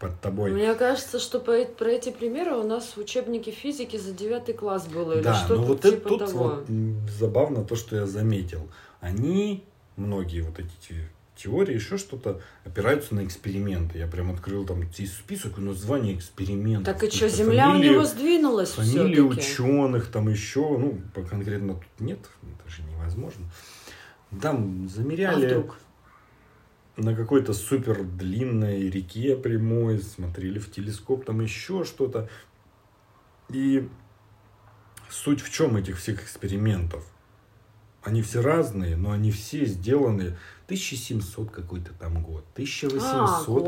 под 0.00 0.20
тобой. 0.20 0.50
Мне 0.50 0.74
кажется, 0.74 1.20
что 1.20 1.38
по, 1.38 1.64
про 1.64 1.90
эти 1.90 2.10
примеры 2.10 2.56
у 2.56 2.64
нас 2.64 2.96
в 2.96 2.98
учебнике 2.98 3.52
физики 3.52 3.96
за 3.96 4.10
девятый 4.12 4.54
класс 4.54 4.88
было 4.88 5.12
или 5.12 5.22
Да, 5.22 5.34
что-то 5.34 5.60
но 5.60 5.66
вот 5.68 5.82
типа 5.82 5.94
это 5.94 6.08
тут 6.08 6.18
того. 6.26 6.44
вот 6.48 6.66
забавно 7.08 7.62
то, 7.64 7.76
что 7.76 7.94
я 7.94 8.06
заметил. 8.06 8.68
Они, 9.00 9.62
многие 9.94 10.40
вот 10.40 10.58
эти 10.58 11.08
теории, 11.42 11.74
еще 11.74 11.98
что-то, 11.98 12.40
опираются 12.64 13.14
на 13.14 13.24
эксперименты. 13.24 13.98
Я 13.98 14.06
прям 14.06 14.30
открыл 14.30 14.64
там 14.64 14.82
список 14.92 15.58
и 15.58 15.60
название 15.60 16.16
экспериментов. 16.16 16.94
Так 16.94 17.04
и 17.04 17.10
что, 17.14 17.28
Земля 17.28 17.68
у 17.70 17.72
фамилии- 17.72 17.90
него 17.90 18.04
сдвинулась 18.04 18.70
Фамилии 18.70 19.20
ученых, 19.20 20.06
там 20.10 20.28
еще, 20.28 20.60
ну, 20.78 21.00
конкретно 21.14 21.74
тут 21.74 22.00
нет, 22.00 22.18
это 22.42 22.70
же 22.70 22.82
невозможно. 22.82 23.46
Там 24.40 24.84
А 24.86 24.88
замеряли 24.88 25.46
вдруг? 25.46 25.76
на 26.96 27.14
какой-то 27.16 27.52
супер 27.54 28.02
длинной 28.04 28.88
реке 28.90 29.36
прямой, 29.36 29.98
смотрели 30.00 30.58
в 30.58 30.70
телескоп, 30.70 31.24
там 31.24 31.40
еще 31.40 31.84
что-то. 31.84 32.28
И 33.50 33.88
суть 35.10 35.40
в 35.42 35.50
чем 35.52 35.76
этих 35.76 35.98
всех 35.98 36.22
экспериментов? 36.22 37.04
Они 38.02 38.20
все 38.22 38.42
разные, 38.42 38.96
но 38.96 39.12
они 39.12 39.30
все 39.30 39.64
сделаны 39.64 40.36
1700 40.66 41.50
какой-то 41.50 41.90
там 41.98 42.22
год, 42.22 42.44
1800 42.54 43.02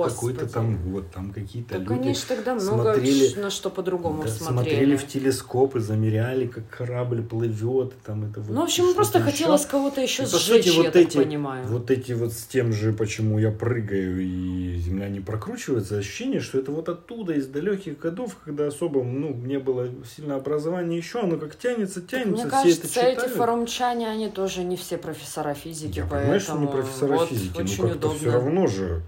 А, 0.00 0.08
какой-то 0.08 0.46
там 0.46 0.90
год, 0.92 1.10
там 1.12 1.32
какие-то 1.32 1.74
Так 1.78 1.80
люди 1.90 1.92
они 2.04 2.14
ж 2.14 2.18
тогда 2.18 2.54
много 2.54 2.94
смотрели- 2.94 3.40
на 3.40 3.50
что 3.50 3.70
по-другому 3.70 4.22
да, 4.22 4.28
смотрели. 4.28 4.70
смотрели 4.74 4.96
в 4.96 5.06
телескоп 5.06 5.76
и 5.76 5.80
замеряли, 5.80 6.46
как 6.46 6.68
корабль 6.68 7.22
плывет, 7.22 7.92
там 8.04 8.24
это 8.30 8.40
вот 8.40 8.54
Ну, 8.54 8.60
в 8.60 8.64
общем, 8.64 8.94
просто 8.94 9.18
еще. 9.18 9.30
хотелось 9.30 9.66
кого-то 9.66 10.00
еще 10.00 10.22
И, 10.22 10.26
сжечь, 10.26 10.64
сути, 10.64 10.68
я 10.68 10.82
вот 10.84 10.92
так 10.92 11.02
эти- 11.02 11.16
понимаю. 11.16 11.66
Вот 11.66 11.90
эти 11.90 12.12
вот 12.12 12.32
с 12.32 12.44
тем 12.44 12.72
же, 12.72 12.92
почему 12.92 13.38
я 13.38 13.50
прыгаю 13.50 14.20
и 14.20 14.76
земля 14.78 15.08
не 15.08 15.20
прокручивается, 15.20 15.98
ощущение, 15.98 16.40
что 16.40 16.58
это 16.58 16.70
вот 16.72 16.88
оттуда, 16.88 17.32
из 17.34 17.46
далеких 17.48 17.98
годов, 17.98 18.36
когда 18.44 18.66
особо, 18.68 19.02
ну, 19.02 19.34
не 19.34 19.58
было 19.58 19.88
сильно 20.16 20.36
образования 20.36 20.96
еще, 20.96 21.20
оно 21.20 21.36
как 21.38 21.56
тянется, 21.56 22.00
Так 22.00 22.10
тянется, 22.10 22.30
Мне 22.30 22.40
все 22.42 22.50
кажется, 22.50 22.80
это 22.80 22.88
читают. 22.88 23.18
эти 23.24 23.28
форумчане, 23.28 24.08
они 24.08 24.28
тоже 24.28 24.62
не 24.64 24.76
все 24.76 24.96
профессора 24.98 25.54
физики, 25.54 25.98
я 25.98 26.02
поэтому 26.04 26.20
понимаю, 26.22 26.40
что 26.40 26.58
не 26.58 26.66
профессора 26.66 26.93
вот 27.02 27.28
физики, 27.28 27.60
очень 27.60 27.82
но 27.82 27.88
как-то 27.88 28.08
удобно. 28.08 28.18
все 28.18 28.32
равно 28.32 28.66
же. 28.66 29.02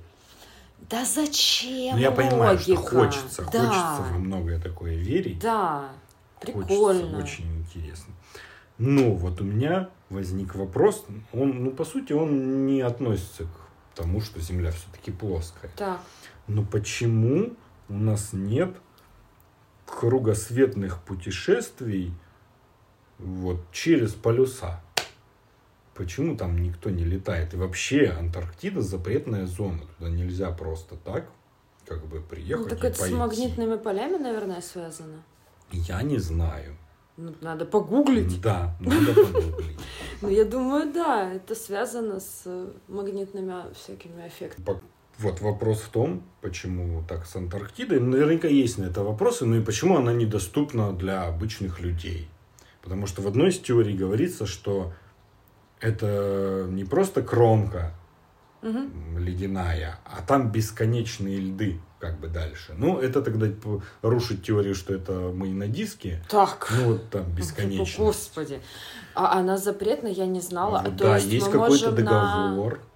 Да 0.91 1.05
зачем 1.05 1.97
Ну, 1.97 2.01
я 2.01 2.11
понимаю, 2.13 2.59
что 2.59 2.73
логика? 2.75 2.89
хочется, 2.91 3.43
да, 3.53 3.67
хочется 3.67 4.13
во 4.13 4.19
многое 4.19 4.61
такое 4.61 4.95
верить. 4.97 5.39
Да, 5.41 5.89
Хочется, 6.41 6.63
прикольно. 6.69 7.19
очень 7.19 7.59
интересно. 7.59 8.15
Но 8.79 9.13
вот 9.15 9.41
у 9.41 9.45
меня 9.45 9.89
возник 10.11 10.55
вопрос, 10.55 11.05
он, 11.33 11.65
ну, 11.65 11.71
по 11.71 11.85
сути, 11.85 12.13
он 12.13 12.67
не 12.67 12.83
относится 12.83 13.45
к 13.45 13.97
тому, 13.97 14.21
что 14.21 14.39
Земля 14.41 14.71
все-таки 14.71 15.11
плоская. 15.11 15.71
Так, 15.77 16.01
Но 16.47 16.63
почему 16.63 17.55
у 17.89 17.95
нас 17.95 18.33
нет 18.33 18.77
кругосветных 19.87 21.01
путешествий 21.03 22.13
вот 23.19 23.61
через 23.73 24.13
полюса? 24.13 24.83
Почему 25.97 26.37
там 26.37 26.63
никто 26.63 26.91
не 26.91 27.05
летает? 27.05 27.55
И 27.55 27.57
вообще 27.57 28.09
Антарктида 28.09 28.83
запретная 28.83 29.47
зона. 29.47 29.81
Туда 29.99 30.11
нельзя 30.11 30.51
просто 30.51 30.97
так 30.97 31.27
как 31.87 32.05
бы 32.07 32.21
приехать 32.21 32.65
ну, 32.65 32.69
так 32.69 32.85
это 32.85 32.97
с 32.97 33.01
пойти. 33.01 33.15
магнитными 33.15 33.77
полями, 33.77 34.17
наверное, 34.17 34.61
связано. 34.61 35.23
Я 35.71 36.03
не 36.03 36.19
знаю. 36.19 36.77
Ну, 37.17 37.33
надо 37.41 37.65
погуглить. 37.65 38.41
Да, 38.41 38.77
надо 38.81 39.15
погуглить. 39.15 39.79
Ну, 40.23 40.31
я 40.31 40.45
думаю, 40.45 40.93
да, 40.93 41.33
это 41.35 41.55
связано 41.55 42.21
с 42.21 42.45
магнитными 42.89 43.73
всякими 43.75 44.27
эффектами. 44.27 44.81
Вот 45.19 45.41
вопрос 45.41 45.81
в 45.81 45.89
том, 45.91 46.23
почему 46.41 47.03
так 47.07 47.27
с 47.27 47.37
Антарктидой. 47.37 48.01
Наверняка 48.01 48.49
есть 48.49 48.79
на 48.79 48.85
это 48.85 49.03
вопросы, 49.03 49.45
но 49.45 49.57
и 49.57 49.63
почему 49.63 49.97
она 49.97 50.13
недоступна 50.13 50.93
для 50.93 51.25
обычных 51.25 51.81
людей. 51.81 52.29
Потому 52.83 53.07
что 53.07 53.23
в 53.23 53.27
одной 53.27 53.51
из 53.51 53.59
теорий 53.59 53.95
говорится, 53.95 54.47
что 54.47 54.93
это 55.81 56.67
не 56.71 56.85
просто 56.85 57.23
кромка 57.23 57.93
м, 58.63 59.19
ледяная, 59.19 59.99
а 60.05 60.23
там 60.23 60.51
бесконечные 60.51 61.39
льды 61.39 61.81
как 61.99 62.19
бы 62.21 62.29
дальше. 62.29 62.75
Ну, 62.77 62.99
это 62.99 63.23
тогда 63.23 63.47
п- 63.47 63.81
рушит 64.03 64.43
теорию, 64.45 64.75
что 64.75 64.95
это 64.95 65.13
мы 65.35 65.49
на 65.49 65.67
диске. 65.69 66.23
Так. 66.29 66.69
Ну, 66.77 66.93
вот 66.93 67.11
там 67.11 67.25
бесконечно. 67.33 68.05
Господи. 68.05 68.61
А 69.15 69.39
она 69.39 69.57
запретна, 69.57 70.09
я 70.09 70.27
не 70.27 70.41
знала. 70.41 70.83
Вот 70.85 70.97
То 70.99 71.05
да, 71.05 71.17
есть 71.17 71.29
есть 71.29 71.51
какой-то 71.51 71.91
на- 71.93 71.97
договор. 71.97 72.81
А, 72.83 72.96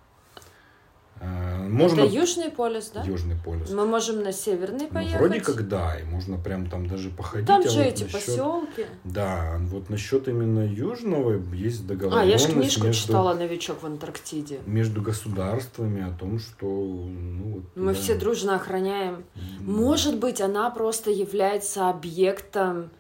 Можно 1.20 2.00
Это 2.02 2.12
Южный 2.14 2.50
полюс, 2.50 2.90
да? 2.94 3.02
Южный 3.02 3.36
полюс. 3.36 3.70
Мы 3.70 3.84
можем 3.86 4.22
на 4.22 4.32
Северный 4.32 4.86
Ну, 4.86 4.88
поехать. 4.88 5.18
вроде 5.18 5.40
как 5.40 5.68
да, 5.68 5.98
и 5.98 6.04
можно 6.04 6.38
прям 6.38 6.68
там 6.68 6.86
даже 6.86 7.10
походить. 7.10 7.46
Там 7.46 7.60
а 7.64 7.68
же 7.68 7.78
вот 7.78 7.86
эти 7.86 8.02
насчет- 8.04 8.12
поселки. 8.26 8.86
Да, 9.04 9.56
вот 9.60 9.90
насчет 9.90 10.28
именно 10.28 10.66
Южного 10.66 11.40
есть 11.54 11.84
А, 11.84 11.88
договоренность 11.88 12.42
я 12.44 12.48
же 12.48 12.54
книжку 12.54 12.86
между, 12.86 13.02
читала 13.06 13.34
«Новичок 13.34 13.82
в 13.82 13.86
Антарктиде». 13.86 14.60
между 14.66 15.02
государствами 15.02 16.02
о 16.08 16.16
том, 16.18 16.38
что 16.38 16.66
ну, 16.66 17.44
вот 17.54 17.62
Мы 17.76 17.92
туда- 17.92 18.02
все 18.02 18.14
дружно 18.18 18.56
охраняем. 18.56 19.24
М, 19.60 19.72
Может 19.74 20.18
быть, 20.18 20.40
она 20.40 20.70
просто 20.70 21.10
является 21.10 21.88
объектом 21.90 22.90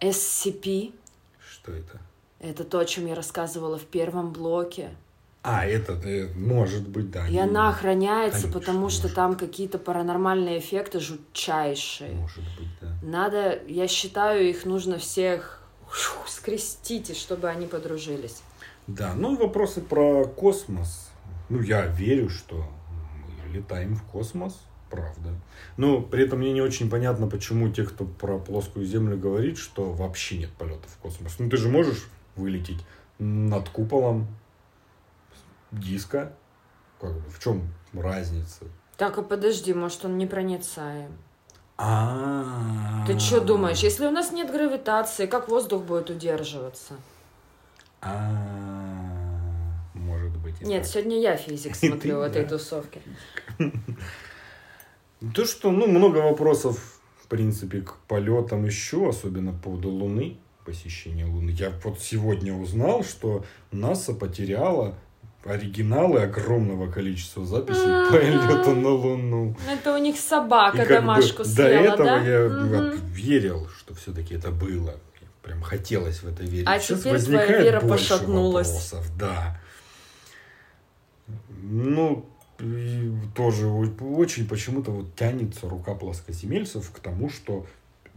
SCP. 0.00 0.92
Что 1.40 1.72
это? 1.72 1.98
Это 2.40 2.62
то, 2.64 2.78
о 2.78 2.84
чем 2.84 3.06
я 3.06 3.14
рассказывала 3.16 3.78
в 3.78 3.84
первом 3.84 4.32
блоке. 4.32 4.90
А, 5.50 5.64
это 5.64 5.92
э, 6.04 6.28
может 6.34 6.86
быть, 6.88 7.10
да. 7.10 7.26
И 7.26 7.32
не- 7.32 7.40
она 7.40 7.70
охраняется, 7.70 8.42
Конечно, 8.42 8.60
потому 8.60 8.88
что 8.90 9.02
может. 9.04 9.16
там 9.16 9.36
какие-то 9.36 9.78
паранормальные 9.78 10.58
эффекты 10.58 11.00
жутчайшие. 11.00 12.12
Может 12.12 12.44
быть, 12.58 12.68
да. 12.80 12.98
Надо, 13.02 13.58
я 13.66 13.88
считаю, 13.88 14.48
их 14.48 14.64
нужно 14.66 14.98
всех 14.98 15.62
скрестить, 16.26 17.16
чтобы 17.16 17.48
они 17.48 17.66
подружились. 17.66 18.42
Да, 18.86 19.14
ну 19.14 19.36
вопросы 19.36 19.80
про 19.80 20.24
космос. 20.24 21.10
Ну, 21.48 21.60
я 21.62 21.86
верю, 21.86 22.28
что 22.28 22.64
мы 23.46 23.54
летаем 23.54 23.94
в 23.96 24.02
космос, 24.02 24.60
правда. 24.90 25.30
Но 25.76 26.00
при 26.00 26.24
этом 26.24 26.40
мне 26.40 26.52
не 26.52 26.60
очень 26.60 26.90
понятно, 26.90 27.26
почему 27.26 27.70
те, 27.70 27.84
кто 27.84 28.04
про 28.04 28.38
плоскую 28.38 28.84
Землю 28.84 29.16
говорит, 29.16 29.56
что 29.58 29.92
вообще 29.92 30.38
нет 30.38 30.50
полетов 30.58 30.90
в 30.90 30.98
космос. 30.98 31.36
Ну, 31.38 31.48
ты 31.48 31.56
же 31.56 31.68
можешь 31.68 32.08
вылететь 32.36 32.84
над 33.18 33.68
куполом 33.70 34.26
диска. 35.72 36.32
Как 37.00 37.12
бы, 37.12 37.30
в 37.30 37.38
чем 37.38 37.68
разница? 37.92 38.64
Так, 38.96 39.18
а 39.18 39.22
подожди, 39.22 39.72
может, 39.72 40.04
он 40.04 40.18
непроницаем. 40.18 41.12
А. 41.76 43.04
Ты 43.06 43.18
что 43.20 43.40
думаешь, 43.40 43.78
если 43.78 44.06
у 44.06 44.10
нас 44.10 44.32
нет 44.32 44.50
гравитации, 44.50 45.26
как 45.26 45.48
воздух 45.48 45.84
будет 45.84 46.10
удерживаться? 46.10 46.94
А, 48.00 48.10
может 49.94 50.36
быть. 50.38 50.60
Нет, 50.60 50.86
сегодня 50.86 51.20
я 51.20 51.36
физик 51.36 51.76
смотрю 51.76 52.18
в 52.18 52.22
этой 52.22 52.44
тусовке. 52.44 53.00
То, 55.34 55.44
что, 55.44 55.70
ну, 55.70 55.86
много 55.86 56.18
вопросов, 56.18 57.00
в 57.22 57.28
принципе, 57.28 57.82
к 57.82 57.96
полетам 58.08 58.64
еще, 58.64 59.08
особенно 59.08 59.52
по 59.52 59.58
поводу 59.58 59.90
Луны, 59.90 60.38
посещения 60.64 61.26
Луны. 61.26 61.50
Я 61.50 61.72
вот 61.84 62.00
сегодня 62.00 62.54
узнал, 62.54 63.04
что 63.04 63.44
НАСА 63.70 64.14
потеряла 64.14 64.96
оригиналы 65.44 66.22
огромного 66.22 66.90
количества 66.90 67.46
записей 67.46 67.82
Ага. 67.84 68.10
полета 68.10 68.74
на 68.74 68.88
Луну. 68.90 69.56
Это 69.70 69.94
у 69.94 69.98
них 69.98 70.18
собака 70.18 70.78
И 70.78 70.80
как 70.80 70.88
домашку 70.88 71.38
бы 71.38 71.44
съела, 71.44 71.96
до 71.96 72.04
этого 72.04 72.04
да? 72.04 72.20
я 72.22 72.48
вот 72.48 72.98
верил, 73.12 73.68
что 73.78 73.94
все-таки 73.94 74.34
это 74.34 74.50
было. 74.50 74.94
Прям 75.42 75.62
хотелось 75.62 76.22
в 76.22 76.28
это 76.28 76.42
верить. 76.42 76.66
А 76.68 76.78
Сейчас 76.78 77.00
теперь 77.00 77.12
возникает 77.12 77.46
твоя 77.48 77.62
вера 77.62 77.80
больше 77.80 78.08
пошатнулась. 78.10 78.68
вопросов, 78.68 79.16
да. 79.18 79.60
Ну, 81.62 82.26
тоже 83.34 83.66
очень 83.68 84.46
почему-то 84.48 84.90
вот 84.90 85.14
тянется 85.14 85.68
рука 85.68 85.94
плоскоземельцев 85.94 86.90
к 86.90 86.98
тому, 86.98 87.30
что 87.30 87.66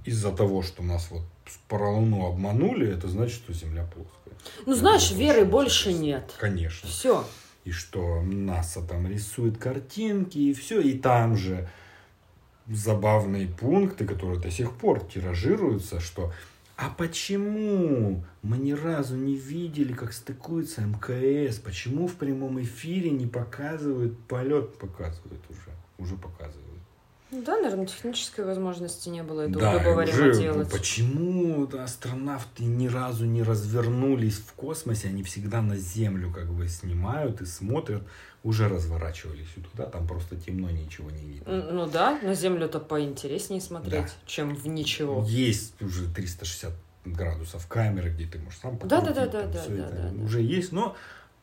из-за 0.03 0.31
того, 0.31 0.63
что 0.63 0.83
нас 0.83 1.07
вот 1.11 1.21
про 1.67 1.89
Луну 1.91 2.25
обманули, 2.27 2.87
это 2.87 3.07
значит, 3.07 3.35
что 3.35 3.53
Земля 3.53 3.83
плоская. 3.85 4.33
Ну, 4.65 4.75
знаешь, 4.75 5.11
веры 5.11 5.45
больше 5.45 5.93
нет. 5.93 6.33
Конечно 6.39 6.89
Все. 6.89 7.25
и 7.63 7.71
что 7.71 8.21
НАСА 8.21 8.81
там 8.81 9.07
рисует 9.07 9.57
картинки 9.57 10.37
и 10.37 10.53
все, 10.53 10.81
и 10.81 10.97
там 10.97 11.37
же 11.37 11.69
забавные 12.67 13.47
пункты, 13.47 14.05
которые 14.05 14.39
до 14.39 14.51
сих 14.51 14.73
пор 14.73 14.99
тиражируются, 15.05 15.99
что 15.99 16.31
а 16.81 16.89
почему 16.89 18.23
мы 18.41 18.57
ни 18.57 18.71
разу 18.71 19.15
не 19.15 19.35
видели, 19.35 19.93
как 19.93 20.13
стыкуется 20.13 20.81
МКС? 20.81 21.59
Почему 21.59 22.07
в 22.07 22.15
прямом 22.15 22.59
эфире 22.61 23.11
не 23.11 23.27
показывают 23.27 24.17
полет? 24.21 24.75
Показывают 24.79 25.43
уже, 25.47 25.69
уже 25.99 26.15
показывают. 26.15 26.70
Да, 27.31 27.57
наверное, 27.57 27.85
технической 27.85 28.43
возможности 28.43 29.07
не 29.07 29.23
было 29.23 29.41
это 29.41 29.57
Да, 29.57 29.75
удобоваримо 29.75 30.29
уже 30.31 30.33
делать. 30.41 30.69
почему 30.69 31.65
астронавты 31.81 32.63
ни 32.65 32.87
разу 32.87 33.25
не 33.25 33.41
развернулись 33.41 34.35
в 34.37 34.51
космосе, 34.53 35.07
они 35.07 35.23
всегда 35.23 35.61
на 35.61 35.77
Землю 35.77 36.31
как 36.33 36.51
бы 36.51 36.67
снимают 36.67 37.41
и 37.41 37.45
смотрят, 37.45 38.03
уже 38.43 38.67
разворачивались 38.67 39.47
и 39.55 39.61
туда, 39.61 39.85
там 39.85 40.07
просто 40.07 40.35
темно, 40.35 40.69
ничего 40.71 41.09
не 41.09 41.23
видно. 41.23 41.71
Ну 41.71 41.85
да, 41.89 42.19
на 42.21 42.35
Землю-то 42.35 42.79
поинтереснее 42.79 43.61
смотреть, 43.61 44.01
Да. 44.05 44.09
чем 44.25 44.53
в 44.55 44.67
ничего. 44.67 45.23
Есть 45.27 45.81
уже 45.81 46.07
360 46.13 46.73
градусов 47.05 47.65
камеры, 47.67 48.09
где 48.11 48.25
ты 48.27 48.39
можешь 48.39 48.59
сам 48.59 48.77
Да, 48.83 48.99
да, 49.01 49.07
покрутить, 49.07 49.15
да, 49.31 49.41
да, 49.43 49.47
да, 49.47 49.61
всё 49.61 49.69
да, 49.77 49.87
это 49.87 49.95
да, 49.95 50.09
да. 50.11 50.23
Уже 50.23 50.41
есть, 50.41 50.71
но 50.71 50.95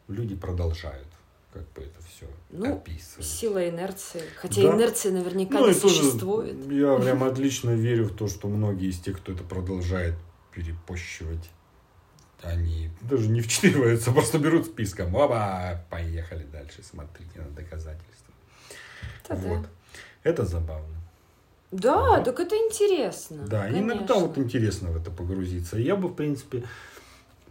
люди 0.08 0.34
продолжают 0.36 1.06
как 1.52 1.62
бы 1.72 1.82
это 1.82 2.00
все 2.02 2.26
Ну, 2.50 2.74
описывать. 2.74 3.26
Сила 3.26 3.68
инерции. 3.68 4.22
Хотя 4.36 4.62
Да. 4.62 4.74
инерция 4.76 5.12
наверняка 5.12 5.58
Ну, 5.58 5.66
не 5.66 5.72
и 5.72 5.80
тоже 5.80 5.94
существует. 6.02 6.56
Я 6.70 6.96
прям 7.00 7.24
отлично 7.24 7.70
верю 7.70 8.04
в 8.06 8.14
то, 8.16 8.28
что 8.28 8.48
многие 8.48 8.88
из 8.90 8.98
тех, 9.00 9.16
кто 9.18 9.32
это 9.32 9.42
продолжает 9.44 10.14
перепощивать, 10.52 11.50
они 12.42 12.90
даже 13.00 13.28
не 13.28 13.40
вчитываются, 13.40 14.12
просто 14.12 14.38
берут 14.38 14.66
списком. 14.66 15.14
Оба, 15.14 15.84
поехали 15.90 16.44
дальше, 16.52 16.82
смотрите 16.82 17.40
на 17.40 17.48
доказательства. 17.50 18.34
Да-да. 19.28 19.40
Вот. 19.40 19.66
Это 20.22 20.44
забавно. 20.44 20.96
Да, 21.70 22.14
Ага. 22.14 22.24
так 22.24 22.40
это 22.40 22.56
интересно. 22.56 23.46
Да, 23.46 23.68
иногда 23.68 24.06
конечно. 24.14 24.14
вот 24.26 24.38
интересно 24.38 24.90
в 24.90 24.96
это 24.96 25.10
погрузиться. 25.10 25.78
Я 25.78 25.96
бы, 25.96 26.08
в 26.08 26.14
принципе, 26.14 26.64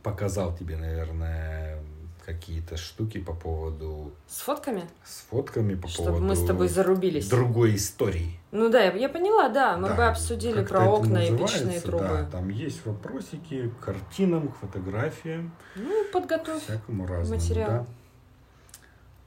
показал 0.01 0.55
тебе, 0.57 0.75
наверное, 0.77 1.79
какие-то 2.27 2.75
штуки 2.75 3.19
по 3.19 3.33
поводу 3.33 4.11
С 4.27 4.41
фотками? 4.41 4.83
с 5.05 5.21
фотками 5.29 5.75
по 5.75 5.87
Чтобы 5.87 6.09
поводу 6.09 6.25
мы 6.25 6.35
с 6.35 6.43
тобой 6.45 6.67
зарубились. 6.67 7.29
другой 7.29 7.75
истории. 7.77 8.37
Ну 8.51 8.67
да, 8.69 8.83
я, 8.83 8.91
я 8.91 9.07
поняла, 9.07 9.47
да. 9.47 9.77
Мы 9.77 9.87
Да, 9.87 9.95
бы 9.95 10.05
обсудили 10.07 10.61
про 10.65 10.83
окна 10.89 11.19
и 11.25 11.35
печные 11.37 11.79
трубы. 11.79 12.03
Да, 12.03 12.25
там 12.29 12.49
есть 12.49 12.85
вопросики 12.85 13.69
к 13.69 13.79
картинам, 13.85 14.49
к 14.49 14.57
фотографиям, 14.57 15.53
Ну, 15.77 16.03
подготовь. 16.11 16.61
всякому 16.63 17.07
разному. 17.07 17.41
материал. 17.41 17.69
Да. 17.69 17.85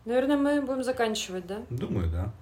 Наверное, 0.04 0.36
мы 0.36 0.60
будем 0.60 0.82
заканчивать, 0.84 1.46
да? 1.46 1.62
Думаю, 1.70 2.10
да. 2.10 2.32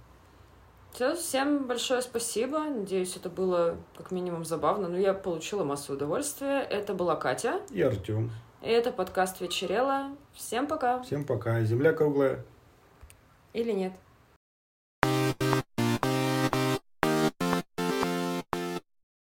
Все, 0.93 1.14
всем 1.14 1.68
большое 1.68 2.02
спасибо. 2.02 2.59
Надеюсь, 2.64 3.14
это 3.16 3.30
было 3.30 3.76
как 3.97 4.10
минимум 4.10 4.44
забавно. 4.44 4.89
Но 4.89 4.97
я 4.98 5.14
получила 5.14 5.62
массу 5.62 5.93
удовольствия. 5.93 6.60
Это 6.62 6.94
была 6.94 7.14
Катя. 7.14 7.60
И 7.70 7.80
Артем. 7.80 8.32
Это 8.60 8.90
подкаст 8.90 9.40
Вечерела. 9.40 10.16
Всем 10.32 10.66
пока. 10.66 11.01
Всем 11.02 11.24
пока. 11.24 11.62
Земля 11.62 11.93
круглая. 11.93 12.44
Или 13.52 13.70
нет? 13.70 13.93